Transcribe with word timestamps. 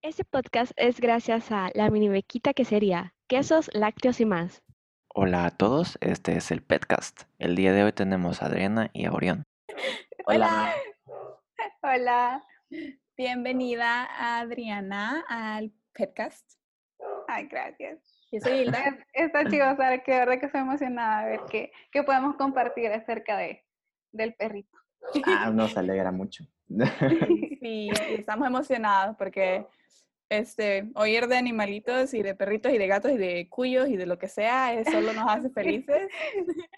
Este 0.00 0.24
podcast 0.24 0.70
es 0.76 1.00
gracias 1.00 1.50
a 1.50 1.70
la 1.74 1.90
mini 1.90 2.08
bequita 2.08 2.54
que 2.54 2.64
sería 2.64 3.14
quesos, 3.26 3.68
lácteos 3.74 4.20
y 4.20 4.26
más. 4.26 4.62
Hola 5.12 5.44
a 5.44 5.50
todos, 5.50 5.98
este 6.00 6.36
es 6.36 6.52
el 6.52 6.62
Petcast. 6.62 7.22
El 7.40 7.56
día 7.56 7.72
de 7.72 7.82
hoy 7.82 7.90
tenemos 7.90 8.40
a 8.40 8.46
Adriana 8.46 8.90
y 8.92 9.06
a 9.06 9.12
Orión. 9.12 9.42
Hola. 10.26 10.72
Hola. 11.82 12.44
Bienvenida 13.16 14.38
Adriana 14.38 15.24
al 15.28 15.72
Petcast. 15.92 16.48
Ay, 17.26 17.48
gracias. 17.48 17.98
Yo 18.30 18.38
soy 18.40 18.60
Hilda. 18.60 19.04
Está 19.12 19.44
chido, 19.50 19.66
Sara, 19.76 20.04
que 20.04 20.12
de 20.12 20.18
verdad 20.20 20.38
que 20.38 20.46
estoy 20.46 20.60
emocionada 20.60 21.24
de 21.24 21.30
ver 21.30 21.40
qué, 21.50 21.72
qué 21.90 22.04
podemos 22.04 22.36
compartir 22.36 22.92
acerca 22.92 23.36
de, 23.36 23.64
del 24.12 24.34
perrito. 24.34 24.78
Ah, 25.26 25.50
nos 25.50 25.76
alegra 25.76 26.12
mucho. 26.12 26.44
Sí, 27.60 27.90
estamos 28.10 28.46
emocionados 28.46 29.16
porque 29.16 29.66
este, 30.30 30.90
oír 30.94 31.26
de 31.26 31.36
animalitos 31.36 32.12
y 32.14 32.22
de 32.22 32.34
perritos 32.34 32.72
y 32.72 32.78
de 32.78 32.86
gatos 32.86 33.12
y 33.12 33.16
de 33.16 33.48
cuyos 33.48 33.88
y 33.88 33.96
de 33.96 34.06
lo 34.06 34.18
que 34.18 34.28
sea, 34.28 34.74
eso 34.74 34.90
solo 34.90 35.12
nos 35.12 35.28
hace 35.30 35.50
felices. 35.50 36.08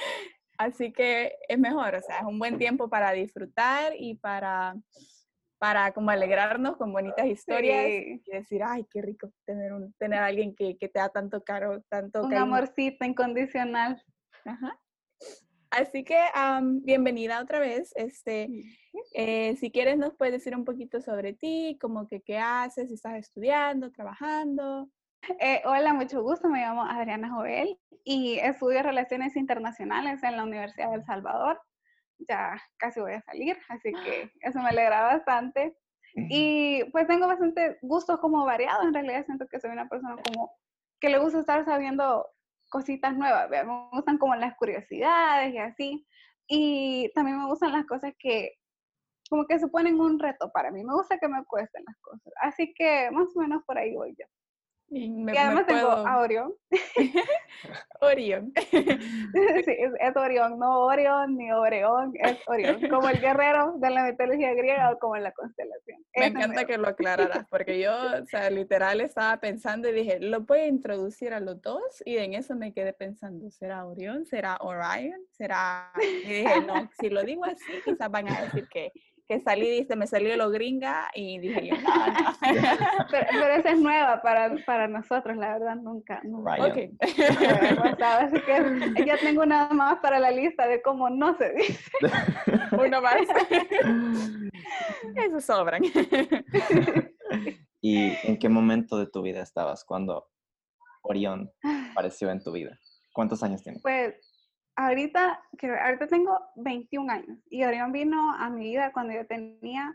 Así 0.58 0.92
que 0.92 1.34
es 1.48 1.58
mejor, 1.58 1.94
o 1.94 2.02
sea, 2.02 2.18
es 2.18 2.24
un 2.24 2.38
buen 2.38 2.58
tiempo 2.58 2.88
para 2.90 3.12
disfrutar 3.12 3.94
y 3.98 4.14
para, 4.16 4.74
para 5.58 5.92
como 5.92 6.10
alegrarnos 6.10 6.76
con 6.76 6.92
bonitas 6.92 7.24
historias 7.26 7.86
Sí. 7.86 8.22
y 8.26 8.30
decir, 8.30 8.62
ay, 8.62 8.86
qué 8.90 9.00
rico 9.00 9.32
tener, 9.46 9.72
un, 9.72 9.92
tener 9.94 10.18
a 10.18 10.26
alguien 10.26 10.54
que, 10.54 10.76
que 10.76 10.88
te 10.88 10.98
da 10.98 11.08
tanto 11.08 11.42
caro, 11.42 11.82
tanto 11.88 12.20
Un 12.22 12.28
cariño". 12.30 12.42
amorcito 12.44 13.04
incondicional. 13.06 14.02
Ajá. 14.44 14.78
Así 15.70 16.02
que 16.02 16.18
am, 16.34 16.82
bienvenida 16.82 17.40
otra 17.40 17.60
vez. 17.60 17.92
Este, 17.94 18.48
eh, 19.14 19.56
si 19.56 19.70
quieres 19.70 19.98
nos 19.98 20.14
puedes 20.16 20.34
decir 20.34 20.56
un 20.56 20.64
poquito 20.64 21.00
sobre 21.00 21.32
ti, 21.32 21.78
como 21.80 22.08
que 22.08 22.22
qué 22.22 22.38
haces, 22.38 22.88
si 22.88 22.94
estás 22.94 23.14
estudiando, 23.14 23.92
trabajando. 23.92 24.90
Eh, 25.38 25.62
hola, 25.64 25.92
mucho 25.92 26.22
gusto. 26.22 26.48
Me 26.48 26.60
llamo 26.60 26.84
Adriana 26.84 27.30
Jovel 27.30 27.78
y 28.02 28.38
estudio 28.40 28.82
Relaciones 28.82 29.36
Internacionales 29.36 30.20
en 30.24 30.36
la 30.36 30.42
Universidad 30.42 30.90
de 30.90 30.96
El 30.96 31.04
Salvador. 31.04 31.60
Ya 32.28 32.60
casi 32.76 32.98
voy 33.00 33.12
a 33.12 33.22
salir, 33.22 33.56
así 33.68 33.92
que 33.92 34.32
eso 34.40 34.58
me 34.60 34.70
alegra 34.70 35.02
bastante. 35.02 35.76
Y 36.16 36.82
pues 36.90 37.06
tengo 37.06 37.28
bastante 37.28 37.78
gustos 37.82 38.18
como 38.18 38.44
variados. 38.44 38.84
En 38.84 38.94
realidad 38.94 39.24
siento 39.24 39.46
que 39.46 39.60
soy 39.60 39.70
una 39.70 39.88
persona 39.88 40.16
como 40.20 40.50
que 40.98 41.10
le 41.10 41.18
gusta 41.18 41.38
estar 41.38 41.64
sabiendo 41.64 42.26
cositas 42.70 43.16
nuevas. 43.16 43.50
¿vea? 43.50 43.64
Me 43.64 43.88
gustan 43.92 44.18
como 44.18 44.34
las 44.36 44.56
curiosidades 44.56 45.52
y 45.54 45.58
así. 45.58 46.06
Y 46.48 47.12
también 47.14 47.38
me 47.38 47.46
gustan 47.46 47.72
las 47.72 47.86
cosas 47.86 48.14
que 48.18 48.52
como 49.30 49.46
que 49.46 49.60
suponen 49.60 50.00
un 50.00 50.18
reto 50.18 50.50
para 50.52 50.70
mí. 50.72 50.82
Me 50.84 50.94
gusta 50.94 51.18
que 51.18 51.28
me 51.28 51.44
cuesten 51.44 51.84
las 51.86 51.96
cosas. 52.00 52.32
Así 52.42 52.74
que 52.74 53.10
más 53.12 53.28
o 53.36 53.40
menos 53.40 53.62
por 53.64 53.78
ahí 53.78 53.94
voy 53.94 54.14
yo. 54.18 54.26
Y, 54.92 55.08
me- 55.08 55.32
y 55.32 55.36
además 55.36 55.64
me 55.68 55.74
tengo 55.74 55.88
a 55.90 56.18
Orión. 56.18 56.52
Orión. 58.00 58.52
sí, 58.70 58.78
es, 59.78 59.92
es 60.00 60.16
Orión, 60.16 60.58
no 60.58 60.80
Orión 60.80 61.36
ni 61.36 61.52
Oreón, 61.52 62.12
es 62.14 62.38
Orión. 62.48 62.80
Como 62.88 63.08
el 63.08 63.20
guerrero 63.20 63.74
de 63.76 63.90
la 63.90 64.04
mitología 64.04 64.52
griega 64.54 64.90
o 64.90 64.98
como 64.98 65.16
en 65.16 65.22
la 65.24 65.32
constelación. 65.32 66.04
Me 66.16 66.26
encanta 66.26 66.64
que 66.64 66.76
lo 66.76 66.88
aclararas, 66.88 67.46
porque 67.48 67.78
yo, 67.80 67.92
o 67.92 68.26
sea, 68.26 68.50
literal 68.50 69.00
estaba 69.00 69.36
pensando 69.38 69.88
y 69.88 69.92
dije, 69.92 70.18
lo 70.18 70.40
voy 70.40 70.60
a 70.60 70.66
introducir 70.66 71.32
a 71.34 71.40
los 71.40 71.62
dos, 71.62 72.02
y 72.04 72.16
en 72.16 72.34
eso 72.34 72.56
me 72.56 72.72
quedé 72.72 72.92
pensando, 72.92 73.48
¿será 73.50 73.86
Orión? 73.86 74.26
¿Será 74.26 74.56
Orion? 74.60 75.20
¿Será...? 75.30 75.92
Y 76.02 76.28
dije, 76.28 76.60
no, 76.66 76.90
si 77.00 77.10
lo 77.10 77.22
digo 77.22 77.44
así, 77.44 77.72
quizás 77.84 78.10
van 78.10 78.28
a 78.28 78.42
decir 78.42 78.66
que, 78.68 78.90
que 79.30 79.38
salí, 79.38 79.70
dice, 79.70 79.94
me 79.94 80.08
salió 80.08 80.36
lo 80.36 80.50
gringa, 80.50 81.08
y 81.14 81.38
dije 81.38 81.68
yo, 81.68 81.76
no, 81.76 82.06
no. 82.06 82.36
Pero, 83.10 83.26
pero 83.30 83.54
esa 83.54 83.70
es 83.70 83.78
nueva 83.78 84.20
para, 84.22 84.56
para 84.66 84.88
nosotros, 84.88 85.36
la 85.36 85.52
verdad, 85.52 85.76
nunca. 85.76 86.20
nunca 86.24 86.56
Ryan. 86.56 86.70
Ok. 86.70 86.76
me 87.38 87.46
había 87.46 87.76
pasado, 87.76 88.26
Así 88.26 88.40
que 88.40 89.04
ya 89.06 89.16
tengo 89.18 89.46
nada 89.46 89.72
más 89.72 90.00
para 90.00 90.18
la 90.18 90.32
lista 90.32 90.66
de 90.66 90.82
cómo 90.82 91.08
no 91.10 91.36
se 91.38 91.52
dice. 91.52 91.90
Uno 92.72 93.00
más. 93.00 93.22
Eso 95.14 95.40
sobran. 95.40 95.82
¿Y 97.80 98.12
en 98.24 98.36
qué 98.36 98.48
momento 98.48 98.98
de 98.98 99.06
tu 99.06 99.22
vida 99.22 99.42
estabas 99.42 99.84
cuando 99.84 100.28
Orión 101.02 101.52
apareció 101.92 102.30
en 102.30 102.42
tu 102.42 102.50
vida? 102.50 102.76
¿Cuántos 103.12 103.44
años 103.44 103.62
tienes? 103.62 103.80
Pues 103.80 104.14
ahorita, 104.86 105.42
que 105.58 105.68
ahorita 105.68 106.06
tengo 106.06 106.38
21 106.56 107.12
años 107.12 107.38
y 107.50 107.64
Orión 107.64 107.92
vino 107.92 108.32
a 108.34 108.48
mi 108.50 108.70
vida 108.70 108.92
cuando 108.92 109.12
yo 109.14 109.26
tenía 109.26 109.94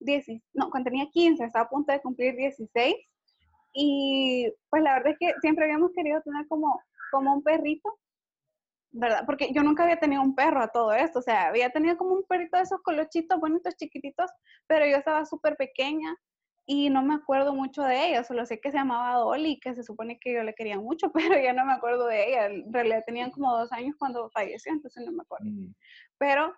10, 0.00 0.26
no, 0.54 0.70
cuando 0.70 0.90
tenía 0.90 1.08
15, 1.10 1.44
estaba 1.44 1.66
a 1.66 1.68
punto 1.68 1.92
de 1.92 2.00
cumplir 2.00 2.36
16 2.36 2.94
y 3.72 4.52
pues 4.70 4.82
la 4.82 4.94
verdad 4.94 5.12
es 5.12 5.18
que 5.18 5.34
siempre 5.40 5.64
habíamos 5.64 5.92
querido 5.92 6.20
tener 6.22 6.46
como, 6.48 6.80
como 7.10 7.34
un 7.34 7.42
perrito, 7.42 7.98
¿verdad? 8.90 9.24
Porque 9.26 9.52
yo 9.52 9.62
nunca 9.62 9.84
había 9.84 9.98
tenido 9.98 10.22
un 10.22 10.34
perro 10.34 10.62
a 10.62 10.68
todo 10.68 10.92
esto, 10.92 11.18
o 11.18 11.22
sea, 11.22 11.48
había 11.48 11.70
tenido 11.70 11.96
como 11.96 12.14
un 12.14 12.24
perrito 12.24 12.56
de 12.56 12.64
esos 12.64 12.80
colochitos 12.82 13.38
bonitos, 13.38 13.76
chiquititos, 13.76 14.30
pero 14.66 14.86
yo 14.86 14.96
estaba 14.96 15.24
súper 15.26 15.56
pequeña 15.56 16.16
y 16.66 16.90
no 16.90 17.02
me 17.02 17.14
acuerdo 17.14 17.54
mucho 17.54 17.82
de 17.82 18.08
ella, 18.08 18.24
solo 18.24 18.44
sé 18.44 18.60
que 18.60 18.72
se 18.72 18.76
llamaba 18.76 19.18
Dolly, 19.20 19.60
que 19.60 19.74
se 19.74 19.84
supone 19.84 20.18
que 20.18 20.34
yo 20.34 20.42
le 20.42 20.54
quería 20.54 20.78
mucho, 20.78 21.12
pero 21.38 21.40
ya 21.40 21.52
no 21.52 21.64
me 21.64 21.72
acuerdo 21.72 22.06
de 22.06 22.28
ella. 22.28 22.46
En 22.46 22.72
realidad 22.72 23.04
tenían 23.06 23.30
como 23.30 23.56
dos 23.56 23.72
años 23.72 23.94
cuando 23.98 24.28
falleció, 24.30 24.72
entonces 24.72 25.04
no 25.06 25.12
me 25.12 25.22
acuerdo. 25.22 25.46
Mm, 25.48 25.74
Pero 26.18 26.52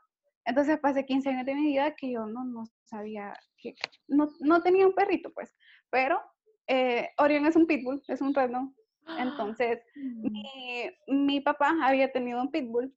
entonces 0.46 0.78
pasé 0.78 1.04
15 1.04 1.28
años 1.28 1.44
de 1.44 1.54
mi 1.54 1.66
vida 1.66 1.94
que 1.94 2.10
yo 2.10 2.26
no, 2.26 2.44
no 2.44 2.64
sabía 2.84 3.38
que 3.58 3.74
no, 4.06 4.28
no 4.40 4.62
tenía 4.62 4.86
un 4.86 4.94
perrito, 4.94 5.30
pues. 5.34 5.54
Pero 5.90 6.20
eh, 6.66 7.10
Orión 7.18 7.46
es 7.46 7.56
un 7.56 7.66
pitbull, 7.66 8.02
es 8.08 8.22
un 8.22 8.32
random. 8.32 8.74
Entonces, 9.18 9.80
mi, 9.94 10.90
mi 11.06 11.40
papá 11.40 11.74
había 11.82 12.10
tenido 12.12 12.40
un 12.40 12.50
pitbull 12.50 12.94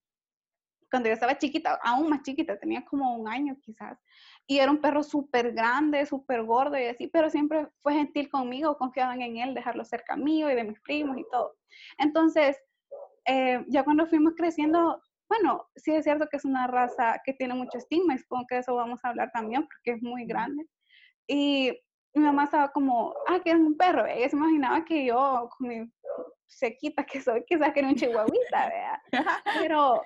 cuando 0.92 1.08
yo 1.08 1.14
estaba 1.14 1.38
chiquita, 1.38 1.80
aún 1.82 2.10
más 2.10 2.22
chiquita, 2.22 2.60
tenía 2.60 2.84
como 2.86 3.16
un 3.16 3.28
año 3.28 3.56
quizás, 3.62 3.98
y 4.46 4.60
era 4.60 4.70
un 4.70 4.82
perro 4.82 5.02
súper 5.02 5.54
grande, 5.54 6.06
súper 6.06 6.44
gordo 6.44 6.78
y 6.78 6.86
así, 6.86 7.08
pero 7.08 7.30
siempre 7.30 7.68
fue 7.80 7.94
gentil 7.94 8.30
conmigo, 8.30 8.78
confiaban 8.78 9.22
en 9.22 9.38
él, 9.38 9.54
dejarlo 9.54 9.86
cerca 9.86 10.18
mío 10.18 10.52
y 10.52 10.56
de 10.56 10.66
mis 10.66 10.80
primos 10.82 11.18
y 11.18 11.26
todo. 11.32 11.56
Entonces, 11.98 12.62
eh, 13.26 13.64
ya 13.70 13.84
cuando 13.84 14.06
fuimos 14.06 14.34
creciendo, 14.36 15.02
bueno, 15.30 15.66
sí 15.78 15.94
es 15.94 16.04
cierto 16.04 16.28
que 16.30 16.38
es 16.38 16.44
una 16.46 16.68
raza 16.68 17.22
que 17.24 17.34
tiene 17.34 17.54
mucho 17.54 17.78
estigma, 17.78 18.14
y 18.14 18.20
supongo 18.20 18.46
que 18.48 18.56
de 18.56 18.62
eso 18.62 18.76
vamos 18.76 19.00
a 19.04 19.10
hablar 19.10 19.32
también, 19.32 19.62
porque 19.64 19.98
es 19.98 20.04
muy 20.04 20.26
grande. 20.26 20.68
Y 21.26 21.72
mi 22.14 22.26
mamá 22.26 22.44
estaba 22.44 22.70
como, 22.70 23.14
ah, 23.28 23.40
quieren 23.42 23.66
un 23.66 23.78
perro. 23.78 24.06
Ella 24.06 24.28
se 24.28 24.36
imaginaba 24.36 24.84
que 24.84 25.06
yo, 25.06 25.50
con 25.58 25.68
mi 25.70 25.90
sequita 26.48 27.06
que 27.06 27.22
soy, 27.22 27.46
quizás 27.46 27.72
quería 27.72 27.90
un 27.90 27.96
chihuahuita, 27.96 28.70
¿verdad? 28.70 29.00
Pero 29.70 30.02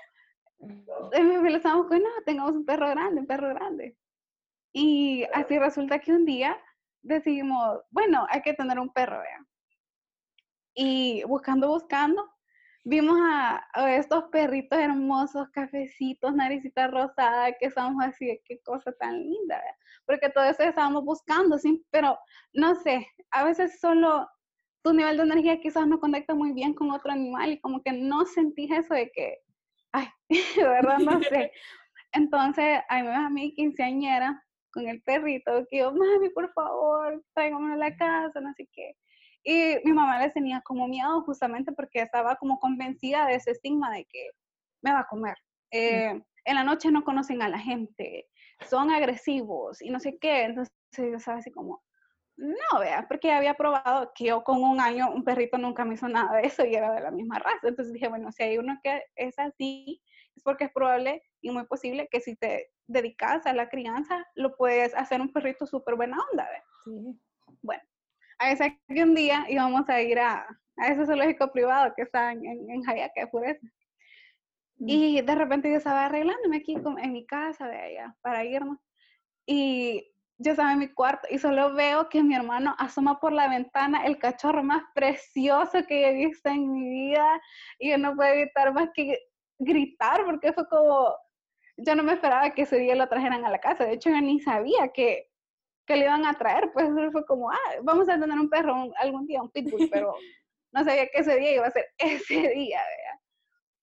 familia 1.12 1.58
estábamos 1.58 1.88
con, 1.88 2.00
no, 2.00 2.10
tengamos 2.26 2.54
un 2.54 2.66
perro 2.66 2.90
grande, 2.90 3.22
un 3.22 3.28
perro 3.28 3.50
grande. 3.50 3.98
Y 4.74 5.24
así 5.34 5.58
resulta 5.58 6.00
que 6.00 6.12
un 6.12 6.26
día 6.26 6.58
decidimos, 7.02 7.80
bueno, 7.92 8.26
hay 8.30 8.42
que 8.42 8.54
tener 8.54 8.80
un 8.80 8.90
perro, 8.90 9.18
¿verdad? 9.18 9.46
Y 10.74 11.24
buscando, 11.24 11.70
buscando, 11.70 12.30
vimos 12.84 13.18
a, 13.22 13.66
a 13.74 13.96
estos 13.96 14.26
perritos 14.26 14.78
hermosos, 14.78 15.50
cafecitos, 15.52 16.36
naricita 16.36 16.88
rosada, 16.88 17.54
que 17.54 17.68
estábamos 17.68 18.04
así, 18.04 18.42
qué 18.46 18.60
cosa 18.62 18.92
tan 18.94 19.18
linda, 19.18 19.56
¿verdad? 19.56 19.78
Porque 20.06 20.30
todo 20.30 20.44
eso 20.44 20.64
estábamos 20.64 21.06
buscando, 21.06 21.58
sí, 21.58 21.86
pero 21.92 22.18
no 22.54 22.76
sé, 22.76 23.08
a 23.32 23.46
veces 23.46 23.80
solo 23.80 24.28
tu 24.84 24.94
nivel 24.94 25.18
de 25.18 25.24
energía 25.24 25.60
quizás 25.60 25.88
no 25.88 26.00
conecta 26.00 26.36
muy 26.36 26.52
bien 26.54 26.76
con 26.76 26.92
otro 26.92 27.12
animal 27.12 27.54
y 27.54 27.60
como 27.60 27.82
que 27.82 27.92
no 27.92 28.24
sentís 28.26 28.70
eso 28.70 28.94
de 28.94 29.10
que, 29.12 29.40
ay, 29.96 30.08
de 30.58 30.64
verdad 30.64 31.00
no 31.00 31.22
sé. 31.24 31.52
Entonces, 32.14 32.80
a 32.90 33.02
mí, 33.02 33.10
a 33.10 33.30
mí 33.30 33.54
quinceañera, 33.54 34.42
con 34.72 34.88
el 34.88 35.02
perrito, 35.04 35.66
que 35.70 35.80
yo, 35.80 35.94
mami, 35.94 36.30
por 36.30 36.52
favor, 36.54 37.24
tráigame 37.34 37.74
a 37.74 37.78
la 37.78 37.96
casa, 37.96 38.42
no 38.42 38.54
sé 38.54 38.68
qué. 38.72 38.94
Y 39.44 39.76
mi 39.86 39.94
mamá 39.94 40.20
les 40.20 40.34
tenía 40.34 40.62
como 40.62 40.88
miedo 40.88 41.22
justamente 41.22 41.72
porque 41.72 42.02
estaba 42.02 42.36
como 42.36 42.60
convencida 42.60 43.28
de 43.28 43.36
ese 43.36 43.52
estigma 43.52 43.92
de 43.92 44.06
que 44.06 44.30
me 44.82 44.92
va 44.92 45.02
a 45.02 45.08
comer. 45.08 45.36
Eh, 45.72 46.20
en 46.46 46.56
la 46.56 46.64
noche 46.64 46.92
no 46.92 47.04
conocen 47.04 47.42
a 47.42 47.50
la 47.50 47.60
gente, 47.60 48.28
son 48.70 48.92
agresivos 48.92 49.82
y 49.82 49.90
no 49.90 50.00
sé 50.00 50.18
qué. 50.20 50.44
Entonces 50.44 50.74
yo 50.98 51.18
estaba 51.18 51.38
así 51.38 51.52
como, 51.52 51.84
no, 52.38 52.80
vea, 52.80 53.08
porque 53.08 53.32
había 53.32 53.54
probado 53.54 54.12
que 54.14 54.26
yo 54.26 54.44
con 54.44 54.62
un 54.62 54.82
año 54.82 55.10
un 55.12 55.24
perrito 55.24 55.58
nunca 55.58 55.86
me 55.86 55.94
hizo 55.94 56.08
nada 56.10 56.38
de 56.38 56.48
eso 56.48 56.66
y 56.66 56.76
era 56.76 56.92
de 56.92 57.02
la 57.02 57.12
misma 57.12 57.40
raza. 57.40 57.68
Entonces 57.68 57.94
dije, 57.94 58.10
bueno, 58.10 58.32
si 58.32 58.44
hay 58.44 58.58
uno 58.58 58.78
que 58.84 59.04
es 59.16 59.40
así, 59.40 60.02
es 60.36 60.44
porque 60.44 60.66
es 60.66 60.72
probable 60.72 61.24
y 61.42 61.52
muy 61.52 61.66
posible 61.66 62.10
que 62.12 62.20
si 62.20 62.36
te 62.36 62.72
dedicas 62.88 63.46
a 63.46 63.54
la 63.54 63.70
crianza, 63.70 64.26
lo 64.36 64.56
puedes 64.58 64.94
hacer 64.96 65.22
un 65.22 65.32
perrito 65.32 65.66
súper 65.66 65.96
buena 65.96 66.18
onda, 66.32 66.48
¿ve? 66.50 66.62
Sí. 66.84 67.20
Bueno, 67.62 67.84
a 68.40 68.52
esa 68.52 68.70
que 68.70 69.04
un 69.04 69.16
día 69.16 69.46
íbamos 69.48 69.88
a 69.90 70.02
ir 70.02 70.20
a, 70.20 70.46
a 70.78 70.88
ese 70.88 71.06
zoológico 71.06 71.52
privado 71.52 71.94
que 71.96 72.02
está 72.02 72.32
en, 72.34 72.46
en, 72.46 72.82
de 72.82 73.28
Pureza. 73.32 73.66
Y 74.78 75.22
de 75.22 75.36
repente 75.36 75.72
yo 75.72 75.78
estaba 75.78 76.06
arreglándome 76.06 76.58
aquí 76.58 76.76
en 76.76 77.14
mi 77.14 77.26
casa 77.26 77.70
de 77.70 77.78
allá 77.78 78.16
para 78.22 78.44
irnos. 78.44 78.78
Y 79.46 80.15
yo 80.38 80.52
estaba 80.52 80.74
en 80.74 80.80
mi 80.80 80.90
cuarto 80.90 81.28
y 81.32 81.38
solo 81.40 81.74
veo 81.74 82.10
que 82.10 82.22
mi 82.22 82.36
hermano 82.36 82.76
asoma 82.78 83.20
por 83.20 83.32
la 83.32 83.48
ventana 83.48 84.06
el 84.06 84.18
cachorro 84.20 84.64
más 84.64 84.84
precioso 84.94 85.86
que 85.88 86.10
he 86.10 86.14
visto 86.14 86.50
en 86.50 86.72
mi 86.72 86.90
vida 86.90 87.42
y 87.80 87.92
yo 87.92 87.98
no 87.98 88.16
puedo 88.16 88.34
evitar 88.34 88.74
más 88.74 88.90
que 88.94 89.18
gritar 89.58 90.26
porque 90.26 90.52
fue 90.52 90.68
como, 90.68 91.16
yo 91.78 91.96
no 91.96 92.04
me 92.04 92.14
esperaba 92.14 92.50
que 92.50 92.64
ese 92.64 92.78
día 92.78 92.96
lo 92.96 93.08
trajeran 93.08 93.46
a 93.46 93.50
la 93.50 93.60
casa, 93.60 93.86
de 93.86 93.94
hecho 93.94 94.10
yo 94.10 94.20
ni 94.20 94.40
sabía 94.42 94.90
que, 94.90 95.30
que 95.86 95.96
le 95.96 96.06
iban 96.06 96.26
a 96.26 96.34
traer, 96.34 96.72
pues 96.74 96.90
fue 97.12 97.26
como, 97.26 97.50
ah, 97.50 97.72
vamos 97.84 98.10
a 98.10 98.20
tener 98.20 98.38
un 98.38 98.50
perro 98.50 98.92
algún 99.00 99.26
día, 99.28 99.42
un 99.42 99.52
pitbull, 99.52 99.90
pero 99.92 100.16
no 100.74 100.84
sabía 100.84 101.08
que 101.08 101.20
ese 101.20 101.38
día 101.38 101.56
iba 101.56 101.68
a 101.68 101.72
ser 101.72 101.86
ese 101.98 102.50
día, 102.50 102.80
¿verdad? 102.80 103.22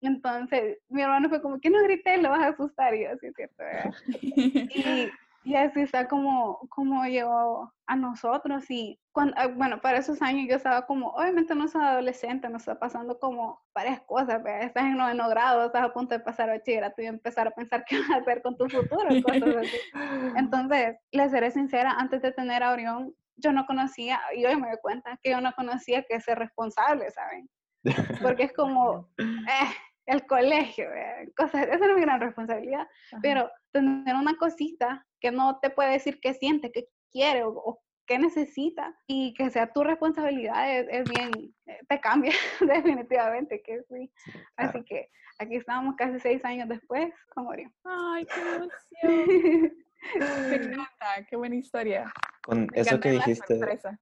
Entonces, 0.02 0.78
mi 0.88 1.00
hermano 1.00 1.28
fue 1.28 1.40
como, 1.40 1.60
que 1.60 1.70
no 1.70 1.80
grité? 1.84 2.18
Lo 2.18 2.30
vas 2.30 2.42
a 2.42 2.48
asustar, 2.48 2.92
y 2.94 3.04
yo, 3.04 3.10
sí, 3.20 3.28
es 3.28 3.34
cierto, 3.36 3.56
¿verdad? 3.58 3.94
Y, 4.74 5.10
y 5.44 5.56
así 5.56 5.80
está 5.80 6.06
como, 6.06 6.58
como 6.68 7.04
llegó 7.04 7.72
a 7.86 7.96
nosotros 7.96 8.70
y 8.70 8.98
cuando, 9.10 9.34
ah, 9.36 9.48
bueno, 9.48 9.80
para 9.80 9.98
esos 9.98 10.22
años 10.22 10.46
yo 10.48 10.56
estaba 10.56 10.86
como, 10.86 11.08
obviamente 11.08 11.54
no 11.54 11.68
soy 11.68 11.82
adolescente, 11.82 12.48
no 12.48 12.58
está 12.58 12.78
pasando 12.78 13.18
como 13.18 13.60
varias 13.74 14.00
cosas, 14.02 14.40
estás 14.60 14.84
en 14.84 14.96
noveno 14.96 15.28
grado, 15.28 15.66
estás 15.66 15.82
a 15.84 15.92
punto 15.92 16.14
de 16.14 16.20
pasar 16.20 16.48
bachillerato 16.48 17.02
y 17.02 17.06
empezar 17.06 17.48
a 17.48 17.50
pensar 17.50 17.84
qué 17.88 17.98
vas 17.98 18.10
a 18.10 18.16
hacer 18.16 18.42
con 18.42 18.56
tu 18.56 18.68
futuro, 18.68 19.08
cosas 19.24 19.56
así. 19.56 19.76
Entonces, 20.36 20.96
les 21.10 21.30
seré 21.30 21.50
sincera, 21.50 21.92
antes 21.92 22.22
de 22.22 22.32
tener 22.32 22.62
a 22.62 22.72
Orión, 22.72 23.14
yo 23.36 23.52
no 23.52 23.66
conocía, 23.66 24.20
y 24.34 24.44
hoy 24.44 24.56
me 24.56 24.68
doy 24.68 24.78
cuenta 24.80 25.18
que 25.22 25.30
yo 25.30 25.40
no 25.40 25.52
conocía 25.52 26.04
que 26.04 26.20
ser 26.20 26.38
responsable, 26.38 27.10
¿saben? 27.10 27.48
Porque 28.22 28.44
es 28.44 28.52
como, 28.52 29.08
eh, 29.18 29.74
el 30.12 30.26
colegio, 30.26 30.88
cosas, 31.36 31.68
esa 31.68 31.86
es 31.86 31.94
mi 31.94 32.02
gran 32.02 32.20
responsabilidad, 32.20 32.86
pero 33.22 33.50
tener 33.72 34.14
una 34.14 34.36
cosita 34.36 35.06
que 35.20 35.30
no 35.30 35.58
te 35.60 35.70
puede 35.70 35.92
decir 35.92 36.20
qué 36.20 36.34
siente, 36.34 36.70
qué 36.70 36.88
quiere 37.10 37.44
o, 37.44 37.80
qué 38.04 38.18
necesita 38.18 38.98
y 39.06 39.32
que 39.34 39.48
sea 39.50 39.72
tu 39.72 39.84
responsabilidad 39.84 40.76
es, 40.76 41.08
bien, 41.08 41.30
eh, 41.66 41.78
te 41.88 42.00
cambia 42.00 42.32
definitivamente, 42.60 43.62
que 43.62 43.80
sí. 43.88 44.12
Así 44.56 44.82
que 44.84 45.08
aquí 45.38 45.54
estamos 45.56 45.94
casi 45.96 46.18
seis 46.18 46.44
años 46.44 46.68
después 46.68 47.12
con 47.28 47.46
Orión. 47.46 47.72
Ay, 47.84 48.26
qué 48.26 48.40
emoción. 48.40 49.72
Me 50.50 50.56
encanta, 50.56 51.26
qué 51.30 51.36
buena 51.36 51.54
historia. 51.54 52.12
Con 52.42 52.66
eso 52.74 52.98
que 52.98 53.12
dijiste, 53.12 53.60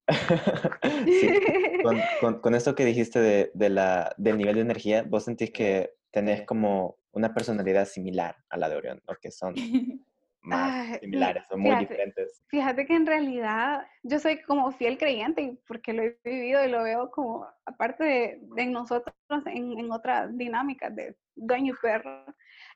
con, 2.21 2.41
con, 2.41 2.55
eso 2.55 2.75
que 2.75 2.87
dijiste 2.87 3.21
de, 3.21 3.51
de, 3.53 3.69
la, 3.69 4.15
del 4.17 4.39
nivel 4.39 4.55
de 4.55 4.63
energía, 4.63 5.05
¿vos 5.07 5.25
sentís 5.25 5.51
que 5.51 6.00
tenés 6.11 6.43
como 6.43 6.97
una 7.13 7.33
personalidad 7.35 7.87
similar 7.87 8.37
a 8.49 8.57
la 8.57 8.69
de 8.69 8.77
Orión, 8.77 9.03
o 9.07 9.15
que 9.21 9.31
son 9.31 9.55
más 10.43 10.99
similares, 11.01 11.47
son 11.49 11.61
muy 11.61 11.77
diferentes. 11.77 12.43
Fíjate 12.49 12.87
que 12.87 12.95
en 12.95 13.07
realidad 13.07 13.87
yo 14.03 14.19
soy 14.19 14.41
como 14.43 14.71
fiel 14.73 14.99
creyente 14.99 15.59
porque 15.67 15.93
lo 15.93 16.03
he 16.03 16.19
vivido 16.25 16.65
y 16.65 16.71
lo 16.71 16.83
veo 16.83 17.11
como 17.11 17.47
aparte 17.65 18.05
de, 18.05 18.39
de 18.55 18.67
nosotros 18.67 19.15
en, 19.47 19.79
en 19.79 19.93
otras 19.93 20.37
dinámicas 20.37 20.95
de 20.95 21.17
dueño 21.35 21.75
y 21.75 21.77
perro. 21.83 22.25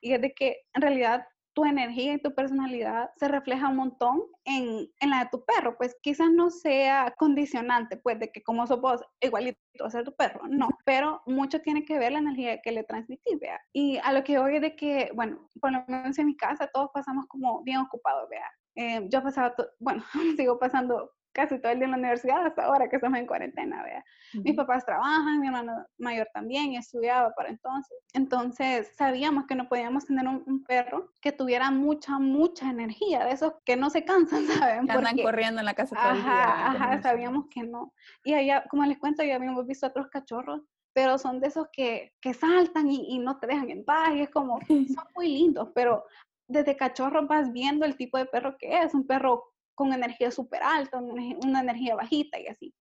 Y 0.01 0.13
es 0.13 0.21
de 0.21 0.33
que 0.33 0.63
en 0.73 0.81
realidad 0.81 1.25
tu 1.55 1.65
energía 1.65 2.13
y 2.13 2.21
tu 2.21 2.35
personalidad 2.35 3.09
se 3.15 3.27
refleja 3.27 3.69
un 3.69 3.77
montón 3.77 4.23
en, 4.43 4.87
en, 4.99 5.09
la 5.09 5.23
de 5.23 5.29
tu 5.31 5.43
perro. 5.45 5.77
Pues 5.77 5.97
quizás 6.01 6.29
no 6.29 6.51
sea 6.51 7.15
condicionante, 7.17 7.97
pues, 7.97 8.19
de 8.19 8.31
que 8.31 8.43
como 8.43 8.67
sos 8.67 8.81
vos, 8.81 9.01
igualito 9.21 9.57
a 9.83 9.89
ser 9.89 10.03
tu 10.03 10.13
perro, 10.15 10.41
no, 10.47 10.69
pero 10.85 11.21
mucho 11.25 11.61
tiene 11.61 11.85
que 11.85 11.97
ver 11.97 12.11
la 12.11 12.19
energía 12.19 12.61
que 12.61 12.71
le 12.71 12.83
transmitís, 12.83 13.39
vea. 13.39 13.59
Y 13.73 13.97
a 14.03 14.11
lo 14.13 14.23
que 14.23 14.37
voy 14.37 14.57
es 14.57 14.61
de 14.61 14.75
que, 14.75 15.09
bueno, 15.15 15.49
por 15.59 15.71
lo 15.71 15.83
menos 15.87 16.19
en 16.19 16.27
mi 16.27 16.37
casa 16.37 16.69
todos 16.73 16.89
pasamos 16.93 17.25
como 17.27 17.63
bien 17.63 17.77
ocupados, 17.77 18.29
vea. 18.29 18.51
Eh, 18.75 19.07
yo 19.09 19.23
pasaba, 19.23 19.55
bueno, 19.79 20.03
sigo 20.37 20.59
pasando 20.59 21.11
casi 21.35 21.59
todo 21.59 21.73
el 21.73 21.79
día 21.79 21.85
en 21.85 21.91
la 21.91 21.97
universidad 21.97 22.45
hasta 22.45 22.63
ahora 22.63 22.87
que 22.89 22.95
estamos 22.95 23.19
en 23.19 23.27
cuarentena, 23.27 23.83
vea. 23.83 24.03
Mis 24.33 24.55
papás 24.55 24.85
trabajan, 24.85 25.41
mi 25.41 25.47
hermano 25.47 25.85
mayor 25.97 26.27
también 26.33 26.73
estudiaba 26.73 27.31
para 27.35 27.49
entonces. 27.49 27.97
Entonces 28.13 28.89
sabíamos 28.97 29.45
que 29.45 29.55
no 29.55 29.67
podíamos 29.67 30.05
tener 30.05 30.25
un, 30.27 30.63
perro 30.63 31.11
que 31.21 31.33
tuviera 31.33 31.69
mucha, 31.69 32.17
mucha 32.17 32.69
energía, 32.69 33.25
de 33.25 33.31
esos 33.31 33.53
que 33.65 33.75
no 33.75 33.89
se 33.89 34.05
cansan, 34.05 34.47
¿saben? 34.47 34.87
Que 34.87 34.93
andan 34.93 35.17
corriendo 35.17 35.59
en 35.59 35.65
la 35.65 35.73
casa 35.73 35.95
todo 35.95 36.11
el 36.11 36.23
día. 36.23 36.67
Ajá, 36.67 37.01
sabíamos 37.01 37.45
que 37.51 37.63
no. 37.63 37.93
Y 38.23 38.33
allá, 38.33 38.63
como 38.69 38.85
les 38.85 38.97
cuento, 38.97 39.21
ya 39.21 39.35
habíamos 39.35 39.67
visto 39.67 39.85
otros 39.85 40.07
cachorros 40.07 40.61
pero 40.93 41.17
son 41.17 41.41
de 41.41 41.47
esos 41.47 41.67
que, 41.73 42.13
que 42.21 42.33
saltan 42.33 42.89
y, 42.89 43.05
y, 43.09 43.19
no 43.19 43.37
te 43.37 43.47
dejan 43.47 43.69
en 43.69 43.83
paz, 43.83 44.15
y 44.15 44.21
es 44.21 44.29
como, 44.29 44.61
son 44.67 45.03
muy 45.13 45.27
lindos, 45.27 45.67
pero 45.75 46.05
desde 46.47 46.77
cachorro 46.77 47.27
vas 47.27 47.51
viendo 47.51 47.85
el 47.85 47.97
tipo 47.97 48.17
de 48.17 48.25
perro 48.25 48.55
que 48.57 48.79
es, 48.79 48.93
un 48.93 49.05
perro 49.05 49.43
con 49.75 49.93
energía 49.93 50.31
súper 50.31 50.63
alta, 50.63 50.97
una 50.97 51.61
energía 51.61 51.95
bajita 51.95 52.39
y 52.39 52.47
así. 52.47 52.73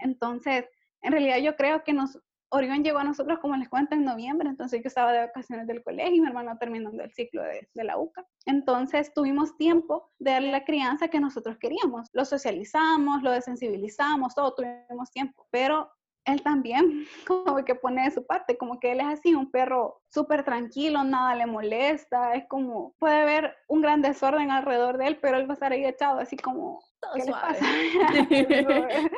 Entonces, 0.00 0.66
en 1.02 1.12
realidad 1.12 1.38
yo 1.38 1.56
creo 1.56 1.82
que 1.84 1.92
nos, 1.92 2.18
Orión 2.52 2.82
llegó 2.82 2.98
a 2.98 3.04
nosotros, 3.04 3.38
como 3.38 3.56
les 3.56 3.68
cuento, 3.68 3.94
en 3.94 4.04
noviembre, 4.04 4.48
entonces 4.48 4.82
yo 4.82 4.88
estaba 4.88 5.12
de 5.12 5.20
vacaciones 5.20 5.68
del 5.68 5.84
colegio 5.84 6.16
y 6.16 6.20
mi 6.20 6.26
hermano 6.26 6.58
terminando 6.58 7.02
el 7.02 7.12
ciclo 7.12 7.42
de, 7.42 7.68
de, 7.72 7.84
la 7.84 7.96
UCA. 7.96 8.26
Entonces 8.44 9.14
tuvimos 9.14 9.56
tiempo 9.56 10.10
de 10.18 10.32
darle 10.32 10.50
la 10.50 10.64
crianza 10.64 11.08
que 11.08 11.20
nosotros 11.20 11.58
queríamos. 11.58 12.08
Lo 12.12 12.24
socializamos, 12.24 13.22
lo 13.22 13.30
desensibilizamos, 13.30 14.34
todo 14.34 14.54
tuvimos 14.54 15.12
tiempo, 15.12 15.46
pero 15.50 15.90
él 16.32 16.42
también 16.42 17.06
como 17.26 17.64
que 17.64 17.74
pone 17.74 18.04
de 18.04 18.10
su 18.10 18.26
parte, 18.26 18.56
como 18.56 18.80
que 18.80 18.92
él 18.92 19.00
es 19.00 19.06
así, 19.06 19.34
un 19.34 19.50
perro 19.50 20.00
súper 20.08 20.44
tranquilo, 20.44 21.04
nada 21.04 21.34
le 21.34 21.46
molesta, 21.46 22.34
es 22.34 22.46
como, 22.46 22.94
puede 22.98 23.20
haber 23.20 23.56
un 23.68 23.82
gran 23.82 24.02
desorden 24.02 24.50
alrededor 24.50 24.98
de 24.98 25.08
él, 25.08 25.18
pero 25.20 25.36
él 25.38 25.48
va 25.48 25.52
a 25.52 25.54
estar 25.54 25.72
ahí 25.72 25.84
echado 25.84 26.18
así 26.18 26.36
como, 26.36 26.82
¿qué 27.14 27.24
le 27.24 27.32
pasa? 27.32 27.64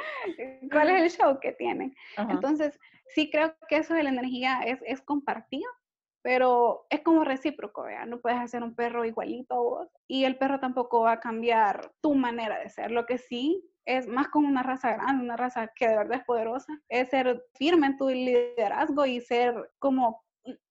¿Cuál 0.72 0.90
es 0.90 1.02
el 1.02 1.10
show 1.10 1.38
que 1.40 1.52
tiene? 1.52 1.94
Entonces, 2.16 2.78
sí 3.14 3.30
creo 3.30 3.54
que 3.68 3.78
eso 3.78 3.94
de 3.94 4.02
la 4.02 4.10
energía 4.10 4.60
es, 4.64 4.80
es 4.86 5.00
compartido, 5.00 5.70
pero 6.22 6.86
es 6.88 7.00
como 7.02 7.24
recíproco, 7.24 7.82
¿vea? 7.82 8.06
No 8.06 8.20
puedes 8.20 8.38
hacer 8.38 8.62
un 8.62 8.74
perro 8.74 9.04
igualito 9.04 9.54
a 9.54 9.60
vos 9.60 9.88
y 10.06 10.24
el 10.24 10.38
perro 10.38 10.60
tampoco 10.60 11.00
va 11.02 11.12
a 11.12 11.20
cambiar 11.20 11.92
tu 12.00 12.14
manera 12.14 12.58
de 12.60 12.70
ser. 12.70 12.92
Lo 12.92 13.06
que 13.06 13.18
sí 13.18 13.68
es 13.84 14.06
más 14.06 14.28
como 14.28 14.48
una 14.48 14.62
raza 14.62 14.92
grande, 14.92 15.24
una 15.24 15.36
raza 15.36 15.68
que 15.74 15.88
de 15.88 15.96
verdad 15.96 16.18
es 16.18 16.24
poderosa, 16.24 16.72
es 16.88 17.08
ser 17.10 17.44
firme 17.54 17.88
en 17.88 17.96
tu 17.96 18.08
liderazgo 18.08 19.04
y 19.04 19.20
ser 19.20 19.70
como, 19.80 20.22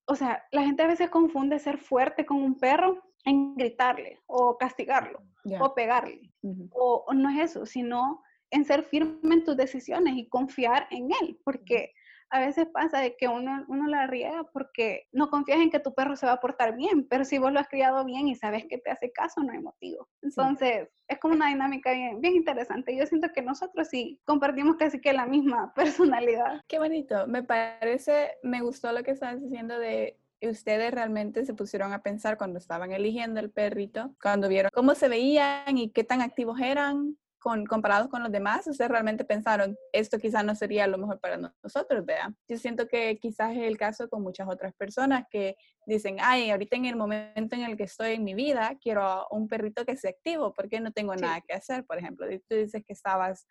o 0.05 0.15
sea, 0.15 0.43
la 0.51 0.63
gente 0.63 0.83
a 0.83 0.87
veces 0.87 1.09
confunde 1.09 1.59
ser 1.59 1.77
fuerte 1.77 2.25
con 2.25 2.37
un 2.37 2.57
perro 2.57 3.01
en 3.25 3.55
gritarle 3.55 4.19
o 4.27 4.57
castigarlo 4.57 5.21
o 5.59 5.73
pegarle. 5.73 6.31
o, 6.71 7.03
o, 7.07 7.13
no 7.13 7.29
es 7.29 7.51
eso, 7.51 7.65
sino 7.65 8.23
en 8.51 8.63
ser 8.63 8.83
firme 8.83 9.35
en 9.35 9.43
tus 9.43 9.57
decisiones 9.57 10.15
y 10.15 10.27
confiar 10.29 10.87
en 10.91 11.09
él, 11.21 11.39
porque 11.43 11.93
a 12.31 12.39
veces 12.39 12.67
pasa 12.73 12.99
de 12.99 13.15
que 13.17 13.27
uno, 13.27 13.65
uno 13.67 13.87
la 13.87 14.07
riega 14.07 14.45
porque 14.53 15.07
no 15.11 15.29
confías 15.29 15.59
en 15.59 15.69
que 15.69 15.79
tu 15.79 15.93
perro 15.93 16.15
se 16.15 16.25
va 16.25 16.33
a 16.33 16.39
portar 16.39 16.75
bien, 16.75 17.05
pero 17.07 17.25
si 17.25 17.37
vos 17.37 17.51
lo 17.51 17.59
has 17.59 17.67
criado 17.67 18.03
bien 18.05 18.29
y 18.29 18.35
sabes 18.35 18.65
que 18.65 18.77
te 18.77 18.89
hace 18.89 19.11
caso, 19.11 19.41
no 19.41 19.51
hay 19.51 19.59
motivo. 19.59 20.07
Entonces, 20.21 20.87
es 21.09 21.19
como 21.19 21.33
una 21.33 21.49
dinámica 21.49 21.91
bien, 21.91 22.21
bien 22.21 22.35
interesante. 22.35 22.95
Yo 22.95 23.05
siento 23.05 23.27
que 23.33 23.41
nosotros 23.41 23.89
sí 23.89 24.21
compartimos 24.23 24.77
casi 24.77 25.01
que 25.01 25.11
la 25.11 25.25
misma 25.25 25.73
personalidad. 25.75 26.61
Qué 26.67 26.79
bonito. 26.79 27.27
Me 27.27 27.43
parece, 27.43 28.37
me 28.43 28.61
gustó 28.61 28.93
lo 28.93 29.03
que 29.03 29.11
estabas 29.11 29.41
diciendo 29.41 29.77
de 29.77 30.17
ustedes 30.41 30.91
realmente 30.91 31.45
se 31.45 31.53
pusieron 31.53 31.93
a 31.93 32.01
pensar 32.01 32.37
cuando 32.37 32.57
estaban 32.57 32.91
eligiendo 32.91 33.39
el 33.39 33.51
perrito, 33.51 34.15
cuando 34.21 34.47
vieron 34.47 34.71
cómo 34.73 34.95
se 34.95 35.07
veían 35.07 35.77
y 35.77 35.91
qué 35.91 36.03
tan 36.03 36.21
activos 36.21 36.59
eran, 36.59 37.17
con, 37.41 37.65
comparados 37.65 38.07
con 38.07 38.21
los 38.21 38.31
demás, 38.31 38.67
ustedes 38.67 38.91
realmente 38.91 39.25
pensaron, 39.25 39.75
esto 39.91 40.19
quizás 40.19 40.45
no 40.45 40.53
sería 40.53 40.85
lo 40.85 40.99
mejor 40.99 41.19
para 41.19 41.37
nosotros, 41.37 42.05
¿verdad? 42.05 42.29
Yo 42.47 42.57
siento 42.57 42.87
que 42.87 43.17
quizás 43.17 43.57
es 43.57 43.63
el 43.63 43.77
caso 43.77 44.07
con 44.09 44.21
muchas 44.21 44.47
otras 44.47 44.73
personas 44.75 45.25
que 45.29 45.55
dicen, 45.87 46.17
ay, 46.21 46.51
ahorita 46.51 46.75
en 46.75 46.85
el 46.85 46.95
momento 46.95 47.55
en 47.55 47.63
el 47.63 47.75
que 47.75 47.83
estoy 47.83 48.13
en 48.13 48.23
mi 48.23 48.35
vida, 48.35 48.77
quiero 48.79 49.27
un 49.31 49.47
perrito 49.47 49.83
que 49.85 49.97
sea 49.97 50.11
activo, 50.11 50.53
porque 50.53 50.79
no 50.79 50.91
tengo 50.91 51.15
nada 51.15 51.41
que 51.41 51.53
hacer, 51.53 51.83
por 51.83 51.97
ejemplo. 51.97 52.27
Tú 52.47 52.55
dices 52.55 52.83
que 52.85 52.93
estabas 52.93 53.47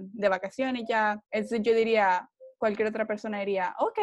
de 0.00 0.28
vacaciones 0.28 0.84
ya, 0.88 1.20
entonces 1.32 1.60
yo 1.62 1.74
diría, 1.74 2.30
cualquier 2.56 2.88
otra 2.88 3.04
persona 3.04 3.40
diría, 3.40 3.74
ok, 3.80 3.98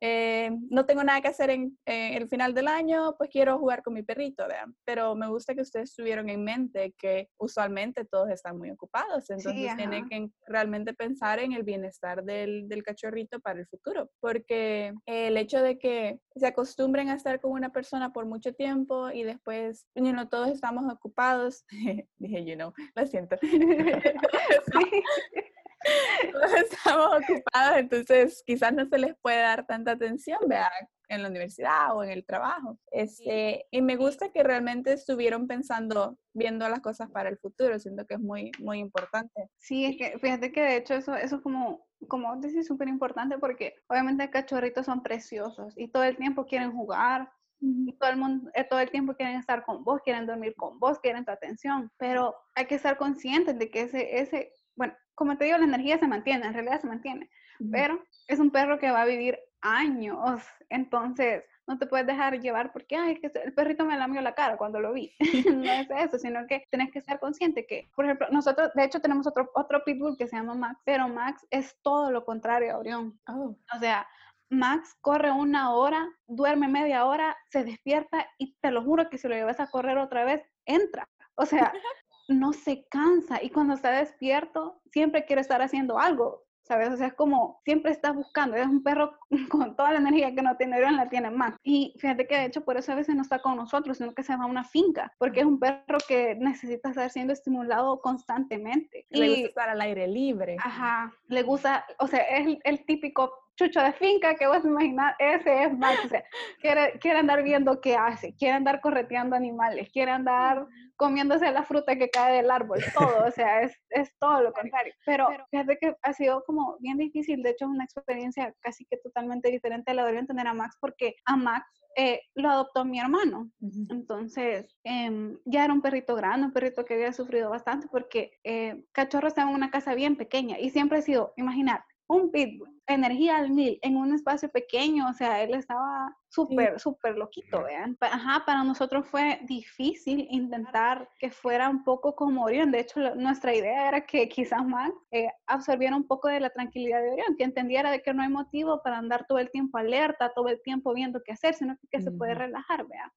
eh, 0.00 0.50
no 0.70 0.86
tengo 0.86 1.04
nada 1.04 1.20
que 1.20 1.28
hacer 1.28 1.50
en 1.50 1.78
el 1.86 2.28
final 2.28 2.54
del 2.54 2.68
año, 2.68 3.14
pues 3.16 3.30
quiero 3.30 3.58
jugar 3.58 3.82
con 3.82 3.94
mi 3.94 4.02
perrito, 4.02 4.46
vean. 4.46 4.74
Pero 4.84 5.14
me 5.14 5.28
gusta 5.28 5.54
que 5.54 5.62
ustedes 5.62 5.94
tuvieron 5.94 6.28
en 6.28 6.44
mente 6.44 6.94
que 6.98 7.28
usualmente 7.38 8.04
todos 8.04 8.30
están 8.30 8.58
muy 8.58 8.70
ocupados, 8.70 9.30
entonces 9.30 9.76
tienen 9.76 10.08
que 10.08 10.28
realmente 10.46 10.94
pensar 10.94 11.38
en 11.38 11.52
el 11.52 11.62
bienestar 11.62 12.24
del, 12.24 12.68
del, 12.68 12.82
cachorrito 12.82 13.40
para 13.40 13.60
el 13.60 13.66
futuro, 13.66 14.10
porque 14.20 14.92
el 15.06 15.36
hecho 15.36 15.62
de 15.62 15.78
que 15.78 16.18
se 16.36 16.46
acostumbren 16.46 17.08
a 17.08 17.14
estar 17.14 17.40
con 17.40 17.52
una 17.52 17.72
persona 17.72 18.12
por 18.12 18.26
mucho 18.26 18.52
tiempo 18.52 19.10
y 19.10 19.22
después, 19.22 19.86
you 19.94 20.12
know, 20.12 20.28
todos 20.28 20.48
estamos 20.48 20.92
ocupados, 20.92 21.64
dije, 22.18 22.44
you 22.44 22.56
know, 22.56 22.72
lo 22.94 23.06
siento. 23.06 23.36
estamos 26.70 27.22
ocupados, 27.22 27.78
entonces 27.78 28.42
quizás 28.46 28.72
no 28.72 28.86
se 28.86 28.98
les 28.98 29.14
puede 29.20 29.38
dar 29.38 29.66
tanta 29.66 29.92
atención, 29.92 30.38
vea, 30.46 30.70
en 31.08 31.22
la 31.22 31.28
universidad 31.28 31.96
o 31.96 32.02
en 32.02 32.10
el 32.10 32.24
trabajo. 32.24 32.78
Este, 32.90 33.66
y 33.70 33.82
me 33.82 33.96
gusta 33.96 34.30
que 34.32 34.42
realmente 34.42 34.92
estuvieron 34.92 35.46
pensando, 35.46 36.18
viendo 36.32 36.68
las 36.68 36.80
cosas 36.80 37.10
para 37.10 37.28
el 37.28 37.38
futuro, 37.38 37.78
siento 37.78 38.06
que 38.06 38.14
es 38.14 38.20
muy, 38.20 38.50
muy 38.58 38.78
importante. 38.78 39.50
Sí, 39.58 39.84
es 39.84 39.96
que 39.96 40.18
fíjate 40.18 40.52
que 40.52 40.62
de 40.62 40.76
hecho 40.76 40.94
eso, 40.94 41.14
eso 41.14 41.36
es 41.36 41.42
como, 41.42 41.86
como 42.08 42.36
decís, 42.36 42.66
súper 42.66 42.88
importante 42.88 43.38
porque 43.38 43.74
obviamente 43.88 44.30
cachorritos 44.30 44.86
son 44.86 45.02
preciosos 45.02 45.74
y 45.76 45.88
todo 45.88 46.04
el 46.04 46.16
tiempo 46.16 46.46
quieren 46.46 46.72
jugar, 46.72 47.30
y 47.60 47.92
todo 47.94 48.10
el 48.10 48.16
mundo, 48.16 48.50
eh, 48.54 48.64
todo 48.64 48.80
el 48.80 48.90
tiempo 48.90 49.14
quieren 49.14 49.36
estar 49.36 49.64
con 49.64 49.84
vos, 49.84 50.00
quieren 50.02 50.26
dormir 50.26 50.54
con 50.56 50.78
vos, 50.78 50.98
quieren 50.98 51.24
tu 51.24 51.30
atención, 51.30 51.90
pero 51.96 52.34
hay 52.54 52.66
que 52.66 52.74
estar 52.74 52.98
conscientes 52.98 53.58
de 53.58 53.70
que 53.70 53.82
ese, 53.82 54.18
ese, 54.20 54.52
bueno, 54.76 54.94
como 55.14 55.36
te 55.36 55.44
digo, 55.44 55.58
la 55.58 55.64
energía 55.64 55.98
se 55.98 56.08
mantiene, 56.08 56.46
en 56.46 56.54
realidad 56.54 56.80
se 56.80 56.86
mantiene, 56.86 57.30
pero 57.70 58.02
es 58.26 58.38
un 58.38 58.50
perro 58.50 58.78
que 58.78 58.90
va 58.90 59.02
a 59.02 59.06
vivir 59.06 59.38
años, 59.60 60.42
entonces 60.68 61.44
no 61.66 61.78
te 61.78 61.86
puedes 61.86 62.06
dejar 62.06 62.38
llevar 62.40 62.72
porque, 62.72 62.96
ay, 62.96 63.18
que 63.20 63.30
el 63.42 63.54
perrito 63.54 63.84
me 63.86 63.96
lamió 63.96 64.20
la 64.20 64.34
cara 64.34 64.56
cuando 64.56 64.80
lo 64.80 64.92
vi. 64.92 65.14
no 65.64 65.72
es 65.72 65.88
eso, 65.90 66.18
sino 66.18 66.46
que 66.46 66.66
tienes 66.70 66.92
que 66.92 66.98
estar 66.98 67.18
consciente 67.18 67.66
que, 67.66 67.90
por 67.96 68.04
ejemplo, 68.04 68.28
nosotros, 68.30 68.70
de 68.74 68.84
hecho, 68.84 69.00
tenemos 69.00 69.26
otro, 69.26 69.50
otro 69.54 69.82
pitbull 69.84 70.16
que 70.16 70.26
se 70.26 70.36
llama 70.36 70.54
Max, 70.54 70.80
pero 70.84 71.08
Max 71.08 71.46
es 71.50 71.76
todo 71.82 72.10
lo 72.10 72.24
contrario 72.24 72.74
a 72.74 72.78
Orión. 72.78 73.18
Oh. 73.28 73.56
O 73.74 73.78
sea, 73.78 74.06
Max 74.50 74.94
corre 75.00 75.30
una 75.30 75.72
hora, 75.72 76.06
duerme 76.26 76.68
media 76.68 77.06
hora, 77.06 77.36
se 77.50 77.64
despierta 77.64 78.26
y 78.38 78.56
te 78.60 78.70
lo 78.70 78.82
juro 78.82 79.08
que 79.08 79.18
si 79.18 79.28
lo 79.28 79.34
llevas 79.34 79.60
a 79.60 79.70
correr 79.70 79.98
otra 79.98 80.24
vez, 80.24 80.42
entra. 80.66 81.08
O 81.36 81.46
sea, 81.46 81.72
no 82.28 82.52
se 82.52 82.86
cansa 82.88 83.42
y 83.42 83.50
cuando 83.50 83.74
está 83.74 83.90
despierto 83.90 84.80
siempre 84.90 85.24
quiere 85.24 85.42
estar 85.42 85.62
haciendo 85.62 85.98
algo. 85.98 86.44
¿sabes? 86.64 86.88
O 86.90 86.96
sea, 86.96 87.08
es 87.08 87.14
como 87.14 87.60
siempre 87.64 87.92
estás 87.92 88.14
buscando, 88.14 88.56
es 88.56 88.66
un 88.66 88.82
perro 88.82 89.18
con 89.50 89.76
toda 89.76 89.92
la 89.92 89.98
energía 89.98 90.34
que 90.34 90.42
no 90.42 90.56
tiene 90.56 90.76
Orión, 90.76 90.96
la 90.96 91.08
tiene 91.08 91.30
más. 91.30 91.54
Y 91.62 91.94
fíjate 91.98 92.26
que 92.26 92.36
de 92.36 92.46
hecho 92.46 92.64
por 92.64 92.76
eso 92.76 92.92
a 92.92 92.96
veces 92.96 93.14
no 93.14 93.22
está 93.22 93.40
con 93.40 93.56
nosotros, 93.56 93.98
sino 93.98 94.14
que 94.14 94.22
se 94.22 94.36
va 94.36 94.44
a 94.44 94.48
una 94.48 94.64
finca, 94.64 95.12
porque 95.18 95.40
es 95.40 95.46
un 95.46 95.60
perro 95.60 95.98
que 96.08 96.34
necesita 96.36 96.88
estar 96.88 97.10
siendo 97.10 97.32
estimulado 97.32 98.00
constantemente. 98.00 99.06
Le 99.10 99.28
gusta 99.28 99.46
estar 99.48 99.68
al 99.68 99.80
aire 99.82 100.08
libre. 100.08 100.56
Ajá, 100.58 101.12
le 101.28 101.42
gusta, 101.42 101.84
o 101.98 102.06
sea, 102.06 102.20
es 102.20 102.58
el, 102.64 102.84
típico 102.86 103.32
chucho 103.56 103.80
de 103.80 103.92
finca 103.92 104.34
que 104.34 104.46
vos 104.46 104.64
imaginas, 104.64 105.14
ese 105.18 105.64
es 105.64 105.78
Max, 105.78 106.04
o 106.04 106.08
sea, 106.08 106.24
quiere, 106.60 106.98
quiere 106.98 107.18
andar 107.18 107.42
viendo 107.42 107.80
qué 107.80 107.96
hace, 107.96 108.34
quiere 108.34 108.54
andar 108.54 108.80
correteando 108.80 109.36
animales, 109.36 109.90
quiere 109.92 110.10
andar 110.10 110.66
comiéndose 110.96 111.50
la 111.50 111.64
fruta 111.64 111.96
que 111.96 112.10
cae 112.10 112.36
del 112.36 112.50
árbol, 112.50 112.80
todo, 112.94 113.26
o 113.26 113.30
sea, 113.30 113.62
es, 113.62 113.76
es 113.90 114.10
todo 114.18 114.42
lo 114.42 114.52
contrario. 114.52 114.92
Pero 115.04 115.28
fíjate 115.50 115.78
que 115.80 115.96
ha 116.02 116.12
sido 116.12 116.44
como 116.44 116.76
bien 116.80 116.98
difícil, 116.98 117.42
de 117.42 117.50
hecho 117.50 117.64
es 117.64 117.70
una 117.70 117.84
experiencia 117.84 118.54
casi 118.60 118.84
que 118.86 118.96
totalmente 118.98 119.50
diferente 119.50 119.90
a 119.90 119.94
la 119.94 120.04
de 120.04 120.18
entender 120.18 120.46
a 120.46 120.54
Max, 120.54 120.76
porque 120.80 121.16
a 121.24 121.36
Max 121.36 121.66
eh, 121.96 122.20
lo 122.34 122.50
adoptó 122.50 122.84
mi 122.84 123.00
hermano. 123.00 123.50
Entonces, 123.90 124.76
em, 124.84 125.38
ya 125.44 125.64
era 125.64 125.72
un 125.72 125.82
perrito 125.82 126.14
grande, 126.14 126.46
un 126.46 126.52
perrito 126.52 126.84
que 126.84 126.94
había 126.94 127.12
sufrido 127.12 127.50
bastante 127.50 127.88
porque 127.88 128.32
eh, 128.42 128.84
Cachorro 128.92 129.28
estaba 129.28 129.50
en 129.50 129.56
una 129.56 129.70
casa 129.70 129.94
bien 129.94 130.16
pequeña 130.16 130.58
y 130.58 130.70
siempre 130.70 130.98
ha 130.98 131.02
sido, 131.02 131.32
imaginar, 131.36 131.84
un 132.06 132.30
pitbull, 132.30 132.74
energía 132.86 133.36
al 133.38 133.50
mil, 133.50 133.78
en 133.82 133.96
un 133.96 134.12
espacio 134.12 134.50
pequeño, 134.50 135.08
o 135.08 135.12
sea, 135.14 135.42
él 135.42 135.54
estaba 135.54 136.14
súper, 136.28 136.78
súper 136.78 137.16
loquito, 137.16 137.62
vean. 137.62 137.96
Ajá, 138.00 138.44
para 138.44 138.62
nosotros 138.62 139.06
fue 139.06 139.40
difícil 139.44 140.26
intentar 140.30 141.08
que 141.18 141.30
fuera 141.30 141.68
un 141.70 141.82
poco 141.82 142.14
como 142.14 142.44
Orión. 142.44 142.70
De 142.70 142.80
hecho, 142.80 143.14
nuestra 143.14 143.54
idea 143.54 143.88
era 143.88 144.04
que 144.04 144.28
quizás 144.28 144.64
más 144.66 144.90
eh, 145.10 145.28
absorbiera 145.46 145.96
un 145.96 146.06
poco 146.06 146.28
de 146.28 146.40
la 146.40 146.50
tranquilidad 146.50 147.00
de 147.02 147.12
Orión, 147.12 147.36
que 147.36 147.44
entendiera 147.44 147.90
de 147.90 148.02
que 148.02 148.12
no 148.12 148.22
hay 148.22 148.28
motivo 148.28 148.82
para 148.82 148.98
andar 148.98 149.26
todo 149.26 149.38
el 149.38 149.50
tiempo 149.50 149.78
alerta, 149.78 150.32
todo 150.34 150.48
el 150.48 150.60
tiempo 150.62 150.92
viendo 150.92 151.22
qué 151.24 151.32
hacer, 151.32 151.54
sino 151.54 151.76
que, 151.90 152.02
se 152.02 152.10
puede 152.10 152.34
relajar, 152.34 152.86
vean. 152.86 153.10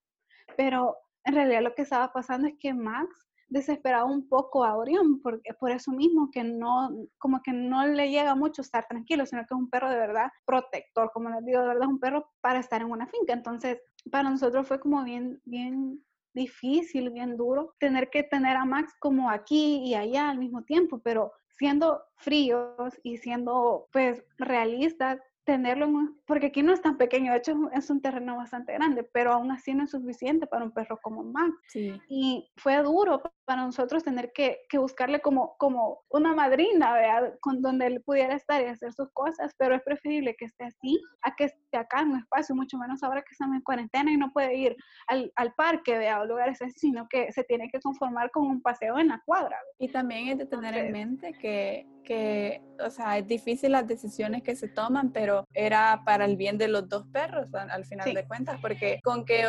Pero 0.56 0.96
en 1.26 1.36
realidad 1.36 1.62
lo 1.62 1.76
que 1.76 1.82
estaba 1.82 2.14
pasando 2.14 2.48
es 2.48 2.54
que 2.58 2.74
Max 2.74 3.27
desesperado 3.50 4.08
un 4.08 4.28
poco 4.28 4.64
a 4.64 4.76
Orión, 4.76 5.22
porque 5.22 5.54
por 5.54 5.72
eso 5.72 5.92
mismo 5.92 6.30
que 6.32 6.44
no, 6.44 6.90
como 7.18 7.42
que 7.42 7.54
no 7.54 7.86
le 7.88 8.10
llega 8.10 8.36
mucho 8.36 8.62
estar 8.62 8.88
tranquilo, 8.88 9.26
sino 9.26 9.42
que 9.42 9.54
es 9.54 9.60
un 9.60 9.70
perro 9.70 9.90
de 9.90 9.98
verdad 9.98 10.32
protector, 10.46 11.12
como 11.14 11.30
les 11.30 11.46
digo, 11.46 11.62
de 11.62 11.68
verdad 11.68 11.84
es 11.84 11.90
un 11.90 12.00
perro 12.00 12.30
para 12.42 12.60
estar 12.60 12.82
en 12.82 12.92
una 12.92 13.08
finca. 13.08 13.34
Entonces, 13.34 13.80
para 14.12 14.30
nosotros 14.30 14.68
fue 14.68 14.80
como 14.80 15.04
bien, 15.04 15.42
bien 15.46 16.04
difícil, 16.34 17.10
bien 17.10 17.36
duro, 17.36 17.74
tener 17.80 18.10
que 18.10 18.24
tener 18.24 18.58
a 18.58 18.66
Max 18.66 18.94
como 19.00 19.30
aquí 19.30 19.84
y 19.84 19.96
allá 19.96 20.30
al 20.30 20.38
mismo 20.38 20.64
tiempo, 20.64 21.00
pero 21.04 21.32
siendo 21.58 22.04
fríos 22.18 22.94
y 23.04 23.18
siendo 23.18 23.88
pues 23.92 24.24
realistas, 24.38 25.20
tenerlo 25.48 25.86
en 25.86 25.96
un, 25.96 26.22
porque 26.28 26.48
aquí 26.48 26.62
no 26.62 26.74
es 26.74 26.82
tan 26.82 26.98
pequeño, 26.98 27.32
de 27.32 27.38
hecho 27.38 27.56
es 27.74 27.90
un 27.90 28.02
terreno 28.02 28.36
bastante 28.36 28.74
grande, 28.74 29.04
pero 29.04 29.32
aún 29.32 29.50
así 29.50 29.74
no 29.74 29.86
es 29.86 29.92
suficiente 29.92 30.46
para 30.46 30.66
un 30.66 30.72
perro 30.72 31.00
como 31.02 31.24
Max. 31.24 31.56
Sí. 31.70 32.00
Y 32.10 32.52
fue 32.58 32.84
duro 32.84 33.22
para 33.46 33.64
nosotros 33.64 34.04
tener 34.04 34.34
que, 34.34 34.60
que 34.68 34.78
buscarle 34.78 35.22
como, 35.22 35.56
como 35.58 36.00
una 36.10 36.36
madrina, 36.36 36.94
¿verdad? 36.94 37.34
Con 37.40 37.62
donde 37.62 37.88
él 37.88 38.04
pudiera 38.06 38.36
estar 38.36 38.62
y 38.62 38.66
hacer 38.66 38.92
sus 38.92 39.10
cosas, 39.14 39.54
pero 39.58 39.74
es 39.74 39.82
preferible 39.84 40.36
que 40.38 40.46
esté 40.46 40.66
así 40.66 41.02
a 41.22 41.34
que 41.34 41.46
esté 41.46 41.78
acá 41.78 42.02
en 42.02 42.10
un 42.10 42.20
espacio, 42.20 42.54
mucho 42.54 42.78
menos 42.78 43.02
ahora 43.02 43.22
que 43.22 43.32
estamos 43.32 43.56
en 43.56 43.62
cuarentena 43.62 44.12
y 44.12 44.18
no 44.18 44.34
puede 44.34 44.54
ir 44.54 44.76
al, 45.08 45.32
al 45.38 45.54
parque, 45.54 45.98
¿verdad? 45.98 46.24
O 46.24 46.26
lugares 46.26 46.62
así, 46.62 46.74
sino 46.78 47.08
que 47.08 47.32
se 47.32 47.46
tiene 47.46 47.70
que 47.72 47.80
conformar 47.80 48.32
con 48.32 48.48
un 48.48 48.62
paseo 48.62 49.00
en 49.00 49.08
la 49.08 49.24
cuadra. 49.26 49.58
Y 49.80 49.88
también 49.88 50.28
es 50.28 50.38
de 50.40 50.46
tener 50.46 50.76
en 50.76 50.92
mente 50.92 51.32
que, 51.32 51.88
que, 52.08 52.62
o 52.86 52.90
sea, 52.90 53.18
es 53.18 53.28
difícil 53.28 53.74
las 53.74 53.86
decisiones 53.86 54.42
que 54.42 54.56
se 54.56 54.70
toman, 54.70 55.12
pero 55.12 55.37
era 55.54 56.04
para 56.06 56.26
el 56.26 56.38
bien 56.38 56.58
de 56.58 56.68
los 56.68 56.88
dos 56.88 57.06
perros 57.08 57.48
al, 57.54 57.86
final 57.86 58.14
de 58.14 58.28
cuentas, 58.28 58.60
porque 58.62 59.00
con 59.04 59.26
que 59.26 59.46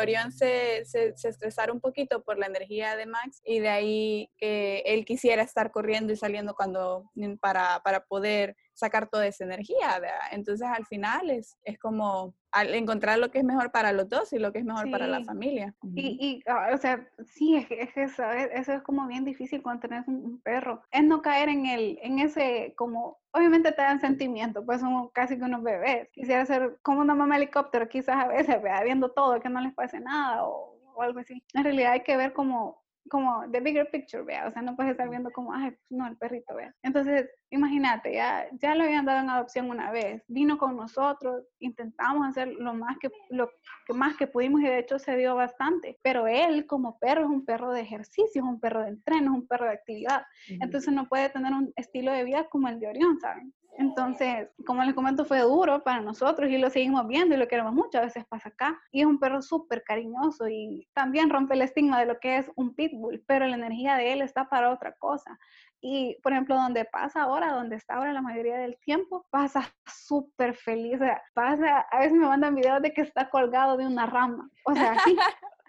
Orión 0.00 0.32
se, 0.32 0.84
se, 0.84 1.16
se 1.16 1.28
estresara 1.28 1.72
un 1.72 1.80
poquito 1.80 2.22
por 2.22 2.38
la 2.38 2.46
energía 2.46 2.96
de 2.96 3.06
Max, 3.06 3.40
y 3.44 3.60
de 3.60 3.68
ahí 3.68 4.30
que 4.36 4.82
él 4.86 5.04
quisiera 5.04 5.42
estar 5.42 5.70
corriendo 5.70 6.12
y 6.12 6.16
saliendo 6.16 6.54
cuando 6.54 7.10
para, 7.40 7.80
para 7.82 8.04
poder 8.04 8.56
sacar 8.80 9.08
toda 9.08 9.26
esa 9.26 9.44
energía, 9.44 9.98
¿verdad? 10.00 10.28
Entonces 10.32 10.66
al 10.66 10.86
final 10.86 11.30
es, 11.30 11.56
es 11.64 11.78
como 11.78 12.34
al 12.52 12.74
encontrar 12.74 13.18
lo 13.18 13.30
que 13.30 13.38
es 13.38 13.44
mejor 13.44 13.70
para 13.70 13.92
los 13.92 14.08
dos 14.08 14.32
y 14.32 14.38
lo 14.38 14.52
que 14.52 14.58
es 14.58 14.64
mejor 14.64 14.90
para 14.90 15.06
la 15.06 15.22
familia. 15.22 15.74
Y, 15.94 16.18
y 16.20 16.42
ah, 16.50 16.70
o 16.74 16.78
sea, 16.78 17.08
sí, 17.24 17.56
es, 17.56 17.66
es 17.70 17.96
eso, 17.96 18.24
eso 18.30 18.72
es 18.72 18.82
como 18.82 19.06
bien 19.06 19.24
difícil 19.24 19.62
cuando 19.62 19.82
tenés 19.82 20.08
un, 20.08 20.40
perro. 20.40 20.82
Es 20.90 21.04
no 21.04 21.22
caer 21.22 21.48
en, 21.48 21.66
el, 21.66 21.98
en 22.02 22.18
ese, 22.18 22.74
como, 22.76 23.18
obviamente 23.32 23.72
te 23.72 23.82
dan 23.82 24.00
sentimiento, 24.00 24.64
pues 24.64 24.80
son 24.80 25.08
casi 25.10 25.38
que 25.38 25.44
unos 25.44 25.62
bebés. 25.62 26.08
Quisiera 26.10 26.44
ser 26.46 26.78
como 26.82 27.00
una 27.00 27.14
mamá 27.14 27.36
helicóptero, 27.36 27.88
quizás 27.88 28.16
a 28.24 28.28
veces, 28.28 28.60
¿verdad? 28.60 28.84
viendo 28.84 29.10
todo, 29.10 29.40
que 29.40 29.48
no 29.48 29.60
les 29.60 29.74
pase 29.74 30.00
nada 30.00 30.44
o, 30.44 30.76
o 30.94 31.02
algo 31.02 31.20
así. 31.20 31.44
En 31.54 31.64
realidad 31.64 31.92
hay 31.92 32.02
que 32.02 32.16
ver 32.16 32.32
como 32.32 32.82
como 33.08 33.50
the 33.50 33.60
bigger 33.60 33.90
picture, 33.90 34.22
vea, 34.22 34.46
o 34.46 34.50
sea, 34.50 34.62
no 34.62 34.76
puedes 34.76 34.92
estar 34.92 35.08
viendo 35.08 35.30
como, 35.30 35.52
ay, 35.52 35.74
no, 35.88 36.06
el 36.06 36.16
perrito, 36.16 36.54
vea. 36.54 36.74
Entonces, 36.82 37.28
imagínate, 37.50 38.14
ya, 38.14 38.46
ya 38.60 38.74
lo 38.74 38.84
habían 38.84 39.04
dado 39.04 39.20
en 39.20 39.30
adopción 39.30 39.70
una 39.70 39.90
vez, 39.90 40.22
vino 40.28 40.58
con 40.58 40.76
nosotros, 40.76 41.44
intentamos 41.58 42.28
hacer 42.28 42.48
lo 42.48 42.74
más 42.74 42.98
que, 42.98 43.10
lo 43.30 43.50
que 43.86 43.92
más 43.94 44.16
que 44.16 44.26
pudimos 44.26 44.60
y 44.60 44.64
de 44.64 44.78
hecho 44.78 44.98
se 44.98 45.16
dio 45.16 45.34
bastante, 45.34 45.98
pero 46.02 46.26
él 46.26 46.66
como 46.66 46.98
perro 46.98 47.22
es 47.22 47.28
un 47.28 47.44
perro 47.44 47.72
de 47.72 47.80
ejercicio, 47.80 48.42
es 48.42 48.48
un 48.48 48.60
perro 48.60 48.82
de 48.82 48.90
entreno, 48.90 49.32
es 49.32 49.40
un 49.40 49.46
perro 49.46 49.66
de 49.66 49.72
actividad, 49.72 50.24
entonces 50.48 50.92
no 50.92 51.08
puede 51.08 51.28
tener 51.30 51.52
un 51.52 51.72
estilo 51.76 52.12
de 52.12 52.24
vida 52.24 52.48
como 52.48 52.68
el 52.68 52.80
de 52.80 52.88
Orión, 52.88 53.18
¿saben? 53.20 53.52
Entonces, 53.78 54.48
como 54.66 54.82
les 54.84 54.94
comento, 54.94 55.24
fue 55.24 55.40
duro 55.40 55.82
para 55.82 56.00
nosotros 56.00 56.50
y 56.50 56.58
lo 56.58 56.70
seguimos 56.70 57.06
viendo 57.06 57.34
y 57.34 57.38
lo 57.38 57.48
queremos 57.48 57.72
mucho. 57.72 57.98
A 57.98 58.02
veces 58.02 58.24
pasa 58.26 58.50
acá. 58.50 58.80
Y 58.92 59.00
es 59.00 59.06
un 59.06 59.18
perro 59.18 59.40
súper 59.42 59.82
cariñoso 59.84 60.48
y 60.48 60.88
también 60.92 61.30
rompe 61.30 61.54
el 61.54 61.62
estigma 61.62 61.98
de 62.00 62.06
lo 62.06 62.18
que 62.18 62.38
es 62.38 62.50
un 62.56 62.74
pitbull, 62.74 63.22
pero 63.26 63.46
la 63.46 63.56
energía 63.56 63.96
de 63.96 64.12
él 64.12 64.22
está 64.22 64.48
para 64.48 64.70
otra 64.70 64.94
cosa. 64.94 65.38
Y, 65.80 66.18
por 66.22 66.32
ejemplo, 66.32 66.56
donde 66.56 66.84
pasa 66.84 67.22
ahora, 67.22 67.52
donde 67.52 67.76
está 67.76 67.94
ahora 67.94 68.12
la 68.12 68.20
mayoría 68.20 68.58
del 68.58 68.78
tiempo, 68.78 69.26
pasa 69.30 69.62
súper 69.86 70.54
feliz. 70.54 70.96
O 70.96 71.04
sea, 71.04 71.22
pasa, 71.32 71.80
a 71.90 71.98
veces 72.00 72.12
me 72.12 72.26
mandan 72.26 72.54
videos 72.54 72.82
de 72.82 72.92
que 72.92 73.00
está 73.00 73.30
colgado 73.30 73.76
de 73.78 73.86
una 73.86 74.06
rama. 74.06 74.50
O 74.66 74.74
sea, 74.74 74.94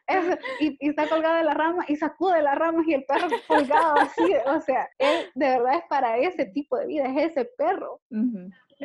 sí, 0.60 0.78
y, 0.80 0.90
está 0.90 1.08
colgado 1.08 1.38
de 1.38 1.44
la 1.44 1.54
rama 1.54 1.86
y 1.88 1.96
sacude 1.96 2.42
las 2.42 2.58
ramas 2.58 2.88
y 2.88 2.94
el 2.94 3.04
perro 3.06 3.28
colgado 3.48 3.96
así, 4.00 4.34
o 4.48 4.60
sea, 4.62 4.90
él 4.98 5.32
de 5.36 5.50
verdad 5.50 5.76
es 5.76 5.84
para 5.90 6.18
ese 6.18 6.46
tipo 6.46 6.78
de 6.78 6.88
vida, 6.88 7.06
es 7.06 7.32
ese 7.32 7.46
perro 7.46 8.00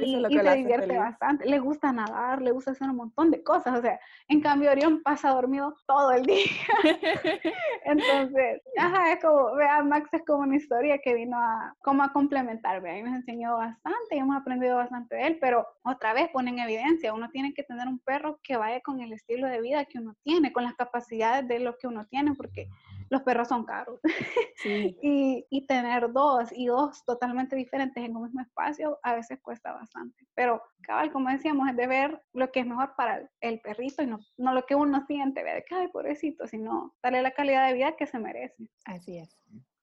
y, 0.04 0.22
se 0.22 0.54
divierte 0.54 0.98
bastante. 0.98 1.46
Le 1.46 1.58
gusta 1.58 1.92
nadar, 1.92 2.42
le 2.42 2.50
gusta 2.50 2.72
hacer 2.72 2.88
un 2.88 2.96
montón 2.96 3.30
de 3.30 3.42
cosas. 3.42 3.78
O 3.78 3.82
sea, 3.82 3.98
en 4.28 4.40
cambio, 4.40 4.70
Orión 4.70 5.02
pasa 5.02 5.30
dormido 5.30 5.74
todo 5.86 6.12
el 6.12 6.24
día. 6.24 6.44
Entonces, 7.84 8.62
ajá, 8.78 9.12
es 9.12 9.22
como, 9.22 9.54
vea, 9.54 9.82
Max 9.82 10.08
es 10.12 10.24
como 10.24 10.42
una 10.42 10.56
historia 10.56 10.98
que 10.98 11.14
vino 11.14 11.38
a, 11.38 11.74
como 11.82 12.02
a 12.02 12.12
complementar, 12.12 12.80
vea, 12.80 12.98
y 12.98 13.02
nos 13.02 13.14
enseñó 13.14 13.56
bastante 13.56 14.16
y 14.16 14.18
hemos 14.18 14.36
aprendido 14.36 14.76
bastante 14.76 15.16
de 15.16 15.26
él, 15.26 15.38
pero 15.40 15.66
otra 15.82 16.12
vez 16.12 16.28
pone 16.30 16.50
en 16.50 16.58
evidencia, 16.58 17.14
uno 17.14 17.30
tiene 17.30 17.54
que 17.54 17.62
tener 17.62 17.86
un 17.88 17.98
perro 18.00 18.38
que 18.42 18.56
vaya 18.56 18.80
con 18.80 19.00
el 19.00 19.12
estilo 19.12 19.46
de 19.46 19.60
vida 19.60 19.84
que 19.84 19.98
uno 19.98 20.14
tiene, 20.22 20.52
con 20.52 20.64
las 20.64 20.74
capacidades 20.74 21.46
de 21.48 21.60
lo 21.60 21.76
que 21.76 21.86
uno 21.86 22.04
tiene, 22.06 22.34
porque 22.34 22.68
los 23.10 23.22
perros 23.22 23.48
son 23.48 23.64
caros. 23.64 24.00
Sí. 24.58 24.96
y, 25.02 25.46
y 25.50 25.66
tener 25.66 26.10
dos 26.12 26.50
y 26.50 26.66
dos 26.66 27.04
totalmente 27.04 27.54
diferentes 27.54 28.02
en 28.02 28.16
un 28.16 28.22
mismo 28.22 28.40
espacio 28.40 28.98
a 29.02 29.14
veces 29.14 29.38
cuesta 29.42 29.74
bastante. 29.74 30.26
Pero, 30.34 30.62
cabal, 30.80 31.12
como 31.12 31.28
decíamos, 31.28 31.68
es 31.68 31.76
de 31.76 31.86
ver 31.86 32.22
lo 32.32 32.50
que 32.50 32.60
es 32.60 32.66
mejor 32.66 32.94
para 32.96 33.18
el, 33.18 33.28
el 33.42 33.60
perrito 33.60 34.02
y 34.02 34.06
no, 34.06 34.18
no 34.38 34.54
lo 34.54 34.64
que 34.64 34.74
uno 34.74 35.04
siente, 35.06 35.44
ve 35.44 35.56
de 35.56 35.62
que, 35.62 35.74
ay, 35.74 35.88
pobrecito, 35.88 36.46
sino 36.46 36.94
darle 37.02 37.20
la 37.20 37.32
calidad 37.32 37.68
de 37.68 37.74
vida 37.74 37.96
que 37.96 38.06
se 38.06 38.18
merece. 38.18 38.66
Así 38.86 39.18
es. 39.18 39.38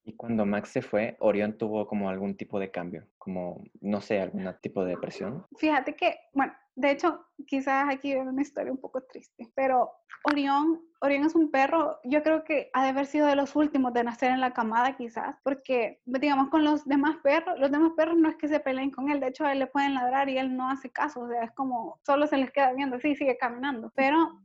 Y 0.06 0.15
cuando 0.15 0.46
Max 0.46 0.70
se 0.70 0.82
fue, 0.82 1.15
Orión 1.20 1.58
tuvo 1.58 1.88
como 1.88 2.10
algún 2.10 2.36
tipo 2.36 2.60
de 2.60 2.72
cambio, 2.72 3.08
como, 3.18 3.63
no 3.80 4.01
sé, 4.01 4.20
algún 4.20 4.53
tipo 4.62 4.84
de 4.84 4.92
depresión. 4.92 5.46
Fíjate 5.58 5.96
que, 5.96 6.18
bueno, 6.34 6.53
de 6.75 6.92
hecho, 6.92 7.25
quizás 7.46 7.86
aquí 7.89 8.13
hay 8.13 8.20
una 8.20 8.42
historia 8.42 8.72
un 8.72 8.80
poco 8.80 9.01
triste, 9.01 9.51
pero 9.56 9.92
Orión, 10.25 10.82
Orión 11.01 11.25
es 11.25 11.36
un 11.36 11.51
perro, 11.51 12.00
yo 12.03 12.24
creo 12.24 12.44
que 12.44 12.70
ha 12.74 12.84
de 12.84 12.89
haber 12.89 13.06
sido 13.06 13.27
de 13.27 13.36
los 13.36 13.56
últimos 13.56 13.94
de 13.94 14.06
nacer 14.06 14.32
en 14.32 14.39
la 14.39 14.53
camada 14.53 14.96
quizás, 14.96 15.36
porque 15.44 16.01
digamos 16.06 16.50
con 16.50 16.63
los 16.63 16.86
demás 16.86 17.18
perros, 17.22 17.60
los 17.60 17.70
demás 17.70 17.92
perros 17.98 18.18
no 18.18 18.30
es 18.30 18.38
que 18.38 18.48
se 18.48 18.60
peleen 18.60 18.89
con 18.89 19.10
él, 19.10 19.20
de 19.20 19.27
hecho 19.27 19.46
él 19.46 19.60
le 19.60 19.68
pueden 19.68 19.94
ladrar 19.94 20.30
y 20.30 20.38
él 20.38 20.56
no 20.56 20.70
hace 20.70 20.89
caso, 20.89 21.22
o 21.22 21.27
sea, 21.27 21.44
es 21.44 21.51
como 21.51 22.00
solo 22.06 22.25
se 22.25 22.38
les 22.38 22.51
queda 22.51 22.72
viendo, 22.74 23.00
sí, 23.00 23.15
sigue 23.15 23.38
caminando, 23.38 23.92
pero 23.96 24.39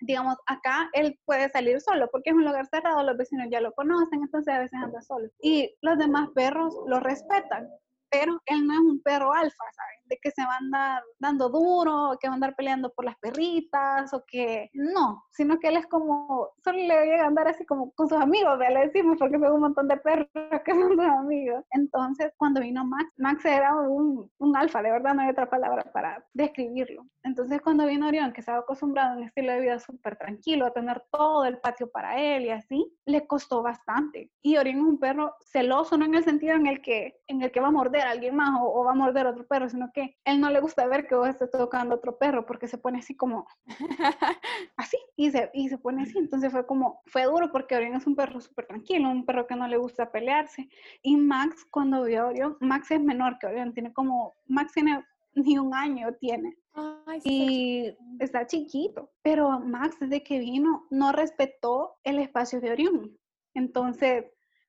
digamos 0.00 0.36
acá 0.46 0.88
él 0.92 1.18
puede 1.24 1.48
salir 1.48 1.80
solo 1.80 2.08
porque 2.12 2.30
es 2.30 2.36
un 2.36 2.44
lugar 2.44 2.66
cerrado, 2.66 3.02
los 3.02 3.16
vecinos 3.16 3.48
ya 3.50 3.60
lo 3.60 3.72
conocen, 3.72 4.22
entonces 4.22 4.54
a 4.54 4.60
veces 4.60 4.78
anda 4.80 5.02
solo. 5.02 5.28
Y 5.42 5.74
los 5.82 5.98
demás 5.98 6.28
perros 6.34 6.74
lo 6.86 7.00
respetan, 7.00 7.68
pero 8.10 8.40
él 8.46 8.66
no 8.66 8.74
es 8.74 8.80
un 8.80 9.02
perro 9.02 9.32
alfa, 9.32 9.64
¿sabes? 9.74 9.99
De 10.10 10.18
que 10.20 10.30
se 10.30 10.44
va 10.44 10.54
a 10.54 10.58
andar 10.58 11.02
dando 11.18 11.48
duro, 11.48 12.18
que 12.20 12.28
va 12.28 12.34
a 12.34 12.34
andar 12.34 12.54
peleando 12.56 12.92
por 12.92 13.04
las 13.04 13.16
perritas, 13.18 14.12
o 14.12 14.24
que 14.26 14.68
no, 14.74 15.24
sino 15.30 15.58
que 15.58 15.68
él 15.68 15.76
es 15.76 15.86
como, 15.86 16.50
solo 16.62 16.78
le 16.78 17.06
llega 17.06 17.24
a 17.24 17.28
andar 17.28 17.48
así 17.48 17.64
como 17.64 17.92
con 17.92 18.08
sus 18.08 18.20
amigos, 18.20 18.58
le 18.58 18.86
decimos, 18.86 19.16
porque 19.18 19.38
son 19.38 19.52
un 19.52 19.60
montón 19.60 19.88
de 19.88 19.96
perros 19.96 20.28
que 20.64 20.72
son 20.72 20.90
sus 20.90 21.00
amigos. 21.00 21.64
Entonces, 21.70 22.32
cuando 22.36 22.60
vino 22.60 22.84
Max, 22.84 23.12
Max 23.16 23.44
era 23.44 23.74
un, 23.74 24.30
un 24.38 24.56
alfa, 24.56 24.82
de 24.82 24.90
verdad 24.90 25.14
no 25.14 25.22
hay 25.22 25.30
otra 25.30 25.48
palabra 25.48 25.84
para 25.92 26.24
describirlo. 26.34 27.06
Entonces, 27.22 27.60
cuando 27.62 27.86
vino 27.86 28.08
Orión, 28.08 28.32
que 28.32 28.40
estaba 28.40 28.58
acostumbrado 28.58 29.14
a 29.14 29.16
un 29.16 29.24
estilo 29.24 29.52
de 29.52 29.60
vida 29.60 29.78
súper 29.78 30.16
tranquilo, 30.16 30.66
a 30.66 30.72
tener 30.72 31.02
todo 31.10 31.44
el 31.44 31.58
patio 31.58 31.90
para 31.90 32.20
él 32.20 32.44
y 32.44 32.50
así, 32.50 32.92
le 33.06 33.26
costó 33.26 33.62
bastante. 33.62 34.30
Y 34.42 34.56
Orión 34.56 34.78
es 34.78 34.84
un 34.84 34.98
perro 34.98 35.34
celoso, 35.40 35.96
no 35.96 36.04
en 36.04 36.14
el 36.14 36.24
sentido 36.24 36.54
en 36.54 36.66
el 36.66 36.80
que, 36.80 37.20
en 37.26 37.42
el 37.42 37.50
que 37.50 37.60
va 37.60 37.68
a 37.68 37.72
morder 37.72 38.02
a 38.02 38.10
alguien 38.10 38.36
más 38.36 38.50
o, 38.60 38.80
o 38.80 38.84
va 38.84 38.92
a 38.92 38.94
morder 38.94 39.26
a 39.26 39.30
otro 39.30 39.46
perro, 39.46 39.68
sino 39.68 39.90
que 39.92 39.99
él 40.24 40.40
no 40.40 40.50
le 40.50 40.60
gusta 40.60 40.86
ver 40.86 41.06
que 41.06 41.14
vos 41.14 41.28
estés 41.28 41.50
tocando 41.50 41.94
a 41.94 41.98
otro 41.98 42.18
perro 42.18 42.46
porque 42.46 42.68
se 42.68 42.78
pone 42.78 42.98
así 42.98 43.16
como 43.16 43.46
así 44.76 44.96
y 45.16 45.30
se, 45.30 45.50
y 45.54 45.68
se 45.68 45.78
pone 45.78 46.02
así. 46.02 46.18
Entonces 46.18 46.52
fue 46.52 46.66
como, 46.66 47.02
fue 47.06 47.24
duro 47.24 47.50
porque 47.52 47.76
Orión 47.76 47.94
es 47.94 48.06
un 48.06 48.16
perro 48.16 48.40
súper 48.40 48.66
tranquilo, 48.66 49.10
un 49.10 49.26
perro 49.26 49.46
que 49.46 49.56
no 49.56 49.68
le 49.68 49.76
gusta 49.76 50.10
pelearse. 50.10 50.68
Y 51.02 51.16
Max, 51.16 51.66
cuando 51.70 52.04
vio 52.04 52.22
a 52.22 52.26
Orión, 52.26 52.56
Max 52.60 52.90
es 52.90 53.00
menor 53.00 53.38
que 53.38 53.46
Orión, 53.46 53.72
tiene 53.72 53.92
como, 53.92 54.34
Max 54.46 54.72
tiene 54.72 55.04
ni 55.34 55.58
un 55.58 55.74
año 55.74 56.12
tiene. 56.14 56.56
Ay, 56.72 57.20
sí, 57.20 57.28
Y 57.30 57.96
está 58.22 58.46
chiquito, 58.46 59.10
pero 59.22 59.60
Max 59.60 59.98
desde 60.00 60.22
que 60.22 60.38
vino 60.38 60.86
no 60.90 61.12
respetó 61.12 61.96
el 62.04 62.18
espacio 62.18 62.60
de 62.60 62.70
Orión. 62.70 63.16
Entonces, 63.54 64.24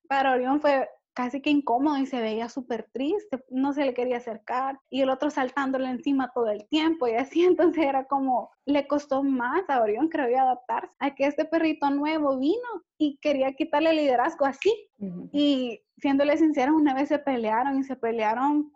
para 0.08 0.34
Orión 0.34 0.60
fue 0.60 0.90
casi 1.22 1.40
que 1.40 1.52
incómodo 1.52 1.98
y 1.98 2.08
se 2.08 2.20
veía 2.20 2.50
súper 2.50 2.90
triste, 2.92 3.44
no 3.50 3.74
se 3.74 3.86
le 3.86 3.94
quería 3.94 4.18
acercar 4.18 4.80
y 4.90 5.02
el 5.02 5.10
otro 5.12 5.30
saltándole 5.30 5.88
encima 5.88 6.32
todo 6.34 6.50
el 6.50 6.68
tiempo 6.68 7.08
y 7.08 7.12
así, 7.12 7.44
entonces 7.46 7.84
era 7.84 8.06
como, 8.06 8.50
le 8.66 8.88
costó 8.88 9.22
más 9.22 9.70
a 9.70 9.82
Orión, 9.82 10.10
creo 10.10 10.30
yo, 10.30 10.40
adaptarse 10.40 10.92
a 10.98 11.14
que 11.14 11.26
este 11.26 11.46
perrito 11.46 11.92
nuevo 11.92 12.40
vino 12.40 12.68
y 12.98 13.18
quería 13.22 13.54
quitarle 13.54 13.92
el 13.92 13.98
liderazgo 13.98 14.46
así. 14.46 14.74
Ujú. 14.98 15.30
Y 15.32 15.84
siéndole 15.98 16.38
sincera, 16.38 16.74
una 16.74 16.96
vez 16.96 17.10
se 17.10 17.20
pelearon 17.20 17.80
y 17.80 17.84
se 17.84 17.96
pelearon, 17.96 18.72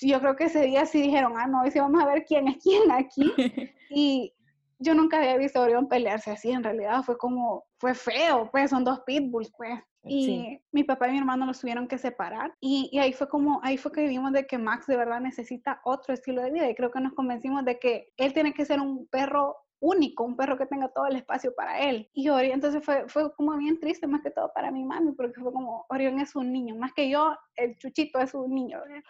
yo 0.00 0.20
creo 0.20 0.36
que 0.36 0.44
ese 0.44 0.62
día 0.62 0.86
sí 0.86 1.02
dijeron, 1.02 1.34
ah, 1.36 1.48
no, 1.48 1.66
y 1.66 1.72
sí 1.72 1.80
vamos 1.80 2.00
a 2.00 2.06
ver 2.06 2.24
quién 2.24 2.46
es 2.46 2.58
quién 2.62 2.90
aquí. 2.90 3.32
Y 3.90 4.34
yo 4.78 4.94
nunca 4.94 5.16
había 5.16 5.38
visto 5.38 5.58
a 5.58 5.62
Orión 5.62 5.88
pelearse 5.88 6.30
así, 6.30 6.50
en 6.50 6.62
realidad 6.62 7.02
fue 7.02 7.16
como, 7.16 7.64
fue 7.78 7.94
feo, 7.94 8.50
pues 8.52 8.68
son 8.68 8.84
dos 8.84 9.00
pitbulls, 9.00 9.50
pues. 9.56 9.80
Y 10.08 10.24
Sí. 10.24 10.60
mi 10.72 10.84
papá 10.84 11.08
y 11.08 11.12
mi 11.12 11.18
hermano 11.18 11.46
los 11.46 11.60
tuvieron 11.60 11.86
que 11.88 11.98
separar. 11.98 12.54
Y, 12.60 12.88
y 12.92 12.98
ahí 12.98 13.12
fue 13.12 13.28
como, 13.28 13.60
ahí 13.62 13.76
fue 13.76 13.92
que 13.92 14.06
vimos 14.06 14.32
de 14.32 14.46
que 14.46 14.58
Max 14.58 14.86
de 14.86 14.96
verdad 14.96 15.20
necesita 15.20 15.80
otro 15.84 16.14
estilo 16.14 16.42
de 16.42 16.50
vida. 16.50 16.68
Y 16.70 16.74
creo 16.74 16.90
que 16.90 17.00
nos 17.00 17.12
convencimos 17.14 17.64
de 17.64 17.78
que 17.78 18.12
él 18.16 18.32
tiene 18.32 18.52
que 18.54 18.64
ser 18.64 18.80
un 18.80 19.06
perro 19.08 19.56
único, 19.80 20.24
un 20.24 20.36
perro 20.36 20.58
que 20.58 20.66
tenga 20.66 20.88
todo 20.88 21.06
el 21.06 21.16
espacio 21.16 21.54
para 21.54 21.78
él. 21.80 22.08
Y 22.12 22.28
Orión, 22.30 22.54
entonces 22.54 22.84
fue, 22.84 23.08
fue 23.08 23.32
como 23.34 23.56
bien 23.56 23.78
triste, 23.78 24.06
más 24.06 24.22
que 24.22 24.30
todo 24.30 24.50
para 24.52 24.70
mi 24.72 24.84
mami, 24.84 25.12
porque 25.12 25.40
fue 25.40 25.52
como, 25.52 25.86
Orión 25.88 26.18
es 26.20 26.34
un 26.34 26.52
niño, 26.52 26.74
más 26.74 26.92
que 26.94 27.08
yo, 27.08 27.36
el 27.56 27.78
chuchito 27.78 28.18
es 28.18 28.34
un 28.34 28.52
niño. 28.52 28.80
¿verdad? 28.80 29.02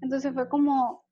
Entonces 0.00 0.34
fue 0.34 0.48
como, 0.48 1.04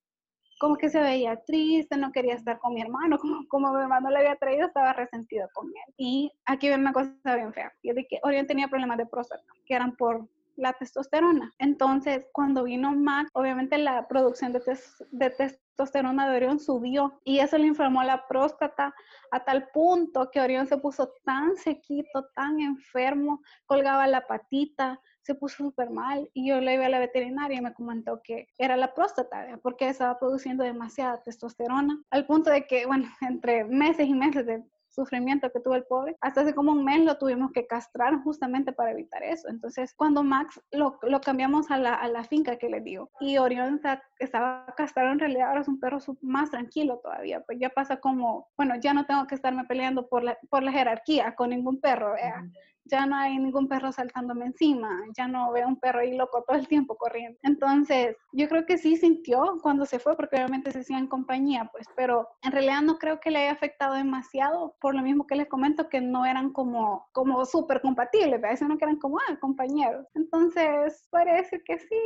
como 0.58 0.76
que 0.76 0.90
se 0.90 1.00
veía 1.00 1.36
triste, 1.44 1.96
no 1.96 2.12
quería 2.12 2.34
estar 2.34 2.58
con 2.58 2.74
mi 2.74 2.82
hermano, 2.82 3.18
como, 3.20 3.46
como 3.48 3.72
mi 3.72 3.80
hermano 3.82 4.10
le 4.10 4.18
había 4.18 4.36
traído, 4.36 4.66
estaba 4.66 4.92
resentido 4.92 5.48
con 5.54 5.66
él. 5.68 5.94
Y 5.96 6.32
aquí 6.46 6.68
viene 6.68 6.82
una 6.82 6.92
cosa 6.92 7.12
bien 7.36 7.52
fea, 7.52 7.72
y 7.82 7.90
es 7.90 7.96
que 8.08 8.18
Orión 8.22 8.46
tenía 8.46 8.68
problemas 8.68 8.98
de 8.98 9.06
próstata, 9.06 9.42
que 9.66 9.74
eran 9.74 9.96
por 9.96 10.28
la 10.56 10.72
testosterona. 10.72 11.52
Entonces, 11.58 12.26
cuando 12.32 12.64
vino 12.64 12.92
Max, 12.92 13.30
obviamente 13.32 13.78
la 13.78 14.08
producción 14.08 14.52
de, 14.52 14.58
tes- 14.60 15.04
de 15.12 15.30
testosterona 15.30 16.28
de 16.28 16.36
Orión 16.36 16.58
subió 16.58 17.20
y 17.22 17.38
eso 17.38 17.56
le 17.58 17.68
inflamó 17.68 18.02
la 18.02 18.26
próstata 18.26 18.92
a 19.30 19.44
tal 19.44 19.68
punto 19.72 20.30
que 20.32 20.40
Orión 20.40 20.66
se 20.66 20.76
puso 20.78 21.12
tan 21.24 21.54
sequito, 21.56 22.26
tan 22.34 22.58
enfermo, 22.58 23.40
colgaba 23.66 24.08
la 24.08 24.26
patita, 24.26 25.00
se 25.28 25.34
puso 25.34 25.58
súper 25.58 25.90
mal 25.90 26.30
y 26.32 26.48
yo 26.48 26.58
le 26.58 26.72
iba 26.72 26.86
a 26.86 26.88
la 26.88 26.98
veterinaria 26.98 27.58
y 27.58 27.60
me 27.60 27.74
comentó 27.74 28.22
que 28.24 28.48
era 28.56 28.78
la 28.78 28.94
próstata, 28.94 29.42
¿verdad? 29.42 29.60
porque 29.62 29.86
estaba 29.86 30.18
produciendo 30.18 30.64
demasiada 30.64 31.22
testosterona, 31.22 32.02
al 32.10 32.24
punto 32.24 32.48
de 32.50 32.66
que, 32.66 32.86
bueno, 32.86 33.04
entre 33.20 33.64
meses 33.64 34.08
y 34.08 34.14
meses 34.14 34.46
de 34.46 34.64
sufrimiento 34.88 35.52
que 35.52 35.60
tuvo 35.60 35.74
el 35.74 35.84
pobre, 35.84 36.16
hasta 36.22 36.40
hace 36.40 36.54
como 36.54 36.72
un 36.72 36.82
mes 36.82 37.04
lo 37.04 37.18
tuvimos 37.18 37.52
que 37.52 37.66
castrar 37.66 38.16
justamente 38.22 38.72
para 38.72 38.92
evitar 38.92 39.22
eso. 39.22 39.48
Entonces, 39.48 39.92
cuando 39.94 40.22
Max 40.24 40.60
lo, 40.72 40.98
lo 41.02 41.20
cambiamos 41.20 41.70
a 41.70 41.76
la, 41.76 41.94
a 41.94 42.08
la 42.08 42.24
finca 42.24 42.56
que 42.56 42.70
le 42.70 42.80
digo 42.80 43.10
y 43.20 43.36
Orión 43.36 43.80
estaba 44.18 44.64
castrado, 44.78 45.12
en 45.12 45.18
realidad 45.18 45.48
ahora 45.48 45.60
es 45.60 45.68
un 45.68 45.78
perro 45.78 45.98
más 46.22 46.50
tranquilo 46.50 47.00
todavía, 47.02 47.42
pues 47.42 47.58
ya 47.60 47.68
pasa 47.68 47.98
como, 47.98 48.48
bueno, 48.56 48.76
ya 48.80 48.94
no 48.94 49.04
tengo 49.04 49.26
que 49.26 49.34
estarme 49.34 49.64
peleando 49.66 50.08
por 50.08 50.24
la, 50.24 50.38
por 50.48 50.62
la 50.62 50.72
jerarquía 50.72 51.34
con 51.34 51.50
ningún 51.50 51.80
perro. 51.80 52.14
Ujú. 52.14 52.50
Ya 52.90 53.06
no 53.06 53.16
hay 53.16 53.38
ningún 53.38 53.68
perro 53.68 53.92
saltándome 53.92 54.46
encima, 54.46 55.00
ya 55.16 55.28
no 55.28 55.52
veo 55.52 55.68
un 55.68 55.78
perro 55.78 56.00
ahí 56.00 56.16
loco 56.16 56.44
todo 56.46 56.56
el 56.56 56.66
tiempo 56.68 56.96
corriendo. 56.96 57.38
Entonces, 57.42 58.16
yo 58.32 58.48
creo 58.48 58.66
que 58.66 58.78
sí 58.78 58.96
sintió 58.96 59.58
cuando 59.62 59.86
se 59.86 59.98
fue, 59.98 60.16
porque 60.16 60.36
obviamente 60.36 60.72
se 60.72 60.80
hacía 60.80 60.98
en 60.98 61.06
compañía, 61.06 61.68
pues, 61.72 61.86
pero 61.96 62.28
en 62.42 62.52
realidad 62.52 62.82
no 62.82 62.98
creo 62.98 63.20
que 63.20 63.30
le 63.30 63.38
haya 63.40 63.52
afectado 63.52 63.94
demasiado, 63.94 64.74
por 64.80 64.94
lo 64.94 65.02
mismo 65.02 65.26
que 65.26 65.36
les 65.36 65.48
comento, 65.48 65.88
que 65.88 66.00
no 66.00 66.24
eran 66.26 66.52
como, 66.52 67.06
como 67.12 67.44
súper 67.44 67.80
compatibles, 67.80 68.42
a 68.42 68.48
veces 68.48 68.68
no 68.68 68.78
que 68.78 68.84
eran 68.84 68.98
como, 68.98 69.18
ah, 69.18 69.36
compañeros. 69.40 70.06
Entonces, 70.14 71.06
parece 71.10 71.62
que 71.64 71.78
sí 71.78 71.96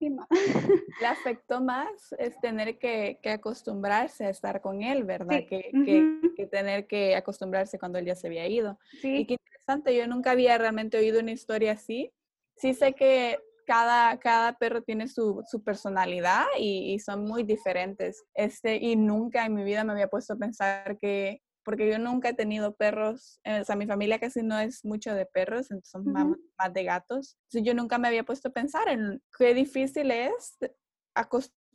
y. 0.00 0.10
Le 1.00 1.06
afectó 1.06 1.60
más 1.60 1.88
es 2.18 2.38
tener 2.40 2.78
que, 2.78 3.18
que 3.22 3.30
acostumbrarse 3.30 4.26
a 4.26 4.30
estar 4.30 4.60
con 4.60 4.82
él, 4.82 5.04
¿verdad? 5.04 5.38
Sí, 5.40 5.46
Que, 5.46 5.70
que- 5.84 6.20
ujú. 6.22 6.34
que 6.34 6.46
tener 6.46 6.86
que 6.86 7.16
acostumbrarse 7.16 7.78
cuando 7.78 7.98
él 7.98 8.06
ya 8.06 8.14
se 8.14 8.26
había 8.28 8.46
ido. 8.46 8.78
Y 8.92 8.98
Sí, 8.98 9.26
qué 9.26 9.36
interesante, 9.68 9.96
yo 9.96 10.06
nunca 10.06 10.30
había 10.32 10.56
realmente 10.58 10.98
oído 10.98 11.20
una 11.20 11.32
historia 11.32 11.72
así. 11.72 12.12
Sí 12.56 12.74
sé 12.74 12.94
que 12.94 13.38
cada, 13.66 14.18
cada 14.18 14.54
perro 14.54 14.82
tiene 14.82 15.08
su, 15.08 15.42
su 15.46 15.62
personalidad 15.62 16.44
y, 16.58 16.94
y 16.94 16.98
son 17.00 17.24
muy 17.24 17.42
diferentes. 17.42 18.24
Este, 18.34 18.76
y 18.76 18.96
nunca 18.96 19.44
en 19.44 19.54
mi 19.54 19.64
vida 19.64 19.84
me 19.84 19.92
había 19.92 20.08
puesto 20.08 20.34
a 20.34 20.36
pensar 20.36 20.96
que, 20.98 21.42
porque 21.64 21.90
yo 21.90 21.98
nunca 21.98 22.30
he 22.30 22.34
tenido 22.34 22.74
perros, 22.74 23.40
eh, 23.44 23.60
o 23.60 23.64
sea, 23.64 23.76
mi 23.76 23.86
familia 23.86 24.18
casi 24.18 24.42
no 24.42 24.58
es 24.58 24.84
mucho 24.84 25.14
de 25.14 25.26
perros, 25.26 25.70
entonces 25.70 25.90
son 25.90 26.10
más, 26.10 26.24
Ujú. 26.26 26.36
más 26.58 26.72
de 26.72 26.84
gatos. 26.84 27.36
Entonces 27.44 27.62
yo 27.66 27.74
nunca 27.74 27.98
me 27.98 28.08
había 28.08 28.24
puesto 28.24 28.48
a 28.48 28.52
pensar 28.52 28.88
en 28.88 29.22
qué 29.38 29.52
difícil 29.54 30.10
es 30.10 30.56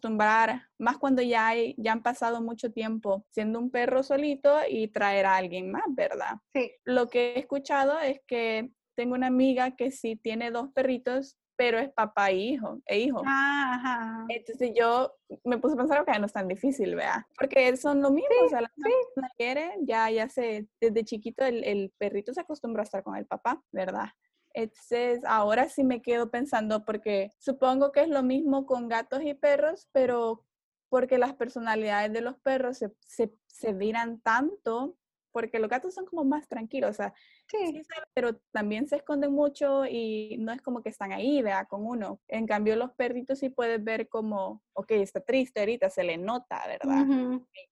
acostumbrar, 0.03 0.63
más 0.77 0.97
cuando 0.97 1.21
ya, 1.21 1.47
hay, 1.47 1.75
ya 1.77 1.93
han 1.93 2.03
pasado 2.03 2.41
mucho 2.41 2.71
tiempo 2.71 3.25
siendo 3.31 3.59
un 3.59 3.71
perro 3.71 4.03
solito 4.03 4.59
y 4.69 4.89
traer 4.89 5.25
a 5.25 5.37
alguien 5.37 5.71
más, 5.71 5.83
¿verdad? 5.89 6.37
sí. 6.53 6.71
Lo 6.83 7.09
que 7.09 7.33
he 7.33 7.39
escuchado 7.39 7.99
es 7.99 8.19
que 8.27 8.71
tengo 8.95 9.15
una 9.15 9.27
amiga 9.27 9.75
que 9.75 9.91
sí 9.91 10.15
tiene 10.15 10.51
dos 10.51 10.69
perritos, 10.73 11.37
pero 11.55 11.79
es 11.79 11.89
papá 11.93 12.31
e 12.31 12.35
hijo, 12.35 12.81
e 12.85 12.99
hijo. 12.99 13.21
Ah, 13.25 13.75
ajá. 13.75 14.25
Entonces 14.27 14.71
yo 14.77 15.13
me 15.43 15.57
puse 15.57 15.75
a 15.75 15.77
pensar 15.77 16.03
que 16.03 16.19
no 16.19 16.25
es 16.25 16.33
tan 16.33 16.47
difícil, 16.47 16.95
¿vea? 16.95 17.25
Porque 17.37 17.77
son 17.77 18.01
lo 18.01 18.11
mismo, 18.11 18.35
o 18.45 18.49
sea, 18.49 18.61
la 18.61 18.71
misma 18.75 18.91
persona 19.05 19.29
quiere, 19.37 19.71
ya, 19.81 20.09
ya 20.09 20.27
se, 20.29 20.67
desde 20.81 21.05
chiquito 21.05 21.45
el, 21.45 21.63
el 21.63 21.93
perrito 21.97 22.33
se 22.33 22.41
acostumbra 22.41 22.81
a 22.81 22.85
estar 22.85 23.03
con 23.03 23.15
el 23.15 23.25
papá, 23.25 23.61
¿verdad? 23.71 24.09
Entonces, 24.53 25.21
ahora 25.25 25.67
sí 25.69 25.83
me 25.83 26.01
quedo 26.01 26.29
pensando 26.29 26.85
porque 26.85 27.31
supongo 27.39 27.91
que 27.91 28.01
es 28.01 28.09
lo 28.09 28.23
mismo 28.23 28.65
con 28.65 28.87
gatos 28.87 29.23
y 29.23 29.33
perros, 29.33 29.89
pero 29.91 30.45
porque 30.89 31.17
las 31.17 31.33
personalidades 31.33 32.13
de 32.13 32.21
los 32.21 32.37
perros 32.37 32.77
se, 32.77 32.93
se, 32.99 33.33
se 33.47 33.73
viran 33.73 34.21
tanto, 34.21 34.95
porque 35.31 35.57
los 35.57 35.69
gatos 35.69 35.95
son 35.95 36.05
como 36.05 36.23
más 36.23 36.47
tranquilos, 36.47 36.91
o 36.91 36.93
sea, 36.93 37.13
sí. 37.53 37.81
pero 38.13 38.35
también 38.51 38.87
se 38.87 38.97
esconden 38.97 39.31
mucho 39.31 39.85
y 39.85 40.37
no 40.39 40.51
es 40.51 40.61
como 40.61 40.81
que 40.81 40.89
están 40.89 41.11
ahí, 41.11 41.41
vea, 41.41 41.65
con 41.65 41.85
uno. 41.85 42.19
En 42.27 42.45
cambio, 42.47 42.75
los 42.75 42.91
perritos 42.93 43.39
sí 43.39 43.49
puedes 43.49 43.83
ver 43.83 44.07
como, 44.09 44.61
ok, 44.73 44.91
está 44.91 45.21
triste 45.21 45.59
ahorita, 45.59 45.89
se 45.89 46.03
le 46.03 46.17
nota, 46.17 46.61
¿verdad? 46.67 47.05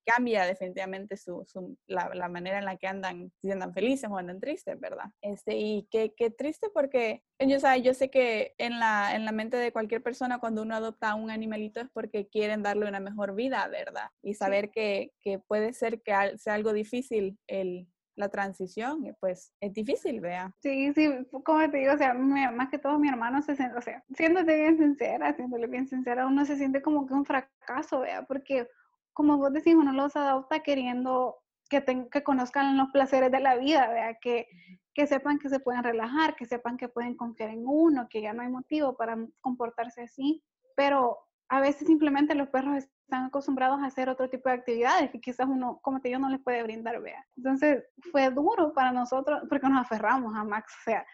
Cambia 0.06 0.46
definitivamente 0.46 1.18
su, 1.18 1.44
su 1.48 1.78
la, 1.88 2.12
la, 2.14 2.30
manera 2.30 2.60
en 2.60 2.66
la 2.66 2.78
que 2.78 2.88
andan, 2.88 3.32
si 3.42 3.52
andan 3.52 3.74
felices 3.74 4.10
o 4.10 4.18
andan 4.18 4.40
tristes, 4.40 4.80
¿verdad? 4.80 5.06
Este, 5.22 5.58
y 5.58 5.88
qué, 5.92 6.14
qué 6.16 6.30
triste 6.30 6.70
porque 6.74 7.24
yo, 7.40 7.58
o 7.58 7.76
yo 7.78 7.94
sé 7.94 8.10
que 8.10 8.54
en 8.58 8.80
la, 8.80 9.16
en 9.16 9.26
la 9.26 9.32
mente 9.32 9.58
de 9.58 9.72
cualquier 9.72 10.04
persona 10.04 10.40
cuando 10.40 10.62
uno 10.62 10.76
adopta 10.76 11.12
a 11.12 11.16
un 11.16 11.32
animalito 11.32 11.82
es 11.82 11.90
porque 11.92 12.28
quieren 12.28 12.64
darle 12.64 12.88
una 12.88 13.00
mejor 13.00 13.36
vida, 13.36 13.68
¿verdad? 13.68 14.10
Y 14.22 14.36
saber 14.36 14.72
que, 14.72 15.12
que 15.22 15.40
puede 15.40 15.74
ser 15.74 16.02
que 16.02 16.38
sea 16.38 16.54
algo 16.54 16.74
difícil 16.74 17.38
el 17.48 17.88
la 18.16 18.30
transición, 18.30 19.16
pues 19.20 19.54
es 19.60 19.74
difícil, 19.74 20.20
vea. 20.20 20.54
Sí, 20.60 20.94
sí, 20.94 21.10
como 21.44 21.70
te 21.70 21.78
digo, 21.78 21.94
o 21.94 21.98
sea, 21.98 22.14
más 22.14 22.70
que 22.70 22.78
todo 22.78 23.00
mi 23.00 23.10
hermano 23.10 23.42
se 23.42 23.56
siente, 23.56 23.78
o 23.78 23.82
sea, 23.82 24.04
siéndote 24.16 24.56
bien 24.56 24.78
sincera, 24.78 25.34
siéndole 25.34 25.68
bien 25.68 25.88
sincera, 25.88 26.28
uno 26.28 26.46
se 26.46 26.58
siente 26.58 26.82
como 26.82 27.06
que 27.08 27.14
un 27.14 27.26
fracaso, 27.26 28.02
vea, 28.02 28.24
porque 28.24 28.68
como 29.14 29.38
vos 29.38 29.54
decís, 29.54 29.76
uno 29.76 29.92
los 29.92 30.16
adopta 30.16 30.62
queriendo 30.62 31.38
que, 31.70 31.84
que 32.12 32.24
conozcan 32.24 32.78
los 32.78 32.90
placeres 32.92 33.32
de 33.32 33.40
la 33.40 33.56
vida, 33.56 33.90
vea, 33.90 34.18
que, 34.22 34.48
que 34.94 35.08
sepan 35.08 35.40
que 35.40 35.50
se 35.50 35.60
pueden 35.60 35.84
relajar, 35.84 36.36
que 36.36 36.46
sepan 36.46 36.78
que 36.78 36.90
pueden 36.90 37.16
confiar 37.16 37.50
en 37.50 37.64
uno, 37.66 38.08
que 38.10 38.22
ya 38.22 38.34
no 38.34 38.42
hay 38.42 38.50
motivo 38.50 38.96
para 38.98 39.18
comportarse 39.40 40.04
así, 40.04 40.44
pero 40.76 41.18
a 41.48 41.62
veces 41.62 41.88
simplemente 41.88 42.36
los 42.36 42.50
perros 42.50 42.88
están 43.12 43.26
acostumbrados 43.26 43.82
a 43.82 43.88
hacer 43.88 44.08
otro 44.08 44.30
tipo 44.30 44.48
de 44.48 44.56
actividades 44.56 45.12
que 45.12 45.20
quizás 45.20 45.46
uno, 45.46 45.80
como 45.82 46.00
te 46.00 46.08
digo, 46.08 46.20
no 46.22 46.30
les 46.30 46.40
puede 46.40 46.64
brindar, 46.64 47.02
vea. 47.02 47.26
Entonces 47.36 47.84
fue 48.10 48.30
duro 48.30 48.72
para 48.72 48.94
nosotros 48.94 49.42
porque 49.50 49.68
nos 49.68 49.82
aferramos 49.82 50.34
a 50.34 50.46
Max, 50.46 50.74
o 50.80 50.84
sea, 50.86 51.06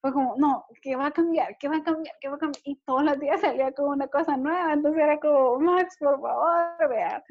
fue 0.00 0.14
como, 0.14 0.34
no, 0.38 0.64
¿qué 0.80 0.96
va 0.96 1.06
a 1.06 1.10
cambiar? 1.10 1.58
¿Qué 1.58 1.68
va 1.68 1.76
a 1.76 1.82
cambiar? 1.82 2.16
¿Qué 2.22 2.28
va 2.28 2.36
a 2.36 2.38
cambiar? 2.38 2.62
Y 2.64 2.76
todos 2.86 3.04
los 3.04 3.20
días 3.20 3.42
salía 3.42 3.70
como 3.72 3.90
una 3.90 4.08
cosa 4.08 4.38
nueva, 4.38 4.72
entonces 4.72 5.02
era 5.02 5.20
como, 5.20 5.60
Max, 5.60 5.94
por 6.00 6.20
favor, 6.22 6.88
vea. 6.88 7.22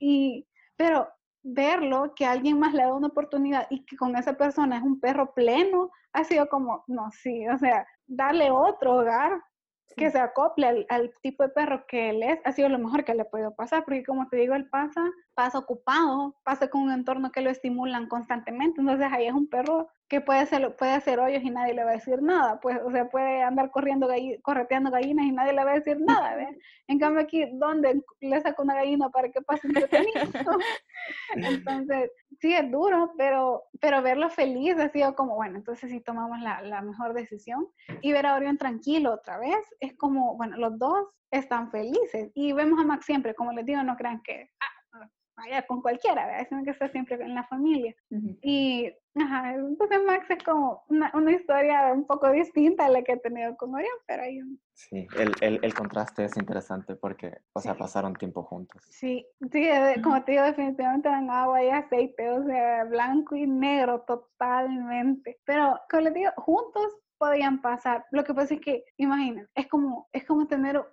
Y, 0.00 0.48
pero 0.76 1.08
verlo, 1.44 2.12
que 2.16 2.26
alguien 2.26 2.58
más 2.58 2.74
le 2.74 2.82
da 2.82 2.92
una 2.92 3.06
oportunidad 3.06 3.68
y 3.70 3.84
que 3.84 3.96
con 3.96 4.16
esa 4.16 4.32
persona 4.32 4.78
es 4.78 4.82
un 4.82 4.98
perro 4.98 5.32
pleno, 5.32 5.92
ha 6.12 6.24
sido 6.24 6.48
como, 6.48 6.82
no, 6.88 7.08
sí, 7.12 7.46
o 7.46 7.56
sea, 7.56 7.86
darle 8.06 8.50
otro 8.50 8.96
hogar 8.96 9.40
que 9.96 10.10
se 10.10 10.18
acople 10.18 10.86
al, 10.88 11.12
tipo 11.22 11.42
de 11.42 11.50
perro 11.50 11.86
que 11.86 12.10
él 12.10 12.22
es, 12.22 12.40
ha 12.44 12.52
sido 12.52 12.68
lo 12.68 12.78
mejor 12.78 13.04
que 13.04 13.14
le 13.14 13.22
ha 13.22 13.30
podido 13.30 13.54
pasar, 13.54 13.84
porque 13.84 14.04
como 14.04 14.28
te 14.28 14.36
digo, 14.36 14.54
él 14.54 14.68
pasa, 14.68 15.02
pasa 15.34 15.58
ocupado, 15.58 16.36
pasa 16.44 16.68
con 16.68 16.82
un 16.82 16.92
entorno 16.92 17.32
que 17.32 17.40
lo 17.40 17.50
estimulan 17.50 18.08
constantemente, 18.08 18.80
entonces 18.80 19.08
ahí 19.12 19.26
es 19.26 19.34
un 19.34 19.48
perro 19.48 19.88
que 20.08 20.20
puede 20.20 20.40
hacer, 20.40 20.76
puede 20.76 20.92
hacer 20.92 21.18
hoyos 21.18 21.42
y 21.42 21.50
nadie 21.50 21.74
le 21.74 21.84
va 21.84 21.90
a 21.90 21.94
decir 21.94 22.22
nada, 22.22 22.60
pues, 22.60 22.78
o 22.84 22.90
sea, 22.90 23.08
puede 23.08 23.42
andar 23.42 23.70
corriendo, 23.70 24.08
correteando 24.42 24.90
gallinas 24.90 25.26
y 25.26 25.32
nadie 25.32 25.52
le 25.52 25.64
va 25.64 25.72
a 25.72 25.80
decir 25.80 25.98
nada, 26.00 26.36
¿ves? 26.36 26.56
En 26.86 26.98
cambio 26.98 27.22
aquí, 27.22 27.44
¿dónde 27.54 28.02
le 28.20 28.40
saco 28.40 28.62
una 28.62 28.74
gallina 28.74 29.08
para 29.10 29.30
que 29.30 29.40
pase 29.42 29.66
entretenido? 29.66 30.12
entonces, 31.34 32.10
sí 32.40 32.54
es 32.54 32.70
duro, 32.70 33.12
pero, 33.16 33.64
pero 33.80 34.02
verlo 34.02 34.28
feliz 34.30 34.78
ha 34.78 34.88
sido 34.90 35.14
como, 35.14 35.34
bueno, 35.34 35.56
entonces 35.56 35.90
sí 35.90 36.00
tomamos 36.00 36.38
la, 36.40 36.60
la 36.62 36.82
mejor 36.82 37.14
decisión 37.14 37.66
y 38.02 38.12
ver 38.12 38.26
a 38.26 38.36
Orión 38.36 38.58
tranquilo 38.58 39.12
otra 39.12 39.38
vez, 39.38 39.64
es 39.80 39.94
como, 39.96 40.36
bueno, 40.36 40.56
los 40.58 40.78
dos 40.78 41.08
están 41.30 41.70
felices 41.70 42.30
y 42.34 42.52
vemos 42.52 42.78
a 42.78 42.84
Max 42.84 43.06
siempre, 43.06 43.34
como 43.34 43.52
les 43.52 43.66
digo, 43.66 43.82
no 43.82 43.96
crean 43.96 44.22
que, 44.22 44.50
ah, 44.60 44.74
vaya 45.36 45.62
con 45.66 45.82
cualquiera, 45.82 46.26
¿verdad? 46.26 46.46
Sino 46.48 46.64
que 46.64 46.70
está 46.70 46.88
siempre 46.88 47.16
en 47.16 47.34
la 47.34 47.44
familia. 47.44 47.94
Y, 48.42 48.92
ajá, 49.14 49.54
entonces 49.54 49.98
Max 50.06 50.30
es 50.30 50.42
como 50.42 50.84
una, 50.88 51.10
una, 51.14 51.32
historia 51.32 51.92
un 51.92 52.06
poco 52.06 52.30
distinta 52.30 52.86
a 52.86 52.88
la 52.88 53.02
que 53.02 53.12
he 53.12 53.16
tenido 53.16 53.56
con 53.56 53.74
Orión, 53.74 53.96
pero 54.06 54.22
hay 54.22 54.40
un... 54.40 54.60
Sí, 54.72 55.06
el, 55.16 55.32
el, 55.40 55.60
el 55.62 55.74
contraste 55.74 56.24
es 56.24 56.36
interesante 56.36 56.96
porque, 56.96 57.38
o 57.52 57.60
sea, 57.60 57.74
pasaron 57.74 58.14
tiempo 58.14 58.42
juntos. 58.42 58.82
Sí, 58.90 59.26
sí, 59.52 59.68
como 60.02 60.22
te 60.24 60.32
digo, 60.32 60.44
definitivamente 60.44 61.08
dan 61.08 61.30
agua 61.30 61.62
y 61.62 61.70
aceite, 61.70 62.30
o 62.30 62.44
sea, 62.44 62.84
blanco 62.84 63.36
y 63.36 63.46
negro 63.46 64.00
totalmente. 64.02 65.40
Pero, 65.44 65.80
como 65.90 66.02
les 66.02 66.14
digo, 66.14 66.30
juntos 66.36 66.96
podían 67.18 67.60
pasar. 67.60 68.04
Lo 68.10 68.24
que 68.24 68.34
pasa 68.34 68.54
es 68.54 68.60
que, 68.60 68.84
imaginen, 68.96 69.48
es 69.54 69.66
como, 69.68 70.08
es 70.12 70.24
como 70.24 70.46
tener 70.46 70.84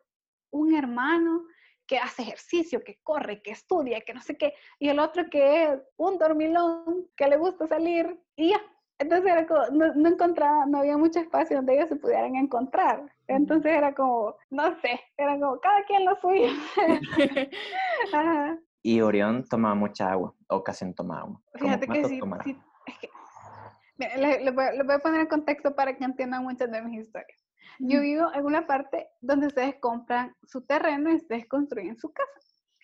un 0.51 0.73
hermano 0.75 1.43
que 1.87 1.97
hace 1.97 2.21
ejercicio, 2.23 2.83
que 2.83 2.99
corre, 3.03 3.41
que 3.41 3.51
estudia, 3.51 4.01
que 4.01 4.13
no 4.13 4.21
sé 4.21 4.37
qué, 4.37 4.53
y 4.79 4.89
el 4.89 4.99
otro 4.99 5.29
que 5.29 5.63
es 5.65 5.79
un 5.97 6.17
dormilón, 6.17 7.07
que 7.15 7.27
le 7.27 7.37
gusta 7.37 7.67
salir, 7.67 8.19
y 8.35 8.49
ya. 8.49 8.61
Entonces 8.99 9.31
era 9.31 9.47
como, 9.47 9.65
no, 9.71 10.09
encontraba, 10.09 10.65
no 10.67 10.79
había 10.79 10.95
mucho 10.95 11.19
espacio 11.19 11.57
donde 11.57 11.73
ellos 11.73 11.89
se 11.89 11.95
pudieran 11.95 12.35
encontrar. 12.35 13.11
Entonces 13.27 13.71
era 13.71 13.95
como, 13.95 14.35
no 14.51 14.79
sé, 14.79 14.99
era 15.17 15.39
como 15.39 15.59
cada 15.59 15.83
quien 15.85 16.05
lo 16.05 16.15
suyo. 16.17 16.49
Y 18.83 19.01
Orión 19.01 19.47
tomaba 19.47 19.75
mucha 19.75 20.11
agua, 20.11 20.33
o 20.47 20.63
casi 20.63 20.85
no 20.85 20.93
tomaba 20.93 21.21
agua. 21.21 21.41
Fíjate 21.53 21.87
que 21.87 22.03
sí, 22.05 22.19
sí, 22.43 22.59
es 22.87 22.97
que, 22.97 23.09
le, 24.17 24.51
voy, 24.51 24.75
le, 24.75 24.83
voy, 24.83 24.95
a 24.95 24.99
poner 24.99 25.21
en 25.21 25.27
contexto 25.27 25.75
para 25.75 25.95
que 25.95 26.03
entiendan 26.03 26.43
muchas 26.43 26.71
de 26.71 26.81
mis 26.81 27.01
historias. 27.01 27.40
Yo 27.79 28.01
vivo 28.01 28.31
en 28.33 28.45
una 28.45 28.67
parte 28.67 29.09
donde 29.21 29.47
ustedes 29.47 29.75
compran 29.79 30.35
su 30.43 30.61
terreno 30.65 31.11
y 31.11 31.15
ustedes 31.15 31.47
construyen 31.47 31.97
su 31.97 32.11
casa. 32.11 32.39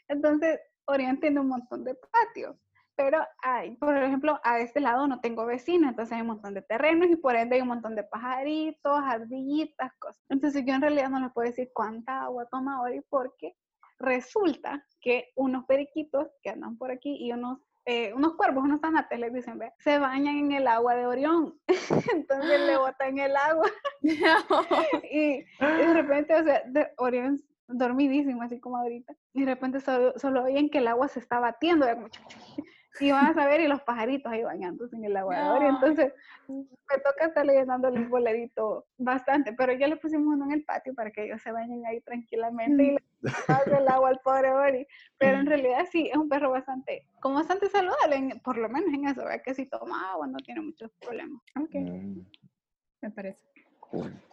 Entonces, 0.08 0.60
Orión 0.86 1.20
tiene 1.20 1.40
un 1.40 1.50
montón 1.50 1.84
de 1.84 1.96
patios, 1.96 2.56
pero 2.96 3.20
hay, 3.44 3.76
por 3.76 3.96
ejemplo, 3.96 4.40
a 4.44 4.60
este 4.60 4.80
lado 4.80 5.08
no 5.08 5.20
tengo 5.20 5.46
vecinos, 5.46 5.90
entonces 5.90 6.16
hay 6.16 6.22
un 6.22 6.28
montón 6.28 6.54
de 6.54 6.64
terrenos 6.64 7.10
y 7.10 7.16
por 7.16 7.36
ende 7.36 7.56
hay 7.56 7.62
un 7.62 7.68
montón 7.68 7.96
de 7.96 8.04
pajaritos, 8.04 9.00
ardillitas, 9.04 9.92
cosas. 10.00 10.24
Entonces 10.30 10.64
yo 10.66 10.74
en 10.74 10.82
realidad 10.82 11.10
no 11.10 11.20
les 11.20 11.32
puedo 11.32 11.48
decir 11.48 11.70
cuánta 11.74 12.24
agua 12.24 12.48
toma 12.50 12.82
Ori 12.82 13.02
porque 13.10 13.54
resulta 14.00 14.84
que 15.02 15.30
unos 15.36 15.66
periquitos 15.66 16.28
que 16.42 16.50
andan 16.50 16.78
por 16.78 16.92
aquí 16.92 17.18
y 17.20 17.32
unos 17.32 17.60
eh, 17.90 18.14
unos 18.14 18.36
cuervos, 18.36 18.66
unos 18.66 18.82
tanates, 18.82 19.18
les 19.18 19.34
dicen, 19.34 19.58
ve, 19.58 19.72
se 19.80 19.98
bañan 19.98 20.36
en 20.36 20.52
el 20.52 20.68
agua 20.68 20.94
de 20.94 21.08
Orión. 21.08 21.58
Entonces 22.14 22.60
le 22.60 22.78
botan 22.78 23.18
el 23.18 23.34
agua. 23.34 23.72
y, 25.10 25.38
de 25.60 25.94
repente, 25.94 26.36
o 26.36 26.44
sea, 26.44 26.64
de 26.66 26.90
Orión 26.98 27.42
dormidísimo, 27.70 28.42
así 28.42 28.60
como 28.60 28.76
ahorita. 28.76 29.14
Y 29.34 29.46
de 29.46 29.54
repente 29.54 29.80
solo, 29.80 30.12
solo 30.18 30.44
oyen 30.44 30.70
que 30.70 30.80
el 30.80 30.88
agua 30.88 31.08
se 31.08 31.22
está 31.22 31.40
batiendo. 31.40 31.86
Y 33.00 33.12
van 33.12 33.28
a 33.28 33.34
saber, 33.34 33.62
y 33.62 33.68
los 33.68 33.82
pajaritos 33.82 34.32
ahí 34.32 34.44
bañándose 34.44 34.96
en 34.96 35.06
el 35.06 35.18
agua 35.18 35.38
de 35.38 35.50
Orión. 35.50 35.76
Entonces, 35.76 36.14
me 36.48 36.98
toca 37.04 37.26
estarle 37.28 37.54
llenándole 37.54 38.00
un 38.00 38.10
boledito 38.10 38.86
bastante, 38.98 39.54
pero 39.54 39.74
ya 39.74 39.88
le 39.88 39.98
pusimos 39.98 40.34
uno 40.34 40.46
en 40.46 40.52
el 40.52 40.64
patio 40.64 40.94
para 40.94 41.12
que 41.12 41.26
ellos 41.26 41.42
se 41.42 41.52
bañen 41.52 41.86
ahí 41.86 42.02
tranquilamente 42.02 42.84
y 42.84 42.92
le 42.92 43.02
pasen 43.46 43.76
el 43.76 43.88
agua 43.88 44.10
al 44.10 44.20
pobre 44.24 44.52
Ori. 44.52 44.88
Pero 45.18 45.40
en 45.40 45.46
realidad 45.46 45.86
sí, 45.92 46.10
es 46.12 46.18
un 46.18 46.30
perro 46.30 46.52
bastante, 46.52 47.06
como 47.20 47.36
bastante 47.36 47.70
saludable, 47.70 48.40
por 48.44 48.58
lo 48.58 48.70
menos 48.70 48.94
en 48.94 49.08
eso, 49.08 49.24
¿verdad? 49.24 49.42
que 49.44 49.54
si 49.54 49.66
toma 49.66 50.12
agua 50.12 50.28
no 50.28 50.38
tiene 50.38 50.62
muchos 50.62 50.92
problemas. 51.00 51.42
Okay. 51.56 51.84
Mm. 51.84 52.26
Me 53.02 53.12
parece. 53.12 53.48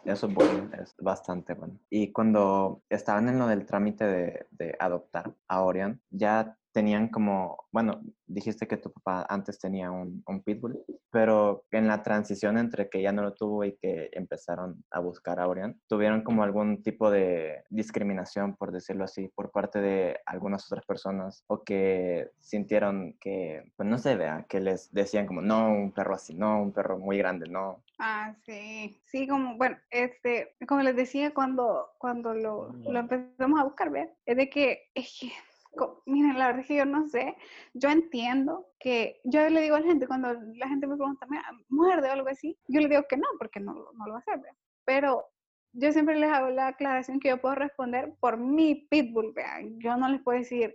Eso 0.03 0.27
es 0.27 0.33
bueno, 0.33 0.69
es 0.81 0.95
bastante 0.99 1.53
bueno. 1.53 1.79
Y 1.89 2.11
cuando 2.11 2.81
estaban 2.89 3.29
en 3.29 3.39
lo 3.39 3.47
del 3.47 3.65
trámite 3.65 4.05
de, 4.05 4.47
de 4.51 4.75
adoptar 4.79 5.33
a 5.47 5.61
Orion, 5.61 6.01
ya 6.09 6.57
tenían 6.75 7.07
como, 7.07 7.67
bueno, 7.71 8.01
dijiste 8.27 8.67
que 8.67 8.75
tu 8.75 8.91
papá 8.91 9.25
antes 9.29 9.57
tenía 9.59 9.91
un, 9.91 10.21
un, 10.27 10.43
pitbull, 10.43 10.83
pero 11.09 11.63
en 11.71 11.87
la 11.87 12.03
transición 12.03 12.57
entre 12.57 12.89
que 12.89 13.01
ya 13.01 13.13
no 13.13 13.21
lo 13.21 13.33
tuvo 13.33 13.63
y 13.63 13.77
que 13.77 14.09
empezaron 14.11 14.83
a 14.91 14.99
buscar 14.99 15.39
a 15.39 15.47
Orion, 15.47 15.79
¿tuvieron 15.87 16.21
como 16.21 16.43
algún 16.43 16.83
tipo 16.83 17.09
de 17.09 17.63
discriminación, 17.69 18.57
por 18.57 18.73
decirlo 18.73 19.05
así, 19.05 19.29
por 19.29 19.51
parte 19.51 19.79
de 19.79 20.19
algunas 20.25 20.69
otras 20.69 20.85
personas 20.85 21.45
o 21.47 21.63
que 21.63 22.31
sintieron 22.41 23.15
que, 23.21 23.71
pues 23.77 23.87
no 23.87 23.97
se 23.97 24.17
vea, 24.17 24.45
que 24.49 24.59
les 24.59 24.91
decían 24.91 25.27
como, 25.27 25.41
no, 25.41 25.69
un 25.69 25.93
perro 25.93 26.15
así, 26.15 26.35
no, 26.35 26.61
un 26.61 26.73
perro 26.73 26.99
muy 26.99 27.17
grande, 27.17 27.47
no? 27.47 27.85
Ah, 27.99 28.35
sí, 28.45 28.99
sí, 29.05 29.29
como, 29.29 29.55
bueno, 29.55 29.77
este, 29.91 30.57
como 30.67 30.81
les 30.81 30.97
decía 30.97 31.33
cuando, 31.33 31.91
cuando 31.99 32.33
lo, 32.33 32.73
lo 32.73 32.99
empezamos 32.99 33.61
a 33.61 33.63
buscar, 33.63 33.89
¿ver? 33.91 34.13
Es 34.25 34.35
de 34.35 34.49
que, 34.49 34.89
es 34.93 35.17
que 35.17 35.31
miren, 36.05 36.37
la 36.37 36.47
verdad 36.47 36.61
es 36.61 36.67
que 36.67 36.75
yo 36.75 36.85
no 36.85 37.05
sé, 37.05 37.35
yo 37.73 37.89
entiendo 37.89 38.67
que, 38.79 39.21
yo 39.23 39.49
le 39.49 39.61
digo 39.61 39.75
a 39.75 39.79
la 39.79 39.87
gente, 39.87 40.07
cuando 40.07 40.33
la 40.33 40.67
gente 40.67 40.87
me 40.87 40.95
pregunta, 40.95 41.27
muerde 41.69 42.09
o 42.09 42.11
algo 42.11 42.29
así, 42.29 42.57
yo 42.67 42.81
le 42.81 42.89
digo 42.89 43.03
que 43.09 43.17
no, 43.17 43.27
porque 43.37 43.59
no, 43.59 43.73
no 43.73 44.05
lo 44.05 44.13
va 44.13 44.17
a 44.17 44.19
hacer, 44.19 44.39
pero 44.85 45.25
yo 45.77 45.91
siempre 45.91 46.17
les 46.17 46.31
hago 46.31 46.49
la 46.49 46.67
aclaración 46.67 47.19
que 47.19 47.29
yo 47.29 47.41
puedo 47.41 47.55
responder 47.55 48.13
por 48.19 48.37
mi 48.37 48.87
pitbull, 48.89 49.33
vean, 49.33 49.77
yo 49.79 49.97
no 49.97 50.07
les 50.07 50.21
puedo 50.21 50.39
decir, 50.39 50.73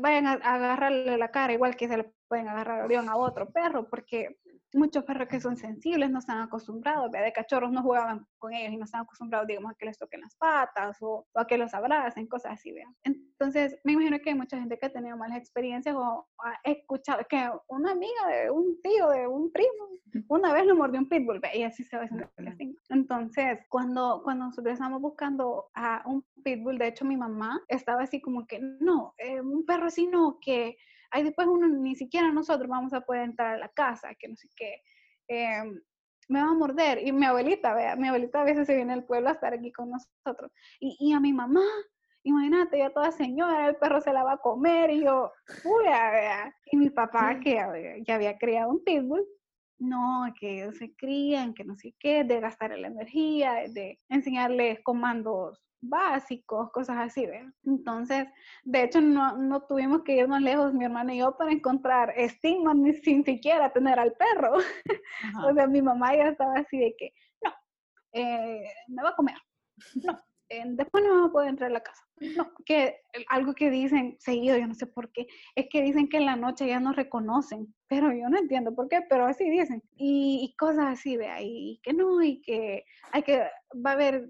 vayan 0.00 0.26
a, 0.26 0.32
agarrarle 0.32 1.16
la 1.16 1.30
cara 1.30 1.54
igual 1.54 1.76
que 1.76 1.88
se 1.88 1.96
le 1.96 2.12
pueden 2.32 2.48
agarrar 2.48 2.90
a 2.90 3.16
otro 3.18 3.50
perro, 3.50 3.86
porque 3.90 4.38
muchos 4.72 5.04
perros 5.04 5.28
que 5.28 5.38
son 5.38 5.54
sensibles 5.54 6.10
no 6.10 6.20
están 6.20 6.40
acostumbrados, 6.40 7.12
de 7.12 7.30
cachorros 7.30 7.70
no 7.70 7.82
jugaban 7.82 8.26
con 8.38 8.54
ellos 8.54 8.72
y 8.72 8.78
no 8.78 8.86
están 8.86 9.02
acostumbrados, 9.02 9.46
digamos, 9.46 9.70
a 9.70 9.74
que 9.74 9.84
les 9.84 9.98
toquen 9.98 10.22
las 10.22 10.34
patas 10.36 10.96
o, 11.02 11.26
a 11.34 11.46
que 11.46 11.58
los 11.58 11.74
abracen, 11.74 12.26
cosas 12.26 12.52
así, 12.52 12.72
vean. 12.72 12.96
Entonces, 13.04 13.78
me 13.84 13.92
imagino 13.92 14.18
que 14.18 14.30
hay 14.30 14.34
mucha 14.34 14.58
gente 14.58 14.78
que 14.78 14.86
ha 14.86 14.90
tenido 14.90 15.14
malas 15.14 15.36
experiencias 15.36 15.94
o 15.94 16.26
ha 16.38 16.58
escuchado 16.64 17.20
que 17.28 17.50
una 17.68 17.90
amiga 17.90 18.26
de 18.28 18.50
un 18.50 18.80
tío, 18.80 19.10
de 19.10 19.26
un 19.26 19.52
primo, 19.52 19.90
una 20.28 20.54
vez 20.54 20.64
lo 20.64 20.74
mordió 20.74 21.00
un 21.00 21.10
pitbull, 21.10 21.38
ve, 21.38 21.50
y 21.54 21.64
así 21.64 21.84
se 21.84 21.98
va 21.98 22.04
haciendo 22.04 22.30
el 22.38 22.48
estigma. 22.48 22.80
Entonces, 22.88 23.58
cuando, 23.68 24.22
cuando 24.24 24.46
nosotros 24.46 24.72
estábamos 24.72 25.02
buscando 25.02 25.66
a 25.74 26.02
un 26.06 26.24
pitbull, 26.42 26.78
de 26.78 26.88
hecho 26.88 27.04
mi 27.04 27.18
mamá 27.18 27.60
estaba 27.68 28.04
así 28.04 28.22
como 28.22 28.46
que, 28.46 28.58
no, 28.58 29.12
eh, 29.18 29.42
un 29.42 29.66
perro 29.66 29.84
así 29.84 30.06
no, 30.06 30.38
que 30.40 30.78
ahí 31.12 31.22
después 31.22 31.46
uno, 31.46 31.68
ni 31.68 31.94
siquiera 31.94 32.32
nosotros 32.32 32.68
vamos 32.68 32.92
a 32.92 33.02
poder 33.02 33.22
entrar 33.22 33.54
a 33.54 33.58
la 33.58 33.68
casa, 33.68 34.14
que 34.18 34.28
no 34.28 34.36
sé 34.36 34.48
qué. 34.56 34.82
Em, 35.28 35.80
me 36.28 36.42
va 36.42 36.50
a 36.50 36.54
morder. 36.54 37.06
Y 37.06 37.12
mi 37.12 37.26
abuelita, 37.26 37.74
vea, 37.74 37.96
mi 37.96 38.08
abuelita 38.08 38.40
a 38.40 38.44
veces 38.44 38.66
se 38.66 38.74
viene 38.74 38.92
al 38.92 39.04
pueblo 39.04 39.28
a 39.28 39.32
estar 39.32 39.52
aquí 39.52 39.70
con 39.72 39.90
nosotros. 39.90 40.50
Y, 40.80 40.96
y 40.98 41.12
a 41.12 41.20
mi 41.20 41.32
mamá, 41.32 41.64
imagínate, 42.22 42.78
ya 42.78 42.90
toda 42.90 43.12
señora, 43.12 43.68
el 43.68 43.76
perro 43.76 44.00
se 44.00 44.12
la 44.12 44.24
va 44.24 44.32
a 44.32 44.38
comer 44.38 44.90
y 44.90 45.04
yo, 45.04 45.32
pura, 45.62 46.10
vea. 46.10 46.56
Y 46.66 46.76
mi 46.76 46.90
papá, 46.90 47.38
que 47.40 48.02
ya 48.06 48.14
había 48.14 48.38
criado 48.38 48.70
un 48.70 48.82
pitbull, 48.82 49.26
no, 49.82 50.32
que 50.38 50.62
ellos 50.62 50.76
se 50.76 50.94
crían, 50.94 51.54
que 51.54 51.64
no 51.64 51.76
sé 51.76 51.94
qué, 51.98 52.24
de 52.24 52.40
gastar 52.40 52.76
la 52.78 52.86
energía, 52.86 53.54
de 53.68 53.98
enseñarles 54.08 54.80
comandos 54.82 55.62
básicos, 55.82 56.70
cosas 56.70 56.96
así, 56.98 57.26
¿verdad? 57.26 57.52
Entonces, 57.64 58.28
de 58.62 58.84
hecho, 58.84 59.00
no, 59.00 59.36
no, 59.36 59.62
tuvimos 59.62 60.02
que 60.02 60.16
irnos 60.16 60.40
lejos, 60.40 60.72
mi 60.72 60.84
hermana 60.84 61.14
y 61.14 61.18
yo, 61.18 61.36
para 61.36 61.50
encontrar 61.50 62.14
estigmas, 62.16 62.76
ni 62.76 62.92
sin 62.94 63.24
siquiera 63.24 63.72
tener 63.72 63.98
al 63.98 64.12
perro. 64.12 64.54
o 65.46 65.54
sea, 65.54 65.66
mi 65.66 65.82
mamá 65.82 66.14
ya 66.14 66.28
estaba 66.28 66.54
así 66.54 66.78
de 66.78 66.94
que, 66.96 67.12
no, 67.42 67.50
eh, 68.12 68.64
me 68.86 69.02
va 69.02 69.10
a 69.10 69.16
comer, 69.16 69.36
no, 70.04 70.16
después 70.66 71.04
no 71.04 71.30
poder 71.32 71.50
entrar 71.50 71.70
a 71.70 71.74
la 71.74 71.82
casa. 71.82 72.02
No, 72.36 72.52
que 72.64 73.00
algo 73.28 73.54
que 73.54 73.70
dicen 73.70 74.16
seguido, 74.20 74.56
yo 74.56 74.66
no 74.66 74.74
sé 74.74 74.86
por 74.86 75.10
qué, 75.12 75.26
es 75.56 75.66
que 75.70 75.82
dicen 75.82 76.08
que 76.08 76.18
en 76.18 76.26
la 76.26 76.36
noche 76.36 76.66
ya 76.66 76.80
no 76.80 76.92
reconocen, 76.92 77.74
pero 77.88 78.12
yo 78.12 78.28
no 78.28 78.38
entiendo 78.38 78.74
por 78.74 78.88
qué, 78.88 79.00
pero 79.08 79.26
así 79.26 79.48
dicen. 79.48 79.82
Y, 79.96 80.40
y 80.42 80.56
cosas 80.56 80.86
así, 80.86 81.16
de 81.16 81.28
ahí, 81.28 81.80
que 81.82 81.92
no, 81.92 82.22
y 82.22 82.40
que 82.40 82.84
hay 83.12 83.22
que, 83.22 83.38
va 83.74 83.90
a 83.90 83.94
haber 83.94 84.28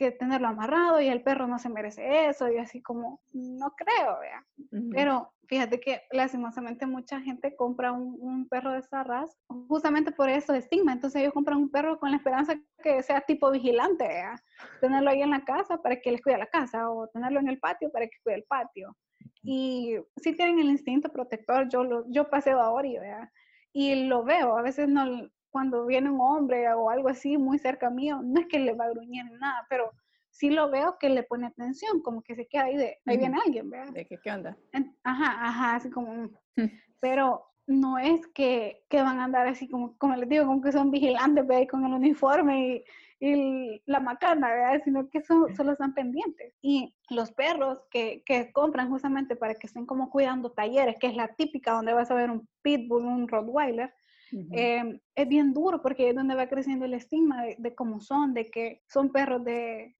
que 0.00 0.12
tenerlo 0.12 0.48
amarrado 0.48 0.98
y 0.98 1.08
el 1.08 1.22
perro 1.22 1.46
no 1.46 1.58
se 1.58 1.68
merece 1.68 2.26
eso 2.30 2.50
y 2.50 2.56
así 2.56 2.80
como, 2.80 3.20
no 3.34 3.74
creo, 3.76 4.18
vea. 4.18 4.46
Pero 4.92 5.34
fíjate 5.46 5.78
que 5.78 6.00
lastimosamente 6.10 6.86
mucha 6.86 7.20
gente 7.20 7.54
compra 7.54 7.92
un, 7.92 8.16
un, 8.18 8.48
perro 8.48 8.72
de 8.72 8.78
esa 8.78 9.04
raza 9.04 9.36
justamente 9.68 10.10
por 10.10 10.30
eso 10.30 10.54
de 10.54 10.60
estigma. 10.60 10.94
Entonces 10.94 11.20
ellos 11.20 11.34
compran 11.34 11.58
un 11.58 11.70
perro 11.70 11.98
con 11.98 12.12
la 12.12 12.16
esperanza 12.16 12.58
que 12.82 13.02
sea 13.02 13.20
tipo 13.20 13.50
vigilante, 13.50 14.08
vea. 14.08 14.42
Tenerlo 14.80 15.10
ahí 15.10 15.20
en 15.20 15.32
la 15.32 15.44
casa 15.44 15.76
para 15.82 16.00
que 16.00 16.12
les 16.12 16.22
cuide 16.22 16.38
la 16.38 16.46
casa 16.46 16.90
o 16.90 17.06
tenerlo 17.08 17.38
en 17.38 17.48
el 17.48 17.58
patio 17.58 17.92
para 17.92 18.06
que 18.06 18.16
cuide 18.24 18.36
el 18.36 18.44
patio. 18.44 18.96
Y 19.42 19.96
si 20.16 20.34
tienen 20.34 20.60
el 20.60 20.70
instinto 20.70 21.12
protector, 21.12 21.68
yo, 21.68 21.84
lo, 21.84 22.10
yo 22.10 22.30
paseo 22.30 22.58
a 22.58 22.70
Ori, 22.70 22.98
vea. 22.98 23.30
Y 23.74 24.06
lo 24.06 24.24
veo, 24.24 24.56
a 24.56 24.62
veces 24.62 24.88
no, 24.88 25.28
cuando 25.50 25.86
viene 25.86 26.10
un 26.10 26.20
hombre 26.20 26.72
o 26.72 26.90
algo 26.90 27.08
así 27.08 27.36
muy 27.36 27.58
cerca 27.58 27.90
mío, 27.90 28.20
no 28.22 28.40
es 28.40 28.46
que 28.46 28.58
le 28.58 28.72
va 28.72 28.86
a 28.86 28.90
gruñir 28.90 29.24
nada, 29.38 29.66
pero 29.68 29.90
sí 30.30 30.50
lo 30.50 30.70
veo 30.70 30.96
que 30.98 31.08
le 31.08 31.22
pone 31.22 31.46
atención, 31.46 32.00
como 32.02 32.22
que 32.22 32.34
se 32.34 32.46
queda 32.46 32.64
ahí 32.64 32.76
de, 32.76 32.98
ahí 33.06 33.18
viene 33.18 33.38
alguien, 33.44 33.68
¿verdad? 33.68 33.92
De 33.92 34.06
que, 34.06 34.18
¿qué 34.18 34.30
onda? 34.30 34.56
Ajá, 35.04 35.46
ajá, 35.46 35.74
así 35.76 35.90
como, 35.90 36.30
pero 37.00 37.44
no 37.66 37.98
es 37.98 38.26
que, 38.28 38.84
que, 38.88 39.02
van 39.02 39.20
a 39.20 39.24
andar 39.24 39.46
así 39.46 39.68
como, 39.68 39.96
como 39.98 40.16
les 40.16 40.28
digo, 40.28 40.46
como 40.46 40.62
que 40.62 40.72
son 40.72 40.90
vigilantes, 40.90 41.46
¿verdad? 41.46 41.68
Con 41.68 41.84
el 41.84 41.92
uniforme 41.92 42.68
y, 42.68 42.84
y 43.20 43.82
la 43.86 44.00
macana, 44.00 44.48
¿verdad? 44.48 44.82
Sino 44.84 45.08
que 45.08 45.22
son, 45.22 45.54
solo 45.54 45.72
están 45.72 45.94
pendientes. 45.94 46.54
Y 46.62 46.94
los 47.10 47.30
perros 47.32 47.82
que, 47.90 48.22
que 48.24 48.50
compran 48.52 48.88
justamente 48.88 49.36
para 49.36 49.54
que 49.54 49.66
estén 49.66 49.86
como 49.86 50.10
cuidando 50.10 50.50
talleres, 50.50 50.96
que 50.98 51.06
es 51.06 51.14
la 51.14 51.28
típica 51.28 51.72
donde 51.72 51.92
vas 51.92 52.10
a 52.10 52.14
ver 52.14 52.30
un 52.30 52.48
pitbull, 52.62 53.04
un 53.04 53.28
rottweiler, 53.28 53.92
eh, 54.32 55.00
es 55.14 55.28
bien 55.28 55.52
duro 55.52 55.82
porque 55.82 56.10
es 56.10 56.14
donde 56.14 56.34
va 56.34 56.48
creciendo 56.48 56.84
el 56.84 56.94
estigma 56.94 57.44
de, 57.58 57.74
cómo 57.74 58.00
son, 58.00 58.34
de 58.34 58.50
que 58.50 58.82
son 58.88 59.10
perros 59.10 59.44
de, 59.44 59.96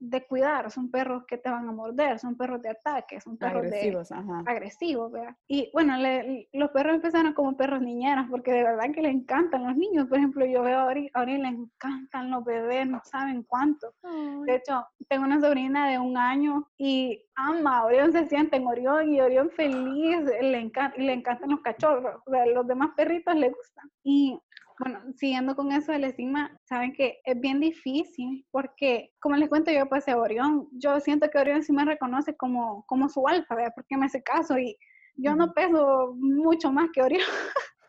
de, 0.00 0.26
cuidar, 0.26 0.70
son 0.70 0.90
perros 0.90 1.24
que 1.26 1.38
te 1.38 1.50
van 1.50 1.68
a 1.68 1.72
morder, 1.72 2.18
son 2.18 2.36
perros 2.36 2.60
de 2.62 2.70
ataque, 2.70 3.20
son 3.20 3.36
perros 3.36 3.64
agresivos, 3.64 4.10
ajá. 4.10 4.42
agresivos, 4.46 5.12
¿verdad? 5.12 5.36
Y 5.46 5.70
bueno, 5.72 5.96
le, 5.96 6.48
los 6.52 6.70
perros 6.70 6.94
empezaron 6.94 7.32
como 7.34 7.56
perros 7.56 7.80
niñeras 7.80 8.26
porque 8.30 8.52
de 8.52 8.64
verdad 8.64 8.90
que 8.92 9.02
le 9.02 9.10
encantan 9.10 9.66
los 9.66 9.76
niños. 9.76 10.08
Por 10.08 10.18
ejemplo, 10.18 10.44
yo 10.46 10.62
veo 10.62 10.78
a 10.80 10.86
Ori, 10.86 11.10
a 11.14 11.20
Ori 11.22 11.38
le 11.38 11.48
encantan 11.48 12.30
los 12.30 12.44
bebés, 12.44 12.86
no 12.88 13.00
saben 13.04 13.42
cuánto. 13.44 13.94
Ay. 14.02 14.42
De 14.46 14.56
hecho, 14.56 14.86
tengo 15.08 15.24
una 15.24 15.40
sobrina 15.40 15.90
de 15.90 15.98
un 15.98 16.16
año 16.16 16.68
y 16.78 17.22
ama, 17.34 17.84
Orión 17.84 18.12
se 18.12 18.26
siente 18.26 18.56
en 18.56 18.66
Orión 18.66 19.12
y 19.12 19.20
Orión 19.20 19.50
feliz, 19.50 20.20
le, 20.40 20.58
encanta, 20.58 20.96
le 20.98 21.12
encantan 21.12 21.50
los 21.50 21.60
cachorros, 21.60 22.20
o 22.26 22.30
sea, 22.30 22.46
los 22.46 22.66
demás 22.66 22.90
perritos 22.96 23.34
le 23.34 23.50
gustan. 23.50 23.90
Y 24.02 24.38
bueno, 24.80 25.00
siguiendo 25.14 25.54
con 25.54 25.72
eso 25.72 25.92
del 25.92 26.04
estigma, 26.04 26.58
saben 26.64 26.94
que 26.94 27.20
es 27.24 27.38
bien 27.38 27.60
difícil 27.60 28.46
porque, 28.50 29.12
como 29.20 29.36
les 29.36 29.50
cuento, 29.50 29.70
yo 29.70 29.86
pasé 29.86 30.12
a 30.12 30.16
Orión. 30.16 30.68
Yo 30.72 30.98
siento 31.00 31.28
que 31.28 31.38
Orión 31.38 31.62
sí 31.62 31.70
me 31.70 31.84
reconoce 31.84 32.34
como, 32.34 32.86
como 32.86 33.10
su 33.10 33.28
alfa, 33.28 33.54
¿verdad? 33.54 33.72
Porque 33.74 33.98
me 33.98 34.06
hace 34.06 34.22
caso 34.22 34.58
y 34.58 34.78
yo 35.16 35.36
no 35.36 35.52
peso 35.52 36.14
mucho 36.16 36.72
más 36.72 36.88
que 36.94 37.02
Orión. 37.02 37.28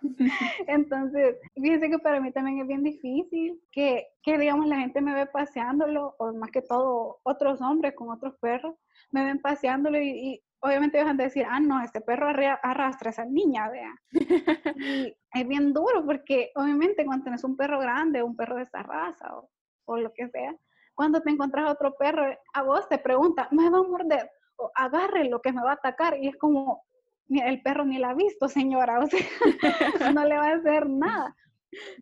Entonces, 0.67 1.38
fíjense 1.56 1.89
que 1.89 1.99
para 1.99 2.19
mí 2.19 2.30
también 2.34 2.60
es 2.60 2.67
bien 2.67 2.84
difícil 2.84 3.62
que, 3.71 4.08
que, 4.21 4.38
digamos, 4.38 4.67
la 4.67 4.80
gente 4.80 4.99
me 4.99 5.13
ve 5.13 5.27
paseándolo, 5.27 6.15
o 6.19 6.34
más 6.34 6.51
que 6.51 6.62
todo 6.62 7.21
otros 7.23 7.62
hombres 7.62 7.93
con 7.95 8.10
otros 8.10 8.36
perros, 8.41 8.75
me 9.12 9.23
ven 9.23 9.39
paseándolo 9.39 9.97
y, 9.97 10.10
y 10.10 10.43
obviamente 10.62 10.97
dejan 10.97 11.17
de 11.17 11.26
decir, 11.26 11.45
ah, 11.50 11.60
no, 11.60 11.82
este 11.84 12.02
perro 12.02 12.28
arrastra 12.30 13.10
a 13.10 13.12
esa 13.12 13.26
niña, 13.26 13.69
vea. 13.69 13.93
y 14.78 15.15
es 15.34 15.47
bien 15.47 15.74
duro 15.74 16.06
porque 16.06 16.52
obviamente 16.56 17.06
cuando 17.06 17.24
tienes 17.24 17.43
un 17.43 17.58
perro 17.58 17.80
grande, 17.80 18.24
un 18.24 18.36
perro 18.36 18.58
de 18.58 18.63
esa 18.63 18.84
raza 18.84 19.36
o, 19.36 19.50
o, 19.86 19.97
lo 19.97 20.13
que 20.13 20.30
sea, 20.30 20.56
cuando 20.93 21.21
te 21.21 21.32
encuentras 21.32 21.69
otro 21.69 21.95
perro, 21.95 22.26
a 22.54 22.62
vos 22.62 22.88
te 22.88 23.00
pregunta, 23.00 23.47
¿me 23.52 23.69
va 23.69 23.80
a 23.80 23.84
morder? 23.84 24.30
O 24.58 24.71
agarre 24.76 25.26
lo 25.26 25.41
que 25.41 25.52
me 25.52 25.63
va 25.63 25.71
a 25.71 25.76
atacar. 25.76 26.17
Y 26.19 26.28
es 26.28 26.38
como, 26.38 26.84
el 27.30 27.62
perro 27.62 27.86
ni 27.86 27.97
la 27.97 28.12
ha 28.12 28.13
visto, 28.13 28.47
señora, 28.47 29.00
o 29.04 29.08
sea, 29.08 29.19
no 30.13 30.26
le 30.26 30.38
va 30.38 30.50
a 30.50 30.56
hacer 30.56 30.89
nada. 30.89 31.36